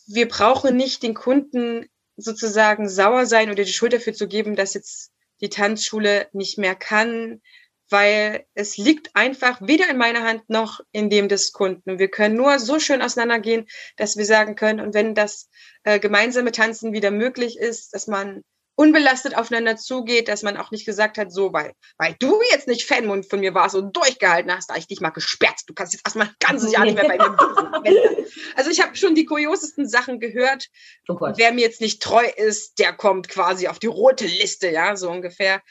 wir 0.08 0.28
brauchen 0.28 0.76
nicht 0.76 1.04
den 1.04 1.14
Kunden 1.14 1.88
sozusagen 2.16 2.90
sauer 2.90 3.26
sein 3.26 3.52
oder 3.52 3.64
die 3.64 3.74
Schuld 3.74 3.94
dafür 3.94 4.14
zu 4.14 4.28
geben, 4.28 4.56
dass 4.56 4.74
jetzt 4.74 5.12
die 5.42 5.50
Tanzschule 5.50 6.30
nicht 6.34 6.58
mehr 6.58 6.76
kann, 6.76 7.42
weil 7.90 8.46
es 8.54 8.78
liegt 8.78 9.16
einfach 9.16 9.60
weder 9.62 9.90
in 9.90 9.98
meiner 9.98 10.24
Hand 10.24 10.50
noch 10.50 10.82
in 10.92 11.10
dem 11.10 11.28
des 11.28 11.52
Kunden. 11.52 12.00
Wir 12.00 12.10
können 12.10 12.36
nur 12.36 12.60
so 12.60 12.80
schön 12.80 13.02
auseinandergehen, 13.02 13.68
dass 13.96 14.18
wir 14.18 14.26
sagen 14.26 14.56
können, 14.56 14.80
und 14.80 14.94
wenn 14.94 15.16
das 15.16 15.50
äh, 15.84 16.00
gemeinsame 16.00 16.52
Tanzen 16.52 16.94
wieder 16.94 17.12
möglich 17.12 17.58
ist, 17.58 17.94
dass 17.94 18.08
man 18.08 18.44
unbelastet 18.78 19.36
aufeinander 19.36 19.76
zugeht, 19.76 20.28
dass 20.28 20.44
man 20.44 20.56
auch 20.56 20.70
nicht 20.70 20.86
gesagt 20.86 21.18
hat, 21.18 21.32
so, 21.32 21.52
weil, 21.52 21.74
weil 21.98 22.16
du 22.20 22.40
jetzt 22.52 22.68
nicht 22.68 22.86
Fan 22.86 23.24
von 23.24 23.40
mir 23.40 23.56
warst 23.56 23.74
und 23.74 23.96
durchgehalten 23.96 24.54
hast, 24.54 24.70
da 24.70 24.76
ich 24.76 24.86
dich 24.88 25.02
mal 25.02 25.10
gesperrt. 25.10 25.62
Du 25.66 25.74
kannst 25.74 25.94
jetzt 25.94 26.06
erstmal 26.06 26.28
ein 26.28 26.36
ganzes 26.40 26.72
Jahr 26.72 26.86
nicht 26.86 26.96
mehr 26.96 27.08
bei 27.08 27.18
mir. 27.18 28.28
Also 28.56 28.70
ich 28.70 28.82
habe 28.82 28.96
schon 28.96 29.16
die 29.16 29.26
kuriosesten 29.26 29.88
Sachen 29.88 30.20
gehört. 30.20 30.68
Oh 31.08 31.18
Wer 31.20 31.54
mir 31.54 31.62
jetzt 31.62 31.82
nicht 31.82 32.02
treu 32.02 32.26
ist, 32.36 32.78
der 32.80 32.94
kommt 32.94 33.30
quasi 33.30 33.68
auf 33.68 33.80
die 33.80 33.88
rote 33.88 34.26
Liste, 34.26 34.70
ja, 34.70 34.96
so 34.96 35.10
ungefähr. 35.10 35.62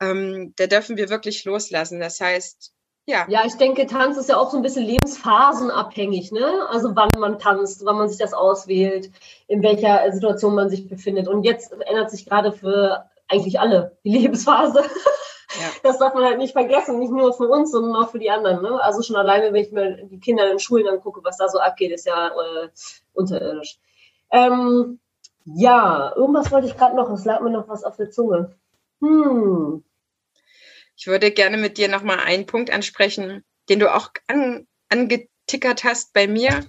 Ähm, 0.00 0.54
da 0.56 0.66
dürfen 0.66 0.96
wir 0.96 1.08
wirklich 1.08 1.44
loslassen. 1.44 2.00
Das 2.00 2.20
heißt, 2.20 2.74
ja. 3.06 3.26
Ja, 3.28 3.42
ich 3.44 3.54
denke, 3.56 3.86
Tanz 3.86 4.16
ist 4.16 4.30
ja 4.30 4.38
auch 4.38 4.50
so 4.50 4.56
ein 4.56 4.62
bisschen 4.62 4.86
lebensphasenabhängig, 4.86 6.32
ne? 6.32 6.66
Also 6.70 6.96
wann 6.96 7.10
man 7.18 7.38
tanzt, 7.38 7.84
wann 7.84 7.96
man 7.96 8.08
sich 8.08 8.18
das 8.18 8.32
auswählt, 8.32 9.10
in 9.46 9.62
welcher 9.62 10.10
Situation 10.12 10.54
man 10.54 10.70
sich 10.70 10.88
befindet. 10.88 11.28
Und 11.28 11.44
jetzt 11.44 11.72
ändert 11.86 12.10
sich 12.10 12.24
gerade 12.24 12.52
für 12.52 13.04
eigentlich 13.28 13.60
alle 13.60 13.98
die 14.04 14.16
Lebensphase. 14.18 14.80
Ja. 14.80 14.86
Das 15.84 15.98
darf 15.98 16.14
man 16.14 16.24
halt 16.24 16.38
nicht 16.38 16.52
vergessen, 16.52 16.98
nicht 16.98 17.12
nur 17.12 17.32
für 17.32 17.46
uns, 17.46 17.70
sondern 17.70 17.94
auch 17.94 18.10
für 18.10 18.18
die 18.18 18.30
anderen. 18.30 18.60
Ne? 18.60 18.82
Also 18.82 19.02
schon 19.02 19.14
alleine, 19.14 19.52
wenn 19.52 19.62
ich 19.62 19.70
mir 19.70 20.04
die 20.04 20.18
Kinder 20.18 20.50
in 20.50 20.58
Schulen 20.58 20.88
angucke, 20.88 21.20
was 21.22 21.36
da 21.36 21.48
so 21.48 21.60
abgeht, 21.60 21.92
ist 21.92 22.06
ja 22.06 22.28
äh, 22.28 22.68
unterirdisch. 23.12 23.78
Ähm, 24.32 24.98
ja, 25.44 26.12
irgendwas 26.16 26.50
wollte 26.50 26.66
ich 26.66 26.76
gerade 26.76 26.96
noch. 26.96 27.08
Es 27.10 27.24
lag 27.24 27.40
mir 27.40 27.50
noch 27.50 27.68
was 27.68 27.84
auf 27.84 27.96
der 27.96 28.10
Zunge. 28.10 28.56
Hm. 29.04 29.84
Ich 30.96 31.06
würde 31.06 31.30
gerne 31.30 31.56
mit 31.56 31.76
dir 31.76 31.88
nochmal 31.88 32.20
einen 32.20 32.46
Punkt 32.46 32.70
ansprechen, 32.70 33.44
den 33.68 33.80
du 33.80 33.94
auch 33.94 34.10
an, 34.28 34.66
angetickert 34.88 35.84
hast 35.84 36.12
bei 36.12 36.26
mir. 36.26 36.66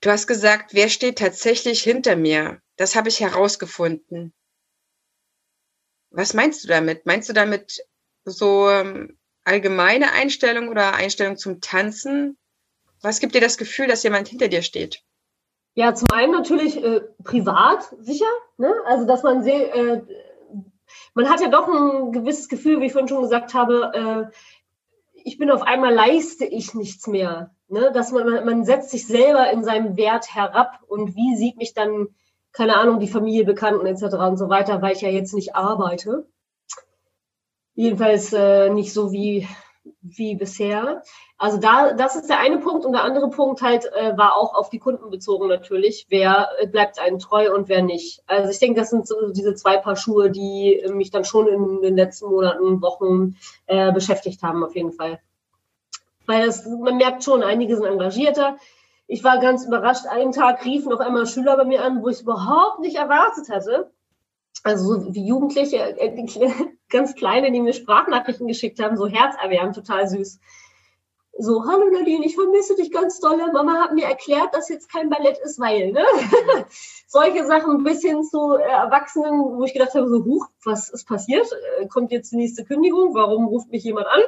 Du 0.00 0.10
hast 0.10 0.26
gesagt, 0.26 0.74
wer 0.74 0.88
steht 0.88 1.18
tatsächlich 1.18 1.82
hinter 1.82 2.16
mir? 2.16 2.60
Das 2.76 2.96
habe 2.96 3.08
ich 3.08 3.20
herausgefunden. 3.20 4.34
Was 6.10 6.34
meinst 6.34 6.64
du 6.64 6.68
damit? 6.68 7.06
Meinst 7.06 7.28
du 7.28 7.32
damit 7.32 7.80
so 8.24 8.68
ähm, 8.68 9.18
allgemeine 9.44 10.12
Einstellung 10.12 10.68
oder 10.68 10.94
Einstellung 10.94 11.36
zum 11.36 11.60
Tanzen? 11.60 12.36
Was 13.00 13.20
gibt 13.20 13.34
dir 13.34 13.40
das 13.40 13.56
Gefühl, 13.56 13.86
dass 13.86 14.02
jemand 14.02 14.28
hinter 14.28 14.48
dir 14.48 14.62
steht? 14.62 15.02
Ja, 15.76 15.94
zum 15.94 16.10
einen 16.10 16.32
natürlich 16.32 16.82
äh, 16.82 17.02
privat 17.22 17.94
sicher, 18.00 18.24
ne? 18.56 18.74
also 18.86 19.06
dass 19.06 19.22
man 19.22 19.44
sehr, 19.44 19.74
äh, 19.74 20.02
man 21.16 21.30
hat 21.30 21.40
ja 21.40 21.48
doch 21.48 21.66
ein 21.66 22.12
gewisses 22.12 22.48
Gefühl, 22.48 22.80
wie 22.80 22.86
ich 22.86 22.92
vorhin 22.92 23.08
schon 23.08 23.22
gesagt 23.22 23.54
habe, 23.54 24.30
äh, 24.32 24.36
ich 25.24 25.38
bin 25.38 25.50
auf 25.50 25.62
einmal 25.62 25.92
leiste 25.92 26.44
ich 26.44 26.74
nichts 26.74 27.06
mehr. 27.06 27.54
Ne? 27.68 27.90
Dass 27.92 28.12
man, 28.12 28.44
man 28.44 28.64
setzt 28.64 28.90
sich 28.90 29.06
selber 29.06 29.50
in 29.50 29.64
seinem 29.64 29.96
Wert 29.96 30.34
herab 30.34 30.78
und 30.86 31.16
wie 31.16 31.34
sieht 31.36 31.56
mich 31.56 31.72
dann, 31.72 32.08
keine 32.52 32.76
Ahnung, 32.76 33.00
die 33.00 33.08
Familie, 33.08 33.44
Bekannten 33.44 33.86
etc. 33.86 34.14
und 34.16 34.36
so 34.36 34.50
weiter, 34.50 34.82
weil 34.82 34.92
ich 34.92 35.00
ja 35.00 35.08
jetzt 35.08 35.32
nicht 35.32 35.56
arbeite. 35.56 36.28
Jedenfalls 37.74 38.34
äh, 38.34 38.68
nicht 38.68 38.92
so 38.92 39.10
wie 39.10 39.48
wie 40.00 40.34
bisher. 40.34 41.02
Also 41.38 41.58
da, 41.58 41.92
das 41.92 42.16
ist 42.16 42.28
der 42.28 42.38
eine 42.38 42.58
Punkt 42.58 42.84
und 42.84 42.92
der 42.92 43.04
andere 43.04 43.30
Punkt 43.30 43.62
halt 43.62 43.84
äh, 43.92 44.16
war 44.16 44.36
auch 44.36 44.54
auf 44.54 44.70
die 44.70 44.78
Kunden 44.78 45.10
bezogen 45.10 45.48
natürlich. 45.48 46.06
Wer 46.08 46.48
äh, 46.58 46.66
bleibt 46.66 46.98
einem 46.98 47.18
treu 47.18 47.54
und 47.54 47.68
wer 47.68 47.82
nicht. 47.82 48.22
Also 48.26 48.50
ich 48.50 48.58
denke, 48.58 48.80
das 48.80 48.90
sind 48.90 49.06
so 49.06 49.30
diese 49.30 49.54
zwei 49.54 49.76
Paar 49.76 49.96
Schuhe, 49.96 50.30
die 50.30 50.84
mich 50.90 51.10
dann 51.10 51.24
schon 51.24 51.46
in 51.48 51.82
den 51.82 51.96
letzten 51.96 52.30
Monaten, 52.30 52.82
Wochen 52.82 53.36
äh, 53.66 53.92
beschäftigt 53.92 54.42
haben 54.42 54.64
auf 54.64 54.74
jeden 54.74 54.92
Fall. 54.92 55.20
Weil 56.26 56.46
das, 56.46 56.66
man 56.66 56.96
merkt 56.96 57.24
schon, 57.24 57.42
einige 57.42 57.76
sind 57.76 57.86
engagierter. 57.86 58.56
Ich 59.06 59.22
war 59.22 59.38
ganz 59.38 59.64
überrascht. 59.64 60.06
Einen 60.06 60.32
Tag 60.32 60.64
riefen 60.64 60.92
auf 60.92 61.00
einmal 61.00 61.26
Schüler 61.26 61.56
bei 61.56 61.64
mir 61.64 61.84
an, 61.84 62.02
wo 62.02 62.08
ich 62.08 62.16
es 62.16 62.22
überhaupt 62.22 62.80
nicht 62.80 62.96
erwartet 62.96 63.48
hatte 63.48 63.90
also 64.66 65.14
wie 65.14 65.26
Jugendliche, 65.26 65.76
äh, 65.76 66.10
ganz 66.88 67.14
kleine, 67.14 67.50
die 67.52 67.60
mir 67.60 67.72
Sprachnachrichten 67.72 68.46
geschickt 68.46 68.82
haben, 68.82 68.96
so 68.96 69.06
herzerwärmend, 69.06 69.74
total 69.74 70.08
süß. 70.08 70.38
so, 71.38 71.64
hallo 71.66 71.90
Nadine, 71.90 72.24
ich 72.24 72.34
vermisse 72.34 72.76
dich 72.76 72.90
ganz 72.92 73.20
dolle. 73.20 73.52
Mama 73.52 73.82
hat 73.82 73.94
mir 73.94 74.04
erklärt, 74.04 74.54
dass 74.54 74.68
jetzt 74.68 74.90
kein 74.90 75.10
Ballett 75.10 75.38
ist, 75.38 75.58
weil, 75.58 75.92
ne? 75.92 76.04
Solche 77.06 77.44
Sachen 77.44 77.84
bis 77.84 78.02
hin 78.02 78.22
zu 78.24 78.54
äh, 78.54 78.62
Erwachsenen, 78.62 79.58
wo 79.58 79.64
ich 79.64 79.72
gedacht 79.72 79.94
habe, 79.94 80.08
so, 80.08 80.24
huch, 80.24 80.46
was 80.64 80.88
ist 80.90 81.06
passiert? 81.06 81.46
Äh, 81.78 81.86
kommt 81.88 82.10
jetzt 82.10 82.32
die 82.32 82.36
nächste 82.36 82.64
Kündigung? 82.64 83.14
Warum 83.14 83.46
ruft 83.46 83.70
mich 83.70 83.84
jemand 83.84 84.06
an? 84.06 84.20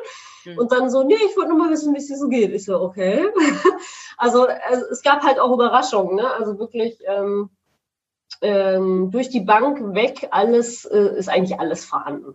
Mhm. 0.44 0.58
Und 0.58 0.72
dann 0.72 0.90
so, 0.90 1.02
nee, 1.02 1.14
ich 1.14 1.36
wollte 1.36 1.50
nur 1.50 1.58
mal 1.58 1.70
wissen, 1.70 1.94
wie 1.94 1.98
es 1.98 2.06
dir 2.06 2.16
so 2.16 2.28
geht. 2.28 2.52
Ich 2.52 2.64
so, 2.64 2.80
okay. 2.80 3.28
also, 4.18 4.46
also, 4.46 4.86
es 4.90 5.02
gab 5.02 5.22
halt 5.22 5.38
auch 5.38 5.52
Überraschungen, 5.52 6.16
ne? 6.16 6.30
Also 6.32 6.58
wirklich 6.58 6.98
ähm, 7.06 7.50
ähm, 8.40 9.10
durch 9.10 9.28
die 9.28 9.40
Bank 9.40 9.94
weg, 9.94 10.28
alles 10.30 10.84
äh, 10.84 11.16
ist 11.16 11.28
eigentlich 11.28 11.58
alles 11.58 11.84
vorhanden. 11.84 12.34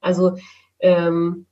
Also 0.00 0.36
ähm, 0.80 1.46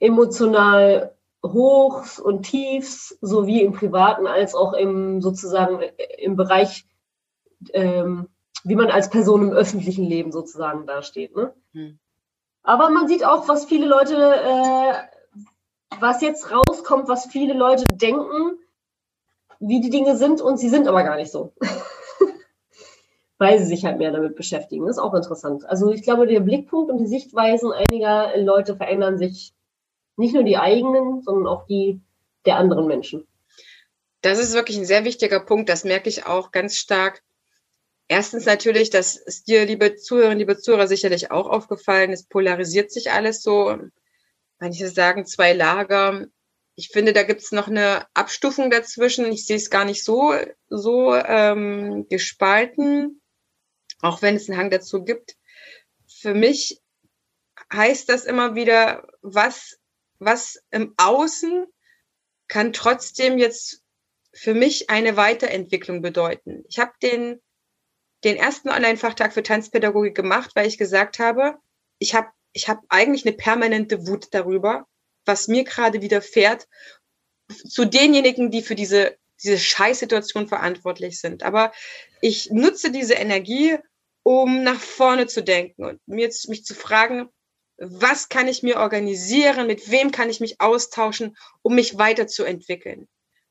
emotional 0.00 1.16
Hochs 1.42 2.18
und 2.18 2.42
Tiefs, 2.42 3.16
sowie 3.20 3.62
im 3.62 3.72
privaten 3.72 4.26
als 4.26 4.54
auch 4.54 4.72
im 4.72 5.20
sozusagen 5.20 5.80
im 6.18 6.36
Bereich, 6.36 6.86
ähm, 7.72 8.28
wie 8.64 8.76
man 8.76 8.90
als 8.90 9.10
Person 9.10 9.42
im 9.42 9.52
öffentlichen 9.52 10.04
Leben 10.04 10.32
sozusagen 10.32 10.86
dasteht. 10.86 11.36
Ne? 11.36 11.54
Hm. 11.72 11.98
Aber 12.62 12.90
man 12.90 13.06
sieht 13.06 13.24
auch, 13.24 13.48
was 13.48 13.66
viele 13.66 13.86
Leute, 13.86 14.16
äh, 14.16 14.94
was 16.00 16.20
jetzt 16.20 16.50
rauskommt, 16.50 17.08
was 17.08 17.26
viele 17.26 17.54
Leute 17.54 17.84
denken, 17.92 18.58
wie 19.60 19.80
die 19.80 19.90
Dinge 19.90 20.16
sind 20.16 20.40
und 20.40 20.58
sie 20.58 20.68
sind 20.68 20.88
aber 20.88 21.04
gar 21.04 21.16
nicht 21.16 21.30
so. 21.30 21.52
Weil 23.38 23.58
sie 23.58 23.66
sich 23.66 23.84
halt 23.84 23.98
mehr 23.98 24.12
damit 24.12 24.34
beschäftigen. 24.34 24.86
Das 24.86 24.96
ist 24.96 25.02
auch 25.02 25.14
interessant. 25.14 25.64
Also 25.66 25.92
ich 25.92 26.02
glaube, 26.02 26.26
der 26.26 26.40
Blickpunkt 26.40 26.90
und 26.90 26.98
die 26.98 27.06
Sichtweisen 27.06 27.70
einiger 27.72 28.36
Leute 28.38 28.76
verändern 28.76 29.18
sich 29.18 29.52
nicht 30.16 30.34
nur 30.34 30.44
die 30.44 30.56
eigenen, 30.56 31.20
sondern 31.22 31.46
auch 31.46 31.66
die 31.66 32.00
der 32.46 32.56
anderen 32.56 32.86
Menschen. 32.86 33.26
Das 34.22 34.38
ist 34.38 34.54
wirklich 34.54 34.78
ein 34.78 34.86
sehr 34.86 35.04
wichtiger 35.04 35.40
Punkt. 35.40 35.68
Das 35.68 35.84
merke 35.84 36.08
ich 36.08 36.26
auch 36.26 36.50
ganz 36.50 36.76
stark. 36.76 37.22
Erstens 38.08 38.46
natürlich, 38.46 38.90
dass 38.90 39.16
es 39.16 39.42
dir, 39.42 39.66
liebe 39.66 39.96
Zuhörerinnen, 39.96 40.38
liebe 40.38 40.56
Zuhörer, 40.56 40.86
sicherlich 40.86 41.30
auch 41.30 41.48
aufgefallen 41.48 42.12
ist, 42.12 42.30
polarisiert 42.30 42.90
sich 42.90 43.10
alles 43.10 43.42
so. 43.42 43.76
Manche 44.58 44.88
sagen 44.88 45.26
zwei 45.26 45.52
Lager. 45.52 46.26
Ich 46.76 46.88
finde, 46.88 47.12
da 47.12 47.24
gibt 47.24 47.42
es 47.42 47.52
noch 47.52 47.68
eine 47.68 48.06
Abstufung 48.14 48.70
dazwischen. 48.70 49.26
Ich 49.26 49.46
sehe 49.46 49.56
es 49.56 49.70
gar 49.70 49.84
nicht 49.84 50.04
so, 50.04 50.34
so 50.68 51.14
ähm, 51.14 52.06
gespalten, 52.08 53.20
auch 54.02 54.22
wenn 54.22 54.36
es 54.36 54.48
einen 54.48 54.58
Hang 54.58 54.70
dazu 54.70 55.04
gibt. 55.04 55.36
Für 56.06 56.34
mich 56.34 56.80
heißt 57.72 58.08
das 58.08 58.24
immer 58.24 58.54
wieder, 58.54 59.06
was 59.22 59.78
was 60.18 60.62
im 60.70 60.94
Außen 60.96 61.66
kann 62.48 62.72
trotzdem 62.72 63.38
jetzt 63.38 63.82
für 64.32 64.54
mich 64.54 64.90
eine 64.90 65.16
Weiterentwicklung 65.16 66.02
bedeuten. 66.02 66.64
Ich 66.68 66.78
habe 66.78 66.92
den, 67.02 67.40
den 68.24 68.36
ersten 68.36 68.68
Online-Fachtag 68.68 69.32
für 69.32 69.42
Tanzpädagogik 69.42 70.14
gemacht, 70.14 70.52
weil 70.54 70.66
ich 70.66 70.78
gesagt 70.78 71.18
habe, 71.18 71.56
ich 71.98 72.14
habe 72.14 72.28
ich 72.52 72.68
hab 72.68 72.82
eigentlich 72.88 73.26
eine 73.26 73.36
permanente 73.36 74.06
Wut 74.06 74.28
darüber, 74.30 74.86
was 75.26 75.48
mir 75.48 75.64
gerade 75.64 76.00
widerfährt, 76.00 76.66
zu 77.48 77.84
denjenigen, 77.84 78.50
die 78.50 78.62
für 78.62 78.74
diese, 78.74 79.16
diese 79.42 79.58
Scheißsituation 79.58 80.48
verantwortlich 80.48 81.20
sind. 81.20 81.42
Aber 81.42 81.72
ich 82.20 82.50
nutze 82.50 82.90
diese 82.90 83.14
Energie, 83.14 83.76
um 84.22 84.62
nach 84.62 84.80
vorne 84.80 85.26
zu 85.26 85.42
denken 85.42 85.84
und 85.84 86.00
mir, 86.06 86.30
mich 86.48 86.64
zu 86.64 86.74
fragen, 86.74 87.28
was 87.78 88.28
kann 88.28 88.48
ich 88.48 88.62
mir 88.62 88.78
organisieren, 88.78 89.66
mit 89.66 89.90
wem 89.90 90.10
kann 90.10 90.30
ich 90.30 90.40
mich 90.40 90.60
austauschen, 90.60 91.36
um 91.62 91.74
mich 91.74 91.98
weiterzuentwickeln. 91.98 93.06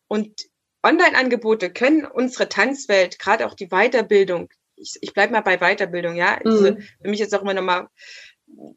Und 0.07 0.47
Online-Angebote 0.83 1.71
können 1.71 2.05
unsere 2.05 2.49
Tanzwelt, 2.49 3.19
gerade 3.19 3.47
auch 3.47 3.53
die 3.53 3.69
Weiterbildung, 3.69 4.49
ich, 4.75 4.97
ich 5.01 5.13
bleibe 5.13 5.33
mal 5.33 5.41
bei 5.41 5.57
Weiterbildung, 5.57 6.15
ja, 6.15 6.39
mhm. 6.43 6.51
also 6.51 6.65
für 7.01 7.09
mich 7.09 7.21
ist 7.21 7.33
auch 7.33 7.41
immer 7.41 7.53
nochmal 7.53 7.87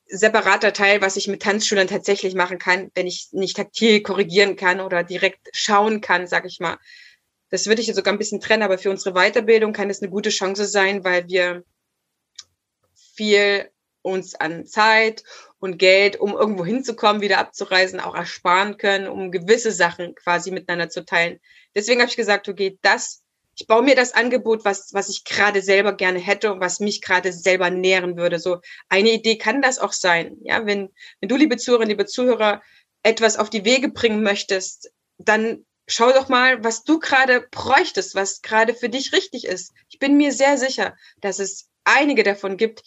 separater 0.06 0.72
Teil, 0.72 1.00
was 1.02 1.16
ich 1.16 1.28
mit 1.28 1.42
Tanzschülern 1.42 1.88
tatsächlich 1.88 2.34
machen 2.34 2.58
kann, 2.58 2.90
wenn 2.94 3.06
ich 3.06 3.28
nicht 3.32 3.56
taktil 3.56 4.02
korrigieren 4.02 4.56
kann 4.56 4.80
oder 4.80 5.04
direkt 5.04 5.48
schauen 5.52 6.00
kann, 6.00 6.26
sag 6.26 6.46
ich 6.46 6.60
mal. 6.60 6.78
Das 7.50 7.66
würde 7.66 7.80
ich 7.80 7.86
jetzt 7.86 7.96
sogar 7.96 8.12
ein 8.12 8.18
bisschen 8.18 8.40
trennen, 8.40 8.62
aber 8.62 8.78
für 8.78 8.90
unsere 8.90 9.14
Weiterbildung 9.14 9.72
kann 9.72 9.90
es 9.90 10.02
eine 10.02 10.10
gute 10.10 10.30
Chance 10.30 10.66
sein, 10.66 11.04
weil 11.04 11.28
wir 11.28 11.64
viel 13.14 13.70
uns 14.02 14.34
an 14.34 14.66
Zeit 14.66 15.24
und 15.58 15.78
Geld, 15.78 16.20
um 16.20 16.32
irgendwo 16.32 16.64
hinzukommen, 16.64 17.20
wieder 17.22 17.38
abzureisen, 17.38 18.00
auch 18.00 18.14
ersparen 18.14 18.76
können, 18.76 19.08
um 19.08 19.30
gewisse 19.30 19.72
Sachen 19.72 20.14
quasi 20.14 20.50
miteinander 20.50 20.88
zu 20.88 21.04
teilen. 21.04 21.40
Deswegen 21.74 22.00
habe 22.00 22.10
ich 22.10 22.16
gesagt, 22.16 22.48
okay, 22.48 22.78
das, 22.82 23.22
ich 23.56 23.66
baue 23.66 23.82
mir 23.82 23.96
das 23.96 24.14
Angebot, 24.14 24.64
was, 24.64 24.90
was 24.92 25.08
ich 25.08 25.24
gerade 25.24 25.62
selber 25.62 25.92
gerne 25.92 26.20
hätte 26.20 26.52
und 26.52 26.60
was 26.60 26.80
mich 26.80 27.02
gerade 27.02 27.32
selber 27.32 27.70
nähren 27.70 28.16
würde. 28.16 28.38
So 28.38 28.60
eine 28.88 29.12
Idee 29.12 29.36
kann 29.36 29.62
das 29.62 29.78
auch 29.78 29.92
sein. 29.92 30.36
Ja, 30.42 30.64
wenn, 30.64 30.90
wenn 31.20 31.28
du, 31.28 31.36
liebe 31.36 31.56
Zuhörerinnen, 31.56 31.90
liebe 31.90 32.06
Zuhörer, 32.06 32.62
etwas 33.02 33.36
auf 33.36 33.50
die 33.50 33.64
Wege 33.64 33.88
bringen 33.88 34.22
möchtest, 34.22 34.92
dann 35.18 35.64
schau 35.88 36.12
doch 36.12 36.28
mal, 36.28 36.62
was 36.62 36.84
du 36.84 36.98
gerade 36.98 37.46
bräuchtest, 37.50 38.14
was 38.14 38.42
gerade 38.42 38.74
für 38.74 38.88
dich 38.88 39.12
richtig 39.12 39.46
ist. 39.46 39.72
Ich 39.88 39.98
bin 39.98 40.16
mir 40.16 40.32
sehr 40.32 40.58
sicher, 40.58 40.96
dass 41.20 41.38
es 41.38 41.68
einige 41.84 42.22
davon 42.22 42.56
gibt, 42.56 42.82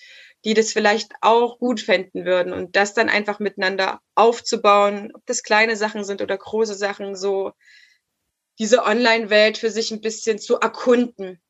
die 0.46 0.54
das 0.54 0.72
vielleicht 0.72 1.12
auch 1.22 1.60
gut 1.60 1.82
fänden 1.82 2.26
würden 2.26 2.54
und 2.54 2.76
das 2.76 2.94
dann 2.94 3.10
einfach 3.10 3.40
miteinander 3.40 4.00
aufzubauen, 4.16 5.12
ob 5.14 5.26
das 5.26 5.44
kleine 5.44 5.76
Sachen 5.76 6.04
sind 6.04 6.22
oder 6.22 6.38
große 6.38 6.76
Sachen, 6.76 7.16
so 7.16 7.52
diese 8.60 8.84
Online-Welt 8.84 9.58
für 9.58 9.72
sich 9.72 9.92
ein 9.92 10.02
bisschen 10.02 10.40
zu 10.40 10.60
erkunden. 10.60 11.42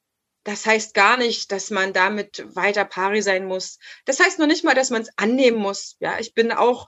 Das 0.43 0.65
heißt 0.65 0.93
gar 0.93 1.17
nicht, 1.17 1.51
dass 1.51 1.69
man 1.69 1.93
damit 1.93 2.43
weiter 2.55 2.85
pari 2.85 3.21
sein 3.21 3.45
muss. 3.45 3.77
Das 4.05 4.19
heißt 4.19 4.39
noch 4.39 4.47
nicht 4.47 4.63
mal, 4.63 4.73
dass 4.73 4.89
man 4.89 5.03
es 5.03 5.09
annehmen 5.17 5.57
muss. 5.57 5.97
Ja, 5.99 6.19
ich 6.19 6.33
bin 6.33 6.51
auch 6.51 6.87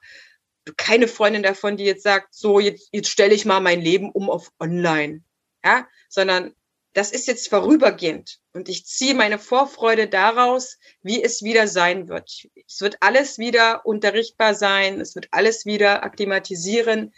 keine 0.77 1.07
Freundin 1.07 1.43
davon, 1.43 1.77
die 1.77 1.85
jetzt 1.85 2.03
sagt, 2.03 2.33
so 2.33 2.59
jetzt, 2.59 2.89
jetzt 2.91 3.09
stelle 3.09 3.33
ich 3.33 3.45
mal 3.45 3.59
mein 3.59 3.81
Leben 3.81 4.11
um 4.11 4.29
auf 4.29 4.51
Online. 4.59 5.21
Ja, 5.63 5.87
sondern 6.09 6.53
das 6.93 7.11
ist 7.11 7.27
jetzt 7.27 7.49
vorübergehend 7.49 8.39
und 8.53 8.69
ich 8.69 8.85
ziehe 8.85 9.15
meine 9.15 9.39
Vorfreude 9.39 10.07
daraus, 10.07 10.77
wie 11.01 11.23
es 11.23 11.41
wieder 11.41 11.67
sein 11.67 12.07
wird. 12.07 12.47
Es 12.67 12.81
wird 12.81 12.97
alles 12.99 13.39
wieder 13.39 13.85
unterrichtbar 13.85 14.53
sein, 14.53 15.01
es 15.01 15.15
wird 15.15 15.27
alles 15.31 15.65
wieder 15.65 16.03
akklimatisieren 16.03 17.13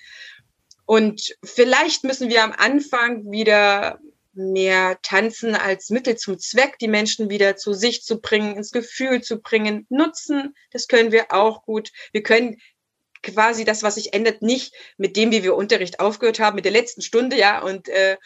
und 0.86 1.36
vielleicht 1.44 2.04
müssen 2.04 2.30
wir 2.30 2.44
am 2.44 2.54
Anfang 2.54 3.30
wieder 3.32 4.00
mehr 4.34 5.00
tanzen 5.02 5.56
als 5.56 5.90
Mittel 5.90 6.18
zum 6.18 6.38
Zweck, 6.38 6.78
die 6.80 6.88
Menschen 6.88 7.30
wieder 7.30 7.56
zu 7.56 7.74
sich 7.74 8.04
zu 8.04 8.20
bringen, 8.20 8.58
ins 8.58 8.72
Gefühl 8.72 9.22
zu 9.22 9.40
bringen, 9.40 9.86
nutzen. 9.90 10.54
Das 10.72 10.88
können 10.88 11.12
wir 11.12 11.32
auch 11.32 11.64
gut. 11.64 11.92
Wir 12.12 12.22
können 12.22 12.58
quasi 13.26 13.66
das, 13.66 13.84
was 13.84 13.96
sich 13.96 14.14
ändert, 14.14 14.42
nicht 14.42 14.74
mit 14.98 15.18
dem, 15.18 15.32
wie 15.32 15.44
wir 15.44 15.56
Unterricht 15.56 16.00
aufgehört 16.00 16.40
haben, 16.40 16.56
mit 16.56 16.66
der 16.66 16.72
letzten 16.72 17.02
Stunde, 17.02 17.38
ja, 17.38 17.62
und 17.62 17.90
äh, 17.90 18.18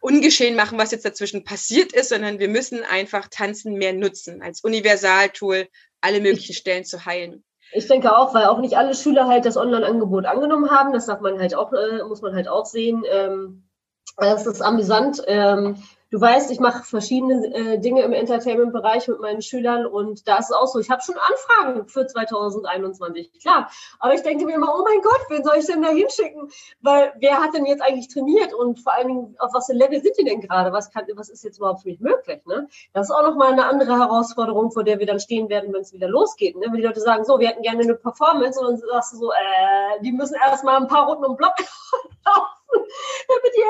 ungeschehen 0.00 0.54
machen, 0.54 0.78
was 0.78 0.90
jetzt 0.90 1.04
dazwischen 1.04 1.44
passiert 1.44 1.92
ist, 1.92 2.10
sondern 2.10 2.38
wir 2.38 2.48
müssen 2.48 2.84
einfach 2.84 3.28
Tanzen 3.28 3.74
mehr 3.74 3.92
nutzen 3.92 4.42
als 4.42 4.62
Universaltool, 4.62 5.66
alle 6.00 6.20
möglichen 6.20 6.54
Stellen 6.54 6.84
zu 6.84 7.04
heilen. 7.04 7.44
Ich 7.72 7.86
denke 7.86 8.16
auch, 8.16 8.34
weil 8.34 8.46
auch 8.46 8.60
nicht 8.60 8.76
alle 8.76 8.94
Schüler 8.94 9.26
halt 9.26 9.44
das 9.44 9.56
Online-Angebot 9.56 10.24
angenommen 10.24 10.70
haben. 10.70 10.92
Das 10.92 11.06
darf 11.06 11.20
man 11.20 11.38
halt 11.38 11.54
auch, 11.54 11.72
äh, 11.72 12.02
muss 12.04 12.22
man 12.22 12.34
halt 12.34 12.48
auch 12.48 12.64
sehen. 12.64 13.02
Ähm, 13.10 13.68
das 14.16 14.46
ist 14.46 14.62
amüsant. 14.62 15.22
Ähm, 15.26 15.82
du 16.10 16.20
weißt, 16.20 16.50
ich 16.50 16.60
mache 16.60 16.84
verschiedene 16.84 17.54
äh, 17.54 17.78
Dinge 17.78 18.02
im 18.02 18.12
Entertainment-Bereich 18.12 19.08
mit 19.08 19.20
meinen 19.20 19.42
Schülern 19.42 19.86
und 19.86 20.26
da 20.26 20.38
ist 20.38 20.50
es 20.50 20.56
auch 20.56 20.66
so. 20.66 20.78
Ich 20.78 20.90
habe 20.90 21.02
schon 21.02 21.16
Anfragen 21.16 21.88
für 21.88 22.06
2021, 22.06 23.40
klar. 23.40 23.70
Aber 23.98 24.14
ich 24.14 24.22
denke 24.22 24.46
mir 24.46 24.54
immer, 24.54 24.74
oh 24.74 24.84
mein 24.84 25.00
Gott, 25.02 25.20
wen 25.28 25.44
soll 25.44 25.56
ich 25.58 25.66
denn 25.66 25.82
da 25.82 25.90
hinschicken? 25.90 26.50
Weil 26.80 27.12
wer 27.18 27.40
hat 27.42 27.54
denn 27.54 27.66
jetzt 27.66 27.82
eigentlich 27.82 28.08
trainiert 28.08 28.54
und 28.54 28.80
vor 28.80 28.94
allen 28.94 29.08
Dingen, 29.08 29.36
auf 29.38 29.52
was 29.52 29.66
für 29.66 29.74
Level 29.74 30.00
sind 30.00 30.16
die 30.18 30.24
denn 30.24 30.40
gerade? 30.40 30.72
Was, 30.72 30.90
kann, 30.90 31.04
was 31.14 31.28
ist 31.28 31.44
jetzt 31.44 31.58
überhaupt 31.58 31.82
für 31.82 31.88
mich 31.88 32.00
möglich? 32.00 32.44
Ne? 32.46 32.68
Das 32.92 33.08
ist 33.08 33.14
auch 33.14 33.22
nochmal 33.22 33.52
eine 33.52 33.66
andere 33.66 33.98
Herausforderung, 33.98 34.70
vor 34.70 34.84
der 34.84 34.98
wir 34.98 35.06
dann 35.06 35.20
stehen 35.20 35.48
werden, 35.48 35.72
wenn 35.72 35.82
es 35.82 35.92
wieder 35.92 36.08
losgeht. 36.08 36.56
Ne? 36.56 36.66
Wenn 36.66 36.76
die 36.76 36.86
Leute 36.86 37.00
sagen, 37.00 37.24
so, 37.24 37.38
wir 37.38 37.48
hätten 37.48 37.62
gerne 37.62 37.82
eine 37.82 37.94
Performance 37.94 38.58
und 38.60 38.66
dann 38.66 38.78
sagst 38.78 39.12
du 39.12 39.16
so, 39.18 39.32
äh, 39.32 40.02
die 40.02 40.12
müssen 40.12 40.36
erstmal 40.36 40.76
ein 40.76 40.88
paar 40.88 41.06
Runden 41.06 41.24
um 41.24 41.36
Block 41.36 41.54
laufen 42.26 42.58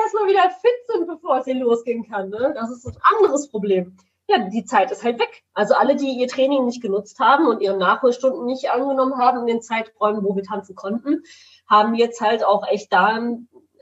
erstmal 0.09 0.29
wieder 0.29 0.49
fit 0.49 0.87
sind, 0.87 1.07
bevor 1.07 1.37
es 1.37 1.45
hier 1.45 1.55
losgehen 1.55 2.09
kann. 2.09 2.29
Ne? 2.29 2.53
Das 2.55 2.71
ist 2.71 2.85
ein 2.85 2.97
anderes 3.15 3.49
Problem. 3.49 3.97
Ja, 4.27 4.47
die 4.49 4.65
Zeit 4.65 4.91
ist 4.91 5.03
halt 5.03 5.19
weg. 5.19 5.43
Also 5.53 5.73
alle, 5.73 5.95
die 5.95 6.19
ihr 6.19 6.27
Training 6.27 6.65
nicht 6.65 6.81
genutzt 6.81 7.19
haben 7.19 7.47
und 7.47 7.61
ihre 7.61 7.77
Nachholstunden 7.77 8.45
nicht 8.45 8.69
angenommen 8.69 9.17
haben 9.17 9.39
in 9.39 9.47
den 9.47 9.61
Zeiträumen, 9.61 10.23
wo 10.23 10.35
wir 10.35 10.43
tanzen 10.43 10.75
konnten, 10.75 11.23
haben 11.67 11.95
jetzt 11.95 12.21
halt 12.21 12.43
auch 12.43 12.67
echt 12.67 12.93
da 12.93 13.19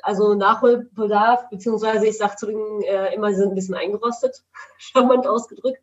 also 0.03 0.36
Nachholbedarf, 0.36 1.49
beziehungsweise 1.49 2.07
ich 2.07 2.17
sage 2.17 2.36
zu 2.38 2.45
denen 2.45 2.82
äh, 2.84 3.13
immer, 3.13 3.30
sie 3.30 3.38
sind 3.38 3.49
ein 3.49 3.55
bisschen 3.55 3.75
eingerostet, 3.75 4.43
charmant 4.78 5.28
ausgedrückt. 5.28 5.82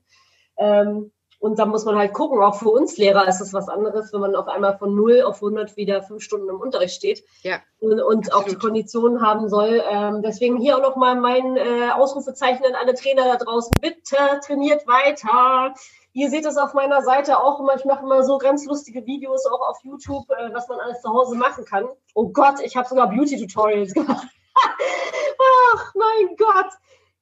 Ähm, 0.56 1.10
Und 1.44 1.58
da 1.58 1.66
muss 1.66 1.84
man 1.84 1.98
halt 1.98 2.14
gucken, 2.14 2.42
auch 2.42 2.54
für 2.54 2.70
uns 2.70 2.96
Lehrer 2.96 3.28
ist 3.28 3.42
es 3.42 3.52
was 3.52 3.68
anderes, 3.68 4.14
wenn 4.14 4.20
man 4.20 4.34
auf 4.34 4.48
einmal 4.48 4.78
von 4.78 4.94
0 4.94 5.24
auf 5.24 5.42
100 5.42 5.76
wieder 5.76 6.02
fünf 6.02 6.22
Stunden 6.22 6.48
im 6.48 6.58
Unterricht 6.58 6.94
steht 6.94 7.22
ja, 7.42 7.58
und, 7.80 8.00
und 8.00 8.32
auch 8.32 8.44
die 8.44 8.54
Konditionen 8.54 9.20
haben 9.20 9.50
soll. 9.50 9.82
Ähm, 9.86 10.22
deswegen 10.22 10.56
hier 10.56 10.78
auch 10.78 10.80
nochmal 10.80 11.20
mein 11.20 11.58
äh, 11.58 11.90
Ausrufezeichen 11.94 12.64
an 12.64 12.74
alle 12.80 12.94
Trainer 12.94 13.24
da 13.24 13.36
draußen. 13.36 13.72
Bitte 13.78 14.16
trainiert 14.42 14.86
weiter. 14.86 15.74
Ihr 16.14 16.30
seht 16.30 16.46
es 16.46 16.56
auf 16.56 16.72
meiner 16.72 17.02
Seite 17.02 17.38
auch 17.38 17.60
immer. 17.60 17.76
Ich 17.76 17.84
mache 17.84 18.06
immer 18.06 18.22
so 18.22 18.38
ganz 18.38 18.64
lustige 18.64 19.04
Videos 19.04 19.44
auch 19.44 19.68
auf 19.68 19.76
YouTube, 19.82 20.24
äh, 20.30 20.48
was 20.54 20.66
man 20.68 20.80
alles 20.80 21.02
zu 21.02 21.10
Hause 21.10 21.36
machen 21.36 21.66
kann. 21.66 21.84
Oh 22.14 22.30
Gott, 22.30 22.60
ich 22.64 22.74
habe 22.74 22.88
sogar 22.88 23.10
Beauty-Tutorials 23.10 23.92
gemacht. 23.92 24.28
Ach, 25.74 25.94
mein 25.94 26.36
Gott 26.38 26.72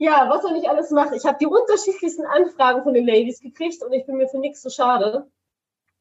ja, 0.03 0.29
was 0.29 0.45
er 0.45 0.53
nicht 0.53 0.69
alles 0.69 0.91
macht. 0.91 1.15
Ich 1.15 1.25
habe 1.25 1.39
die 1.41 1.47
unterschiedlichsten 1.47 2.27
Anfragen 2.27 2.83
von 2.83 2.93
den 2.93 3.07
Ladies 3.07 3.41
gekriegt 3.41 3.85
und 3.85 3.93
ich 3.93 4.05
bin 4.05 4.17
mir 4.17 4.29
für 4.29 4.39
nichts 4.39 4.61
zu 4.61 4.69
so 4.69 4.75
schade. 4.75 5.31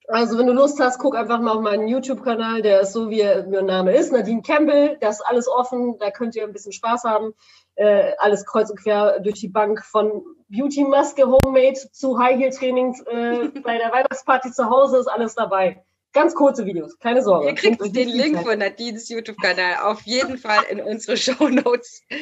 Also, 0.07 0.39
wenn 0.39 0.47
du 0.47 0.53
Lust 0.53 0.79
hast, 0.79 0.97
guck 0.97 1.15
einfach 1.15 1.39
mal 1.39 1.51
auf 1.51 1.61
meinen 1.61 1.87
YouTube-Kanal. 1.87 2.63
Der 2.63 2.81
ist 2.81 2.93
so, 2.93 3.11
wie 3.11 3.23
mein 3.49 3.67
Name 3.67 3.95
ist. 3.95 4.11
Nadine 4.11 4.41
Campbell. 4.41 4.97
Das 4.99 5.17
ist 5.17 5.25
alles 5.27 5.47
offen. 5.47 5.99
Da 5.99 6.09
könnt 6.09 6.35
ihr 6.35 6.43
ein 6.43 6.51
bisschen 6.51 6.71
Spaß 6.71 7.03
haben. 7.03 7.35
Äh, 7.75 8.13
alles 8.17 8.43
kreuz 8.43 8.71
und 8.71 8.81
quer 8.81 9.19
durch 9.19 9.39
die 9.39 9.47
Bank 9.47 9.85
von 9.85 10.23
Beauty-Maske, 10.49 11.27
Homemade 11.27 11.79
zu 11.91 12.17
High-Heel-Trainings 12.17 13.01
äh, 13.01 13.49
bei 13.63 13.77
der 13.77 13.91
Weihnachtsparty 13.91 14.51
zu 14.51 14.67
Hause 14.67 14.97
ist 14.97 15.07
alles 15.07 15.35
dabei. 15.35 15.83
Ganz 16.11 16.33
kurze 16.33 16.65
Videos, 16.65 16.97
keine 16.99 17.21
Sorge. 17.21 17.47
Ihr 17.47 17.55
kriegt 17.55 17.95
den 17.95 18.09
Link 18.09 18.41
von 18.41 18.57
Nadines 18.57 19.07
YouTube-Kanal 19.07 19.75
auf 19.83 20.01
jeden 20.01 20.37
Fall 20.39 20.63
in 20.69 20.81
unsere 20.81 21.15
Show 21.17 21.47
Notes. 21.47 22.01
Ja, 22.09 22.17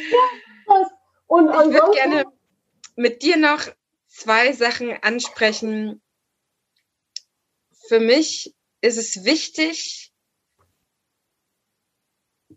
das 0.68 0.99
und 1.30 1.48
ich 1.48 1.74
würde 1.74 1.92
gerne 1.94 2.26
mit 2.96 3.22
dir 3.22 3.38
noch 3.38 3.68
zwei 4.08 4.52
Sachen 4.52 4.92
ansprechen. 5.04 6.02
Für 7.88 8.00
mich 8.00 8.56
ist 8.82 8.98
es 8.98 9.24
wichtig, 9.24 10.12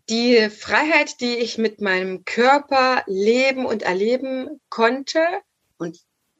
die 0.09 0.49
Freiheit, 0.49 1.21
die 1.21 1.35
ich 1.35 1.57
mit 1.57 1.81
meinem 1.81 2.25
Körper 2.25 3.03
leben 3.05 3.65
und 3.65 3.83
erleben 3.83 4.59
konnte 4.69 5.23
und 5.77 5.99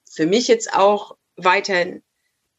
für 0.09 0.25
mich 0.25 0.47
jetzt 0.47 0.73
auch 0.73 1.15
weiterhin 1.35 2.03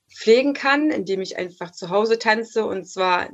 pflegen 0.09 0.55
kann, 0.55 0.91
indem 0.93 1.21
ich 1.21 1.37
einfach 1.37 1.73
zu 1.73 1.91
Hause 1.91 2.19
tanze 2.21 2.65
und 2.65 2.87
zwar 2.87 3.29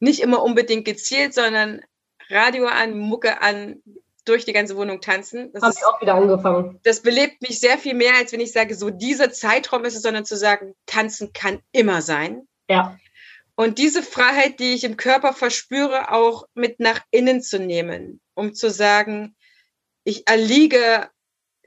nicht 0.00 0.20
immer 0.20 0.42
unbedingt 0.42 0.84
gezielt, 0.84 1.34
sondern 1.34 1.82
Radio 2.28 2.66
an, 2.66 2.98
Mucke 2.98 3.40
an, 3.40 3.80
durch 4.24 4.44
die 4.44 4.52
ganze 4.52 4.76
Wohnung 4.76 5.00
tanzen. 5.00 5.52
Das 5.52 5.62
Habe 5.62 5.74
ich 5.76 5.84
auch 5.84 6.00
wieder 6.00 6.14
angefangen. 6.14 6.80
Das 6.82 7.00
belebt 7.00 7.42
mich 7.42 7.60
sehr 7.60 7.78
viel 7.78 7.94
mehr, 7.94 8.14
als 8.16 8.32
wenn 8.32 8.40
ich 8.40 8.52
sage, 8.52 8.74
so 8.74 8.90
dieser 8.90 9.30
Zeitraum 9.30 9.84
ist 9.84 9.96
es, 9.96 10.02
sondern 10.02 10.24
zu 10.24 10.36
sagen, 10.36 10.74
tanzen 10.86 11.32
kann 11.32 11.60
immer 11.72 12.02
sein. 12.02 12.48
Ja. 12.68 12.98
Und 13.56 13.78
diese 13.78 14.02
Freiheit, 14.02 14.58
die 14.58 14.74
ich 14.74 14.84
im 14.84 14.96
Körper 14.96 15.32
verspüre, 15.32 16.10
auch 16.10 16.46
mit 16.54 16.80
nach 16.80 17.00
innen 17.10 17.40
zu 17.40 17.58
nehmen, 17.58 18.20
um 18.34 18.54
zu 18.54 18.70
sagen, 18.70 19.36
ich 20.02 20.28
erliege 20.28 21.08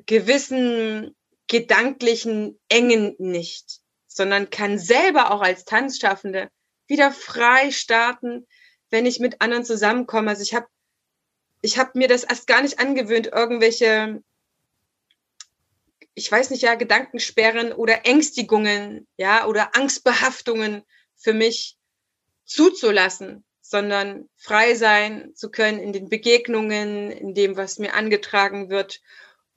gewissen 0.05 1.15
gedanklichen 1.47 2.59
Engen 2.67 3.15
nicht, 3.19 3.79
sondern 4.07 4.49
kann 4.49 4.77
selber 4.77 5.31
auch 5.31 5.41
als 5.41 5.63
Tanzschaffende 5.63 6.49
wieder 6.87 7.11
frei 7.11 7.71
starten, 7.71 8.47
wenn 8.89 9.05
ich 9.05 9.19
mit 9.19 9.41
anderen 9.41 9.63
zusammenkomme. 9.63 10.29
Also 10.29 10.43
ich 10.43 10.53
habe 10.53 10.67
ich 11.67 11.77
habe 11.77 11.91
mir 11.95 12.07
das 12.07 12.23
erst 12.23 12.47
gar 12.47 12.61
nicht 12.61 12.79
angewöhnt, 12.79 13.27
irgendwelche, 13.27 14.23
ich 16.13 16.31
weiß 16.31 16.49
nicht, 16.49 16.61
ja, 16.61 16.75
Gedankensperren 16.75 17.73
oder 17.73 18.05
Ängstigungen, 18.05 19.05
ja, 19.17 19.45
oder 19.45 19.75
Angstbehaftungen 19.75 20.83
für 21.17 21.33
mich 21.33 21.77
zuzulassen, 22.45 23.43
sondern 23.59 24.29
frei 24.37 24.75
sein 24.75 25.33
zu 25.35 25.51
können 25.51 25.79
in 25.79 25.91
den 25.91 26.07
Begegnungen, 26.07 27.11
in 27.11 27.33
dem, 27.33 27.57
was 27.57 27.79
mir 27.79 27.93
angetragen 27.95 28.69
wird, 28.69 29.01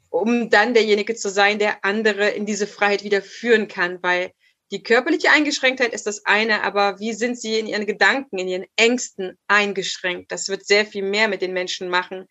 um 0.08 0.50
dann 0.50 0.74
derjenige 0.74 1.14
zu 1.14 1.30
sein, 1.30 1.60
der 1.60 1.84
andere 1.84 2.30
in 2.30 2.44
diese 2.44 2.66
Freiheit 2.66 3.04
wieder 3.04 3.22
führen 3.22 3.68
kann, 3.68 4.02
weil 4.02 4.32
die 4.70 4.82
körperliche 4.82 5.30
Eingeschränktheit 5.30 5.92
ist 5.92 6.06
das 6.06 6.24
eine, 6.26 6.62
aber 6.62 7.00
wie 7.00 7.12
sind 7.12 7.40
sie 7.40 7.58
in 7.58 7.66
ihren 7.66 7.86
Gedanken, 7.86 8.38
in 8.38 8.48
ihren 8.48 8.66
Ängsten 8.76 9.38
eingeschränkt? 9.48 10.30
Das 10.30 10.48
wird 10.48 10.64
sehr 10.64 10.86
viel 10.86 11.02
mehr 11.02 11.28
mit 11.28 11.42
den 11.42 11.52
Menschen 11.52 11.88
machen. 11.88 12.28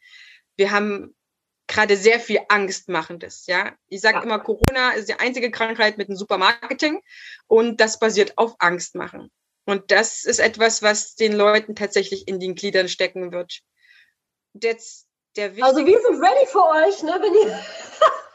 Wir 0.56 0.72
haben 0.72 1.16
gerade 1.68 1.98
sehr 1.98 2.20
viel 2.20 2.40
Angstmachendes, 2.48 3.46
ja. 3.48 3.76
Ich 3.88 4.02
sage 4.02 4.18
ja. 4.18 4.24
immer, 4.24 4.40
Corona 4.40 4.92
ist 4.92 5.10
die 5.10 5.20
einzige 5.20 5.52
Krankheit 5.52 5.98
mit 5.98 6.08
einem 6.08 6.18
Supermarketing 6.18 7.02
und 7.48 7.80
das 7.82 8.00
basiert 8.00 8.38
auf 8.38 8.56
Angst 8.60 8.96
machen. 8.96 9.30
Und 9.66 9.92
das 9.92 10.24
ist 10.24 10.40
etwas, 10.40 10.82
was 10.82 11.16
den 11.16 11.34
Leuten 11.34 11.76
tatsächlich 11.76 12.28
in 12.28 12.40
den 12.40 12.56
Gliedern 12.56 12.88
stecken 12.88 13.32
wird. 13.32 13.60
Jetzt 14.54 15.10
der 15.36 15.52
also 15.62 15.86
wir 15.86 16.00
sind 16.02 16.20
ready 16.20 16.48
für 16.48 16.66
euch, 16.66 17.04
ne? 17.04 17.20
wenn, 17.22 17.34
ihr, 17.34 17.64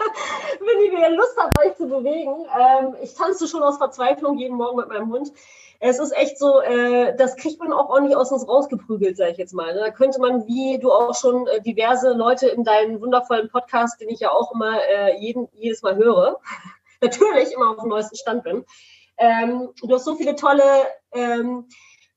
wenn 0.61 1.01
ihr 1.03 1.11
Lust 1.11 1.37
habt, 1.37 1.59
euch 1.65 1.77
zu 1.77 1.87
bewegen. 1.87 2.47
Ähm, 2.59 2.97
ich 3.03 3.15
tanze 3.15 3.49
schon 3.49 3.63
aus 3.63 3.79
Verzweiflung 3.79 4.39
jeden 4.39 4.57
Morgen 4.57 4.77
mit 4.77 4.89
meinem 4.89 5.11
Hund. 5.13 5.33
Es 5.81 5.99
ist 5.99 6.13
echt 6.13 6.39
so, 6.39 6.61
äh, 6.61 7.15
das 7.17 7.37
kriegt 7.37 7.59
man 7.61 7.73
auch 7.73 7.91
ordentlich 7.91 8.17
aus 8.17 8.33
uns 8.33 8.49
rausgeprügelt, 8.49 9.17
sage 9.17 9.33
ich 9.33 9.39
jetzt 9.39 9.55
mal. 9.55 9.75
Ne? 9.75 9.81
Da 9.81 9.91
könnte 9.91 10.21
man, 10.21 10.47
wie 10.47 10.79
du 10.79 10.91
auch 10.93 11.15
schon 11.15 11.47
äh, 11.47 11.61
diverse 11.61 12.13
Leute 12.13 12.49
in 12.49 12.65
deinen 12.65 13.01
wundervollen 13.01 13.51
Podcast, 13.51 14.01
den 14.01 14.09
ich 14.09 14.21
ja 14.21 14.31
auch 14.31 14.53
immer 14.53 14.79
äh, 14.83 15.19
jeden, 15.19 15.49
jedes 15.53 15.83
Mal 15.83 15.97
höre, 15.97 16.41
natürlich 17.01 17.53
immer 17.53 17.71
auf 17.71 17.81
dem 17.81 17.89
neuesten 17.89 18.17
Stand 18.17 18.45
bin. 18.45 18.65
Ähm, 19.19 19.71
du 19.83 19.95
hast 19.95 20.05
so 20.05 20.17
viele 20.17 20.37
tolle 20.37 20.63
ähm, 21.13 21.69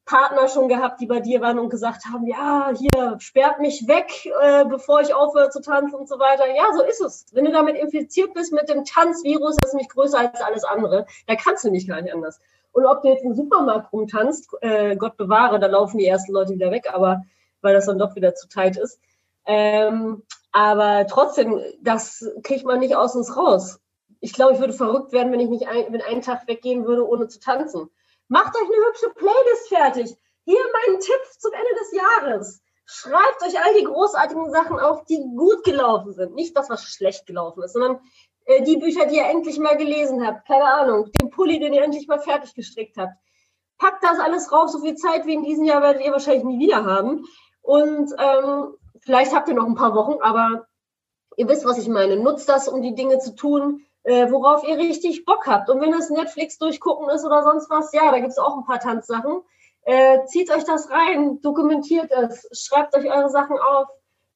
Partner 0.07 0.47
schon 0.47 0.69
gehabt, 0.69 0.99
die 1.01 1.05
bei 1.05 1.19
dir 1.19 1.41
waren 1.41 1.59
und 1.59 1.69
gesagt 1.69 2.05
haben, 2.05 2.25
ja, 2.25 2.71
hier, 2.75 3.17
sperrt 3.19 3.59
mich 3.59 3.87
weg, 3.87 4.09
äh, 4.41 4.65
bevor 4.65 5.01
ich 5.01 5.13
aufhöre 5.13 5.49
zu 5.49 5.61
tanzen 5.61 5.93
und 5.95 6.09
so 6.09 6.17
weiter. 6.17 6.47
Ja, 6.55 6.73
so 6.73 6.81
ist 6.81 7.01
es. 7.01 7.25
Wenn 7.33 7.45
du 7.45 7.51
damit 7.51 7.75
infiziert 7.75 8.33
bist 8.33 8.53
mit 8.53 8.69
dem 8.69 8.85
Tanzvirus, 8.85 9.57
das 9.57 9.67
ist 9.67 9.73
nämlich 9.73 9.89
größer 9.89 10.17
als 10.17 10.41
alles 10.41 10.63
andere, 10.63 11.05
da 11.27 11.35
kannst 11.35 11.65
du 11.65 11.69
nicht 11.69 11.87
gar 11.87 12.01
nicht 12.01 12.13
anders. 12.13 12.39
Und 12.71 12.85
ob 12.85 13.01
du 13.01 13.09
jetzt 13.09 13.23
im 13.23 13.35
Supermarkt 13.35 13.91
rumtanzt, 13.91 14.49
äh, 14.61 14.95
Gott 14.95 15.17
bewahre, 15.17 15.59
da 15.59 15.67
laufen 15.67 15.97
die 15.97 16.07
ersten 16.07 16.31
Leute 16.31 16.53
wieder 16.53 16.71
weg, 16.71 16.87
aber 16.91 17.23
weil 17.61 17.73
das 17.73 17.85
dann 17.85 17.99
doch 17.99 18.15
wieder 18.15 18.33
zu 18.33 18.47
tight 18.47 18.77
ist. 18.77 18.99
Ähm, 19.45 20.23
aber 20.51 21.05
trotzdem, 21.07 21.59
das 21.81 22.25
kriegt 22.43 22.65
man 22.65 22.79
nicht 22.79 22.95
aus 22.95 23.15
uns 23.15 23.35
raus. 23.35 23.79
Ich 24.21 24.33
glaube, 24.33 24.53
ich 24.53 24.59
würde 24.59 24.73
verrückt 24.73 25.11
werden, 25.11 25.31
wenn 25.31 25.39
ich 25.39 25.49
nicht 25.49 25.67
ein, 25.67 25.91
wenn 25.91 26.01
einen 26.01 26.21
Tag 26.21 26.47
weggehen 26.47 26.85
würde, 26.85 27.07
ohne 27.07 27.27
zu 27.27 27.39
tanzen. 27.39 27.89
Macht 28.29 28.55
euch 28.55 28.63
eine 28.63 28.87
hübsche 28.87 29.09
Playlist 29.09 29.69
fertig. 29.69 30.17
Hier 30.45 30.59
mein 30.73 30.99
Tipp 30.99 31.21
zum 31.39 31.51
Ende 31.53 31.73
des 31.79 31.91
Jahres. 31.93 32.61
Schreibt 32.85 33.43
euch 33.43 33.59
all 33.59 33.73
die 33.73 33.83
großartigen 33.83 34.49
Sachen 34.51 34.79
auf, 34.79 35.03
die 35.05 35.17
gut 35.35 35.63
gelaufen 35.63 36.13
sind. 36.13 36.35
Nicht 36.35 36.55
das, 36.55 36.69
was 36.69 36.83
schlecht 36.83 37.25
gelaufen 37.25 37.63
ist, 37.63 37.73
sondern 37.73 37.99
äh, 38.45 38.63
die 38.63 38.77
Bücher, 38.77 39.05
die 39.05 39.17
ihr 39.17 39.25
endlich 39.25 39.59
mal 39.59 39.77
gelesen 39.77 40.25
habt. 40.25 40.47
Keine 40.47 40.65
Ahnung. 40.65 41.11
Den 41.21 41.29
Pulli, 41.29 41.59
den 41.59 41.73
ihr 41.73 41.83
endlich 41.83 42.07
mal 42.07 42.19
fertig 42.19 42.53
gestrickt 42.53 42.97
habt. 42.97 43.13
Packt 43.77 44.03
das 44.03 44.19
alles 44.19 44.51
rauf. 44.51 44.69
So 44.69 44.79
viel 44.79 44.95
Zeit 44.95 45.25
wie 45.25 45.33
in 45.33 45.43
diesem 45.43 45.65
Jahr 45.65 45.81
werdet 45.81 46.03
ihr 46.03 46.11
wahrscheinlich 46.11 46.45
nie 46.45 46.59
wieder 46.59 46.85
haben. 46.85 47.25
Und 47.61 48.13
ähm, 48.17 48.73
vielleicht 48.99 49.35
habt 49.35 49.49
ihr 49.49 49.55
noch 49.55 49.65
ein 49.65 49.75
paar 49.75 49.93
Wochen, 49.93 50.21
aber 50.21 50.67
ihr 51.35 51.47
wisst, 51.47 51.65
was 51.65 51.77
ich 51.77 51.89
meine. 51.89 52.17
Nutzt 52.17 52.47
das, 52.47 52.67
um 52.67 52.81
die 52.81 52.95
Dinge 52.95 53.19
zu 53.19 53.35
tun, 53.35 53.85
äh, 54.07 54.31
worauf 54.31 54.63
ihr 54.65 54.77
richtig 54.77 55.25
Bock 55.25 55.47
habt. 55.47 55.69
Und 55.69 55.81
wenn 55.81 55.93
es 55.93 56.09
Netflix 56.09 56.57
durchgucken 56.57 57.09
ist 57.09 57.25
oder 57.25 57.43
sonst 57.43 57.69
was, 57.69 57.91
ja, 57.91 58.09
da 58.09 58.19
gibt 58.19 58.31
es 58.31 58.37
auch 58.37 58.57
ein 58.57 58.63
paar 58.63 58.79
Tanzsachen. 58.79 59.41
Äh, 59.81 60.23
zieht 60.25 60.49
euch 60.49 60.63
das 60.63 60.89
rein, 60.89 61.41
dokumentiert 61.41 62.09
es, 62.11 62.47
schreibt 62.53 62.95
euch 62.95 63.11
eure 63.11 63.29
Sachen 63.29 63.57
auf, 63.59 63.87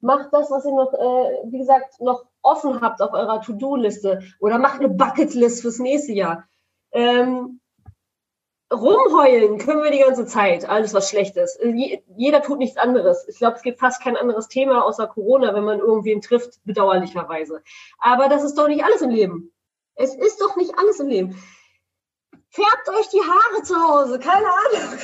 macht 0.02 0.34
das, 0.34 0.52
was 0.52 0.66
ihr 0.66 0.74
noch, 0.74 0.94
äh, 0.94 1.52
wie 1.52 1.60
gesagt, 1.60 2.02
noch 2.02 2.26
offen 2.42 2.82
habt 2.82 3.02
auf 3.02 3.14
eurer 3.14 3.42
To-Do-Liste 3.42 4.20
oder 4.42 4.58
macht 4.58 4.80
eine 4.80 4.90
Bucketlist 4.90 5.62
fürs 5.62 5.80
nächste 5.80 6.12
Jahr. 6.12 6.44
Ähm, 6.92 7.62
rumheulen 8.74 9.58
können 9.58 9.84
wir 9.84 9.92
die 9.92 10.00
ganze 10.00 10.26
Zeit, 10.26 10.68
alles 10.68 10.94
was 10.94 11.10
schlecht 11.10 11.38
ist. 11.38 11.60
Jeder 12.18 12.42
tut 12.42 12.58
nichts 12.58 12.78
anderes. 12.78 13.26
Ich 13.30 13.38
glaube, 13.38 13.56
es 13.56 13.62
gibt 13.62 13.80
fast 13.80 14.04
kein 14.04 14.18
anderes 14.18 14.50
Thema 14.50 14.84
außer 14.84 15.08
Corona, 15.08 15.54
wenn 15.54 15.64
man 15.64 15.80
irgendwen 15.80 16.20
trifft, 16.20 16.60
bedauerlicherweise. 16.66 17.62
Aber 18.00 18.28
das 18.28 18.44
ist 18.44 18.58
doch 18.58 18.68
nicht 18.68 18.84
alles 18.84 19.02
im 19.02 19.12
Leben. 19.12 19.54
Es 20.02 20.16
ist 20.16 20.42
doch 20.42 20.56
nicht 20.56 20.78
alles 20.78 21.00
im 21.00 21.08
Leben. 21.08 21.44
Färbt 22.50 22.90
euch 22.90 23.08
die 23.10 23.22
Haare 23.22 23.64
zu 23.64 23.76
Hause, 23.76 24.20
keine 24.20 24.48
Ahnung. 24.48 25.00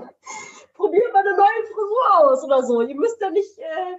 Probiert 0.74 1.12
mal 1.12 1.20
eine 1.20 1.36
neue 1.36 1.66
Frisur 1.72 2.18
aus 2.18 2.42
oder 2.42 2.62
so. 2.62 2.80
Ihr 2.80 2.96
müsst 2.96 3.20
ja 3.20 3.30
nicht 3.30 3.58
äh, 3.58 3.96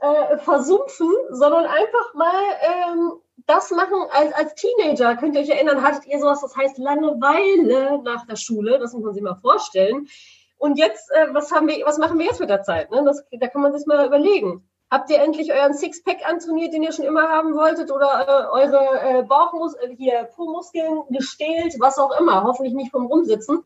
äh, 0.00 0.38
versumpfen, 0.38 1.12
sondern 1.30 1.66
einfach 1.66 2.14
mal 2.14 2.42
ähm, 2.62 3.12
das 3.46 3.70
machen 3.70 3.98
als, 4.10 4.32
als 4.32 4.54
Teenager. 4.54 5.16
Könnt 5.16 5.36
ihr 5.36 5.42
euch 5.42 5.50
erinnern, 5.50 5.82
hattet 5.82 6.06
ihr 6.06 6.18
sowas, 6.18 6.40
das 6.40 6.56
heißt 6.56 6.78
Langeweile 6.78 8.02
nach 8.02 8.26
der 8.26 8.36
Schule? 8.36 8.78
Das 8.78 8.94
muss 8.94 9.04
man 9.04 9.14
sich 9.14 9.22
mal 9.22 9.36
vorstellen. 9.36 10.08
Und 10.56 10.76
jetzt, 10.76 11.10
äh, 11.12 11.32
was, 11.34 11.52
haben 11.52 11.68
wir, 11.68 11.84
was 11.86 11.98
machen 11.98 12.18
wir 12.18 12.26
jetzt 12.26 12.40
mit 12.40 12.50
der 12.50 12.62
Zeit? 12.62 12.90
Ne? 12.90 13.04
Das, 13.04 13.24
da 13.30 13.46
kann 13.46 13.62
man 13.62 13.76
sich 13.76 13.86
mal 13.86 14.06
überlegen. 14.06 14.68
Habt 14.90 15.10
ihr 15.10 15.20
endlich 15.20 15.52
euren 15.52 15.74
Sixpack 15.74 16.26
antrainiert, 16.26 16.72
den 16.72 16.82
ihr 16.82 16.92
schon 16.92 17.04
immer 17.04 17.28
haben 17.28 17.54
wolltet? 17.54 17.90
Oder 17.90 18.26
äh, 18.26 18.62
eure 18.62 19.00
äh, 19.00 19.22
Bauchmus 19.22 19.74
äh, 19.74 19.94
hier 19.94 20.24
Po-Muskeln 20.34 21.02
gestählt, 21.10 21.74
was 21.78 21.98
auch 21.98 22.18
immer? 22.18 22.42
Hoffentlich 22.44 22.74
nicht 22.74 22.90
vom 22.90 23.06
Rumsitzen, 23.06 23.62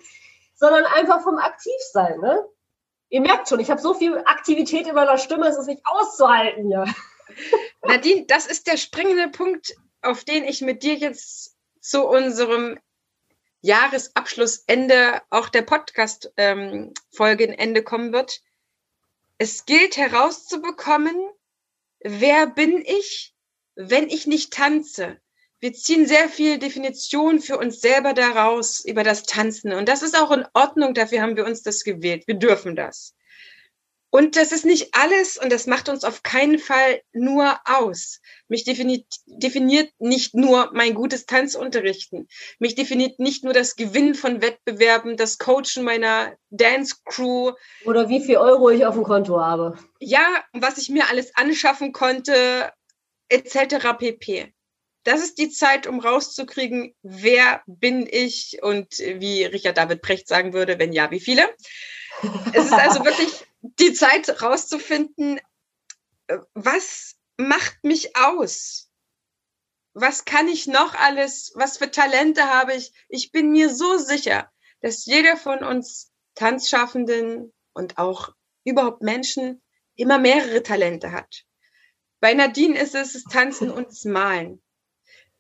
sondern 0.55 0.85
einfach 0.85 1.23
vom 1.23 1.39
Aktivsein. 1.39 2.21
Ne? 2.21 2.45
Ihr 3.09 3.21
merkt 3.21 3.49
schon, 3.49 3.61
ich 3.61 3.71
habe 3.71 3.81
so 3.81 3.95
viel 3.95 4.19
Aktivität 4.25 4.89
in 4.89 4.97
meiner 4.97 5.17
Stimme, 5.17 5.47
es 5.47 5.57
ist 5.57 5.69
nicht 5.69 5.83
auszuhalten 5.85 6.67
hier. 6.67 6.87
Nadine, 7.87 8.27
das 8.27 8.47
ist 8.47 8.67
der 8.67 8.77
springende 8.77 9.29
Punkt, 9.29 9.75
auf 10.03 10.25
den 10.25 10.43
ich 10.45 10.61
mit 10.61 10.83
dir 10.83 10.95
jetzt 10.95 11.57
zu 11.81 12.05
unserem 12.05 12.79
Jahresabschlussende 13.61 15.23
auch 15.31 15.49
der 15.49 15.63
Podcast-Folge 15.63 17.45
ähm, 17.45 17.55
Ende 17.59 17.85
kommen 17.85 18.13
wird. 18.13 18.41
Es 19.43 19.67
gilt 19.67 19.97
herauszubekommen, 19.97 21.17
wer 21.99 22.47
bin 22.47 22.81
ich, 22.87 23.35
wenn 23.75 24.09
ich 24.09 24.29
nicht 24.29 24.53
tanze? 24.53 25.21
Wir 25.59 25.73
ziehen 25.73 26.07
sehr 26.07 26.29
viel 26.29 26.59
Definition 26.59 27.41
für 27.41 27.59
uns 27.59 27.81
selber 27.81 28.13
daraus 28.13 28.85
über 28.85 29.03
das 29.03 29.25
Tanzen. 29.25 29.73
Und 29.73 29.89
das 29.89 30.03
ist 30.03 30.17
auch 30.17 30.31
in 30.31 30.47
Ordnung. 30.55 30.95
Dafür 30.95 31.23
haben 31.23 31.35
wir 31.35 31.45
uns 31.45 31.65
das 31.65 31.83
gewählt. 31.83 32.23
Wir 32.29 32.37
dürfen 32.37 32.77
das. 32.77 33.17
Und 34.15 34.37
das 34.37 34.53
ist 34.53 34.67
nicht 34.67 34.91
alles 34.93 35.39
und 35.39 35.51
das 35.51 35.67
macht 35.67 35.89
uns 35.89 36.05
auf 36.05 36.23
keinen 36.23 36.59
Fall 36.59 37.01
nur 37.15 37.59
aus. 37.65 38.21
Mich 38.47 38.63
definiert, 38.63 39.07
definiert 39.25 39.91
nicht 39.99 40.35
nur 40.35 40.71
mein 40.75 40.93
gutes 40.93 41.25
Tanzunterrichten. 41.25 42.29
Mich 42.59 42.75
definiert 42.75 43.19
nicht 43.19 43.43
nur 43.43 43.55
das 43.55 43.75
Gewinnen 43.75 44.15
von 44.15 44.43
Wettbewerben, 44.43 45.17
das 45.17 45.39
Coachen 45.39 45.83
meiner 45.83 46.37
Dance 46.51 46.97
Crew. 47.07 47.53
Oder 47.87 48.11
wie 48.11 48.21
viel 48.21 48.37
Euro 48.37 48.69
ich 48.69 48.85
auf 48.85 48.97
dem 48.97 49.05
Konto 49.05 49.41
habe. 49.41 49.79
Ja, 49.99 50.45
was 50.53 50.77
ich 50.77 50.91
mir 50.91 51.09
alles 51.09 51.35
anschaffen 51.35 51.95
konnte, 51.95 52.71
etc. 53.31 53.97
pp. 53.99 54.53
Das 55.05 55.23
ist 55.23 55.39
die 55.39 55.49
Zeit, 55.49 55.87
um 55.87 56.01
rauszukriegen, 56.01 56.95
wer 57.03 57.63
bin 57.67 58.07
ich 58.07 58.59
und 58.63 58.99
wie 58.99 59.45
Richard 59.45 59.79
David 59.79 60.03
Precht 60.03 60.29
sagen 60.29 60.53
würde, 60.53 60.79
wenn 60.79 60.93
ja, 60.93 61.11
wie 61.11 61.21
viele. 61.21 61.49
Es 62.53 62.67
ist 62.67 62.75
also 62.75 63.05
wirklich 63.07 63.47
die 63.63 63.93
Zeit 63.93 64.43
rauszufinden, 64.43 65.41
äh, 66.27 66.39
was 66.55 67.17
macht 67.37 67.83
mich 67.83 68.17
aus? 68.17 68.91
Was 69.95 70.25
kann 70.25 70.49
ich 70.49 70.67
noch 70.67 70.95
alles? 70.95 71.53
Was 71.55 71.79
für 71.79 71.91
Talente 71.91 72.45
habe 72.45 72.75
ich? 72.75 72.93
Ich 73.09 73.31
bin 73.31 73.53
mir 73.53 73.75
so 73.75 73.99
sicher, 73.99 74.51
dass 74.81 75.07
jeder 75.07 75.37
von 75.37 75.63
uns 75.63 76.13
Tanzschaffenden 76.35 77.53
und 77.73 77.99
auch 77.99 78.35
überhaupt 78.65 79.03
Menschen 79.03 79.63
immer 79.95 80.19
mehrere 80.19 80.63
Talente 80.63 81.13
hat. 81.13 81.45
Bei 82.21 82.35
Nadine 82.35 82.79
ist 82.79 82.95
es 82.95 83.13
das 83.13 83.25
Tanzen 83.25 83.71
und 83.71 83.89
das 83.89 84.05
Malen 84.05 84.62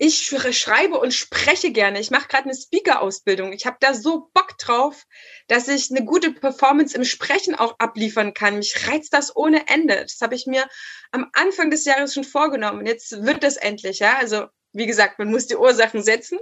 ich 0.04 0.34
schreibe 0.50 0.98
und 0.98 1.14
spreche 1.14 1.70
gerne. 1.70 2.00
Ich 2.00 2.10
mache 2.10 2.26
gerade 2.26 2.46
eine 2.46 2.56
Speaker-Ausbildung. 2.56 3.52
Ich 3.52 3.66
habe 3.66 3.76
da 3.78 3.94
so 3.94 4.30
Bock 4.34 4.58
drauf, 4.58 5.06
dass 5.46 5.68
ich 5.68 5.92
eine 5.92 6.04
gute 6.04 6.32
Performance 6.32 6.96
im 6.96 7.04
Sprechen 7.04 7.54
auch 7.54 7.78
abliefern 7.78 8.34
kann. 8.34 8.56
Mich 8.56 8.88
reizt 8.88 9.12
das 9.12 9.36
ohne 9.36 9.68
Ende. 9.68 10.02
Das 10.02 10.18
habe 10.20 10.34
ich 10.34 10.46
mir 10.46 10.68
am 11.12 11.30
Anfang 11.34 11.70
des 11.70 11.84
Jahres 11.84 12.14
schon 12.14 12.24
vorgenommen. 12.24 12.84
Jetzt 12.84 13.24
wird 13.24 13.44
das 13.44 13.56
endlich, 13.56 14.00
ja. 14.00 14.16
Also 14.16 14.46
wie 14.72 14.86
gesagt, 14.86 15.20
man 15.20 15.30
muss 15.30 15.46
die 15.46 15.54
Ursachen 15.54 16.02
setzen, 16.02 16.40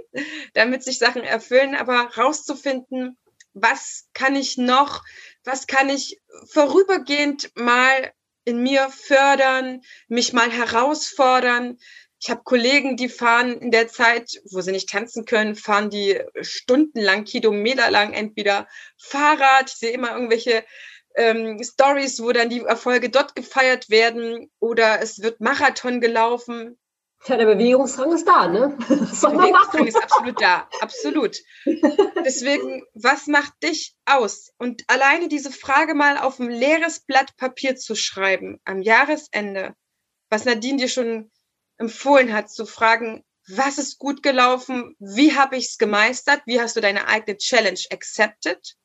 damit 0.55 0.83
sich 0.83 0.97
Sachen 0.97 1.21
erfüllen, 1.21 1.75
aber 1.75 2.09
rauszufinden, 2.17 3.15
was 3.53 4.07
kann 4.15 4.35
ich 4.35 4.57
noch, 4.57 5.03
was 5.43 5.67
kann 5.67 5.87
ich 5.89 6.19
vorübergehend 6.49 7.51
mal 7.53 8.11
in 8.43 8.63
mir 8.63 8.89
fördern, 8.89 9.81
mich 10.07 10.33
mal 10.33 10.49
herausfordern, 10.49 11.77
ich 12.21 12.29
habe 12.29 12.43
Kollegen, 12.43 12.97
die 12.97 13.09
fahren 13.09 13.57
in 13.57 13.71
der 13.71 13.87
Zeit, 13.87 14.39
wo 14.51 14.61
sie 14.61 14.71
nicht 14.71 14.89
tanzen 14.89 15.25
können, 15.25 15.55
fahren 15.55 15.89
die 15.89 16.21
stundenlang, 16.41 17.23
kilometerlang 17.23 18.13
entweder 18.13 18.67
Fahrrad. 18.99 19.69
Ich 19.69 19.77
sehe 19.77 19.91
immer 19.91 20.11
irgendwelche 20.11 20.63
ähm, 21.15 21.59
Stories, 21.63 22.21
wo 22.21 22.31
dann 22.31 22.49
die 22.49 22.61
Erfolge 22.61 23.09
dort 23.09 23.35
gefeiert 23.35 23.89
werden 23.89 24.51
oder 24.59 25.01
es 25.01 25.23
wird 25.23 25.41
Marathon 25.41 25.99
gelaufen. 25.99 26.77
Ja, 27.25 27.37
der 27.37 27.45
Bewegungsdrang 27.45 28.11
ist 28.11 28.27
da, 28.27 28.47
ne? 28.47 28.77
Der 28.87 29.29
Bewegungsdrang 29.29 29.87
ist 29.87 29.97
absolut 29.97 30.39
da, 30.39 30.69
absolut. 30.79 31.37
Deswegen, 32.23 32.83
was 32.93 33.25
macht 33.25 33.53
dich 33.63 33.95
aus? 34.05 34.51
Und 34.59 34.83
alleine 34.87 35.27
diese 35.27 35.51
Frage 35.51 35.95
mal 35.95 36.19
auf 36.19 36.39
ein 36.39 36.51
leeres 36.51 36.99
Blatt 36.99 37.35
Papier 37.37 37.75
zu 37.75 37.95
schreiben 37.95 38.59
am 38.63 38.83
Jahresende, 38.83 39.73
was 40.29 40.45
Nadine 40.45 40.77
dir 40.77 40.87
schon 40.87 41.31
empfohlen 41.81 42.31
hat, 42.31 42.49
zu 42.49 42.65
fragen, 42.65 43.25
was 43.47 43.77
ist 43.77 43.97
gut 43.97 44.23
gelaufen, 44.23 44.95
wie 44.99 45.35
habe 45.35 45.57
ich 45.57 45.65
es 45.65 45.77
gemeistert, 45.77 46.41
wie 46.45 46.61
hast 46.61 46.75
du 46.75 46.81
deine 46.81 47.07
eigene 47.07 47.37
Challenge 47.37 47.79
accepted 47.91 48.77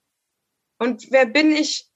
und 0.78 1.10
wer 1.10 1.26
bin 1.26 1.52
ich, 1.52 1.88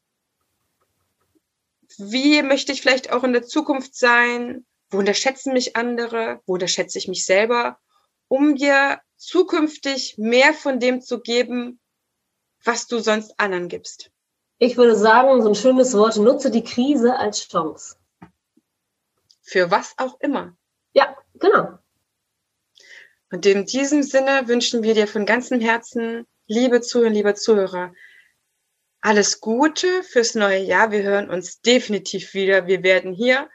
wie 1.98 2.42
möchte 2.42 2.72
ich 2.72 2.82
vielleicht 2.82 3.12
auch 3.12 3.24
in 3.24 3.32
der 3.32 3.44
Zukunft 3.44 3.96
sein, 3.96 4.64
wo 4.90 4.98
unterschätzen 4.98 5.52
mich 5.52 5.76
andere, 5.76 6.40
wo 6.46 6.54
unterschätze 6.54 6.98
ich 6.98 7.08
mich 7.08 7.24
selber, 7.24 7.78
um 8.28 8.54
dir 8.56 9.00
zukünftig 9.16 10.16
mehr 10.18 10.54
von 10.54 10.80
dem 10.80 11.00
zu 11.00 11.20
geben, 11.20 11.80
was 12.64 12.86
du 12.86 12.98
sonst 13.00 13.38
anderen 13.38 13.68
gibst. 13.68 14.10
Ich 14.58 14.76
würde 14.76 14.96
sagen, 14.96 15.42
so 15.42 15.48
ein 15.48 15.54
schönes 15.54 15.94
Wort, 15.94 16.16
nutze 16.16 16.50
die 16.50 16.64
Krise 16.64 17.16
als 17.16 17.48
Chance. 17.48 17.96
Für 19.40 19.70
was 19.70 19.94
auch 19.96 20.20
immer. 20.20 20.56
Ja, 20.92 21.16
genau. 21.34 21.78
Und 23.30 23.46
in 23.46 23.64
diesem 23.64 24.02
Sinne 24.02 24.48
wünschen 24.48 24.82
wir 24.82 24.94
dir 24.94 25.06
von 25.06 25.24
ganzem 25.24 25.60
Herzen, 25.60 26.26
liebe 26.46 26.80
Zuhörer, 26.80 27.10
liebe 27.10 27.34
Zuhörer, 27.34 27.92
alles 29.00 29.40
Gute 29.40 30.02
fürs 30.02 30.34
neue 30.34 30.62
Jahr. 30.62 30.90
Wir 30.90 31.02
hören 31.02 31.30
uns 31.30 31.60
definitiv 31.60 32.34
wieder. 32.34 32.66
Wir 32.66 32.82
werden 32.82 33.12
hier, 33.12 33.48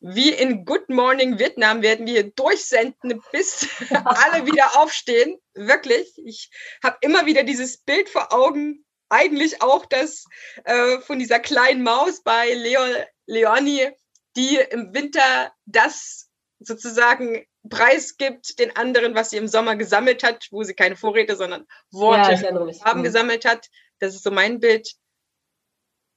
wie 0.00 0.30
in 0.30 0.64
Good 0.64 0.88
Morning 0.88 1.38
Vietnam, 1.38 1.82
werden 1.82 2.06
wir 2.06 2.14
hier 2.14 2.30
durchsenden, 2.30 3.22
bis 3.30 3.68
alle 4.04 4.46
wieder 4.46 4.76
aufstehen. 4.80 5.38
Wirklich. 5.54 6.12
Ich 6.24 6.50
habe 6.82 6.96
immer 7.02 7.26
wieder 7.26 7.44
dieses 7.44 7.76
Bild 7.76 8.08
vor 8.08 8.32
Augen. 8.32 8.84
Eigentlich 9.10 9.60
auch 9.60 9.86
das 9.86 10.24
äh, 10.64 10.98
von 11.00 11.18
dieser 11.18 11.40
kleinen 11.40 11.82
Maus 11.82 12.22
bei 12.22 12.54
Leo, 12.54 12.80
Leoni, 13.26 13.90
die 14.36 14.56
im 14.70 14.94
Winter 14.94 15.52
das 15.66 16.29
sozusagen 16.60 17.44
preisgibt 17.68 18.58
den 18.58 18.76
anderen, 18.76 19.14
was 19.14 19.30
sie 19.30 19.36
im 19.36 19.48
Sommer 19.48 19.76
gesammelt 19.76 20.22
hat, 20.22 20.46
wo 20.50 20.62
sie 20.62 20.74
keine 20.74 20.96
Vorräte, 20.96 21.36
sondern 21.36 21.66
Worte 21.90 22.32
ja, 22.32 22.84
haben 22.84 23.00
mhm. 23.00 23.04
gesammelt 23.04 23.44
hat. 23.44 23.68
Das 23.98 24.14
ist 24.14 24.22
so 24.22 24.30
mein 24.30 24.60
Bild. 24.60 24.92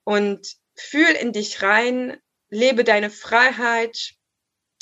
Und 0.06 0.56
fühl 0.76 1.12
in 1.12 1.32
dich 1.32 1.62
rein, 1.62 2.18
lebe 2.50 2.84
deine 2.84 3.10
Freiheit, 3.10 4.14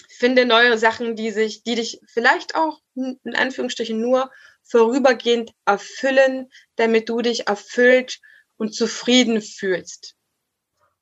finde 0.09 0.45
neue 0.45 0.77
Sachen, 0.77 1.15
die 1.15 1.31
sich, 1.31 1.63
die 1.63 1.75
dich 1.75 2.01
vielleicht 2.07 2.55
auch 2.55 2.79
in 2.95 3.35
Anführungsstrichen 3.35 3.99
nur 3.99 4.31
vorübergehend 4.63 5.51
erfüllen, 5.65 6.51
damit 6.75 7.09
du 7.09 7.21
dich 7.21 7.47
erfüllt 7.47 8.19
und 8.57 8.75
zufrieden 8.75 9.41
fühlst. 9.41 10.15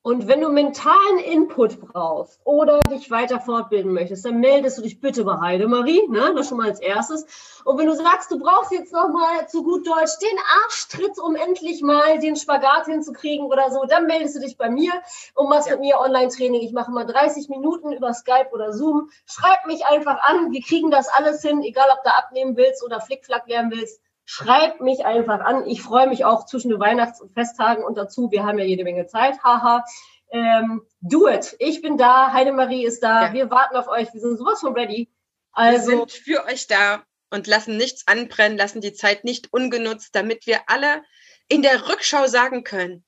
Und 0.01 0.29
wenn 0.29 0.39
du 0.39 0.47
mentalen 0.47 1.19
Input 1.19 1.81
brauchst 1.81 2.39
oder 2.45 2.79
dich 2.79 3.11
weiter 3.11 3.41
fortbilden 3.41 3.91
möchtest, 3.91 4.23
dann 4.23 4.39
meldest 4.39 4.77
du 4.77 4.81
dich 4.81 5.01
bitte 5.01 5.25
bei 5.25 5.41
Heidemarie, 5.41 6.07
ne? 6.07 6.33
das 6.33 6.47
schon 6.47 6.57
mal 6.57 6.69
als 6.69 6.79
erstes. 6.79 7.25
Und 7.65 7.77
wenn 7.77 7.87
du 7.87 7.93
sagst, 7.93 8.31
du 8.31 8.39
brauchst 8.39 8.71
jetzt 8.71 8.93
nochmal 8.93 9.49
zu 9.49 9.61
gut 9.61 9.85
Deutsch 9.85 10.17
den 10.21 10.39
Arschtritt, 10.63 11.19
um 11.19 11.35
endlich 11.35 11.81
mal 11.81 12.17
den 12.19 12.37
Spagat 12.37 12.85
hinzukriegen 12.85 13.47
oder 13.47 13.71
so, 13.71 13.83
dann 13.83 14.05
meldest 14.05 14.37
du 14.37 14.39
dich 14.39 14.57
bei 14.57 14.69
mir 14.69 14.93
und 15.35 15.49
machst 15.49 15.67
ja. 15.67 15.73
mit 15.73 15.81
mir 15.81 15.99
Online-Training. 15.99 16.61
Ich 16.61 16.71
mache 16.71 16.91
mal 16.91 17.05
30 17.05 17.49
Minuten 17.49 17.91
über 17.91 18.13
Skype 18.13 18.51
oder 18.53 18.71
Zoom. 18.71 19.09
Schreib 19.25 19.65
mich 19.67 19.85
einfach 19.85 20.21
an, 20.23 20.53
wir 20.53 20.61
kriegen 20.61 20.91
das 20.91 21.09
alles 21.09 21.41
hin, 21.41 21.61
egal 21.61 21.89
ob 21.91 22.03
du 22.03 22.13
abnehmen 22.13 22.55
willst 22.55 22.85
oder 22.85 23.01
Flickflack 23.01 23.49
lernen 23.49 23.71
willst 23.71 24.01
Schreibt 24.31 24.79
mich 24.79 25.05
einfach 25.05 25.39
an. 25.39 25.65
Ich 25.65 25.81
freue 25.81 26.07
mich 26.07 26.23
auch 26.23 26.45
zwischen 26.45 26.69
den 26.69 26.79
Weihnachts- 26.79 27.19
und 27.19 27.33
Festtagen 27.33 27.83
und 27.83 27.97
dazu. 27.97 28.29
Wir 28.29 28.43
haben 28.43 28.59
ja 28.59 28.63
jede 28.63 28.83
Menge 28.83 29.07
Zeit. 29.07 29.43
Haha. 29.43 29.83
Ähm, 30.29 30.83
do 31.01 31.27
it. 31.27 31.55
Ich 31.57 31.81
bin 31.81 31.97
da. 31.97 32.31
Heidemarie 32.31 32.85
ist 32.85 33.01
da. 33.01 33.25
Ja. 33.25 33.33
Wir 33.33 33.49
warten 33.49 33.75
auf 33.75 33.87
euch. 33.87 34.13
Wir 34.13 34.21
sind 34.21 34.37
sowas 34.37 34.59
von 34.59 34.73
ready. 34.73 35.11
Also, 35.51 35.89
wir 35.89 35.97
sind 35.97 36.11
für 36.11 36.45
euch 36.45 36.67
da 36.67 37.01
und 37.31 37.47
lassen 37.47 37.75
nichts 37.75 38.07
anbrennen, 38.07 38.55
lassen 38.55 38.81
die 38.81 38.93
Zeit 38.93 39.23
nicht 39.23 39.51
ungenutzt, 39.51 40.13
damit 40.13 40.45
wir 40.45 40.59
alle 40.67 41.01
in 41.47 41.63
der 41.63 41.89
Rückschau 41.89 42.27
sagen 42.27 42.63
können, 42.63 43.03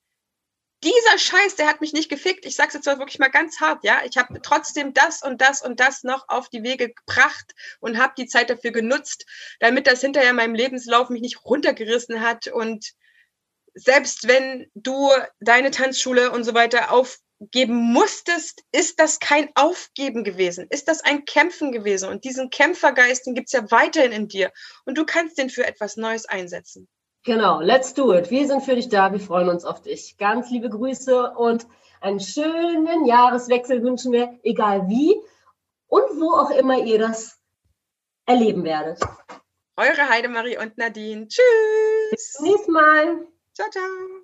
dieser 0.82 1.18
Scheiß, 1.18 1.56
der 1.56 1.66
hat 1.66 1.80
mich 1.80 1.92
nicht 1.92 2.08
gefickt. 2.08 2.44
Ich 2.44 2.56
sag's 2.56 2.74
jetzt 2.74 2.86
mal 2.86 2.98
wirklich 2.98 3.18
mal 3.18 3.30
ganz 3.30 3.60
hart, 3.60 3.84
ja. 3.84 4.02
Ich 4.04 4.16
habe 4.16 4.40
trotzdem 4.42 4.94
das 4.94 5.22
und 5.22 5.40
das 5.40 5.62
und 5.62 5.80
das 5.80 6.02
noch 6.02 6.28
auf 6.28 6.48
die 6.48 6.62
Wege 6.62 6.92
gebracht 6.92 7.52
und 7.80 7.98
habe 7.98 8.14
die 8.16 8.26
Zeit 8.26 8.50
dafür 8.50 8.72
genutzt, 8.72 9.26
damit 9.60 9.86
das 9.86 10.00
hinterher 10.00 10.30
in 10.30 10.36
meinem 10.36 10.54
Lebenslauf 10.54 11.08
mich 11.08 11.22
nicht 11.22 11.44
runtergerissen 11.44 12.20
hat. 12.20 12.48
Und 12.48 12.92
selbst 13.74 14.28
wenn 14.28 14.70
du 14.74 15.10
deine 15.40 15.70
Tanzschule 15.70 16.30
und 16.30 16.44
so 16.44 16.54
weiter 16.54 16.90
auf 16.90 17.18
aufgeben 17.42 17.92
musstest, 17.92 18.62
ist 18.72 19.00
das 19.00 19.18
kein 19.18 19.50
Aufgeben 19.54 20.24
gewesen, 20.24 20.66
ist 20.70 20.88
das 20.88 21.02
ein 21.02 21.24
Kämpfen 21.24 21.72
gewesen. 21.72 22.08
Und 22.08 22.24
diesen 22.24 22.50
Kämpfergeist, 22.50 23.26
den 23.26 23.34
gibt 23.34 23.48
es 23.48 23.52
ja 23.52 23.70
weiterhin 23.70 24.12
in 24.12 24.28
dir. 24.28 24.52
Und 24.84 24.96
du 24.96 25.04
kannst 25.04 25.38
den 25.38 25.50
für 25.50 25.66
etwas 25.66 25.96
Neues 25.96 26.26
einsetzen. 26.26 26.88
Genau, 27.24 27.60
let's 27.60 27.94
do 27.94 28.12
it. 28.14 28.30
Wir 28.30 28.46
sind 28.48 28.62
für 28.62 28.74
dich 28.74 28.88
da, 28.88 29.12
wir 29.12 29.20
freuen 29.20 29.48
uns 29.48 29.64
auf 29.64 29.80
dich. 29.80 30.16
Ganz 30.18 30.50
liebe 30.50 30.68
Grüße 30.68 31.30
und 31.30 31.66
einen 32.00 32.18
schönen 32.18 33.06
Jahreswechsel 33.06 33.82
wünschen 33.82 34.12
wir, 34.12 34.38
egal 34.42 34.88
wie 34.88 35.14
und 35.86 36.20
wo 36.20 36.32
auch 36.32 36.50
immer 36.50 36.78
ihr 36.78 36.98
das 36.98 37.38
erleben 38.26 38.64
werdet. 38.64 39.00
Eure 39.76 40.08
Heidemarie 40.08 40.58
und 40.58 40.76
Nadine. 40.78 41.28
Tschüss. 41.28 42.10
Bis 42.10 42.32
zum 42.32 42.46
nächsten 42.46 42.72
Mal. 42.72 43.26
Ciao, 43.54 43.70
ciao. 43.70 44.21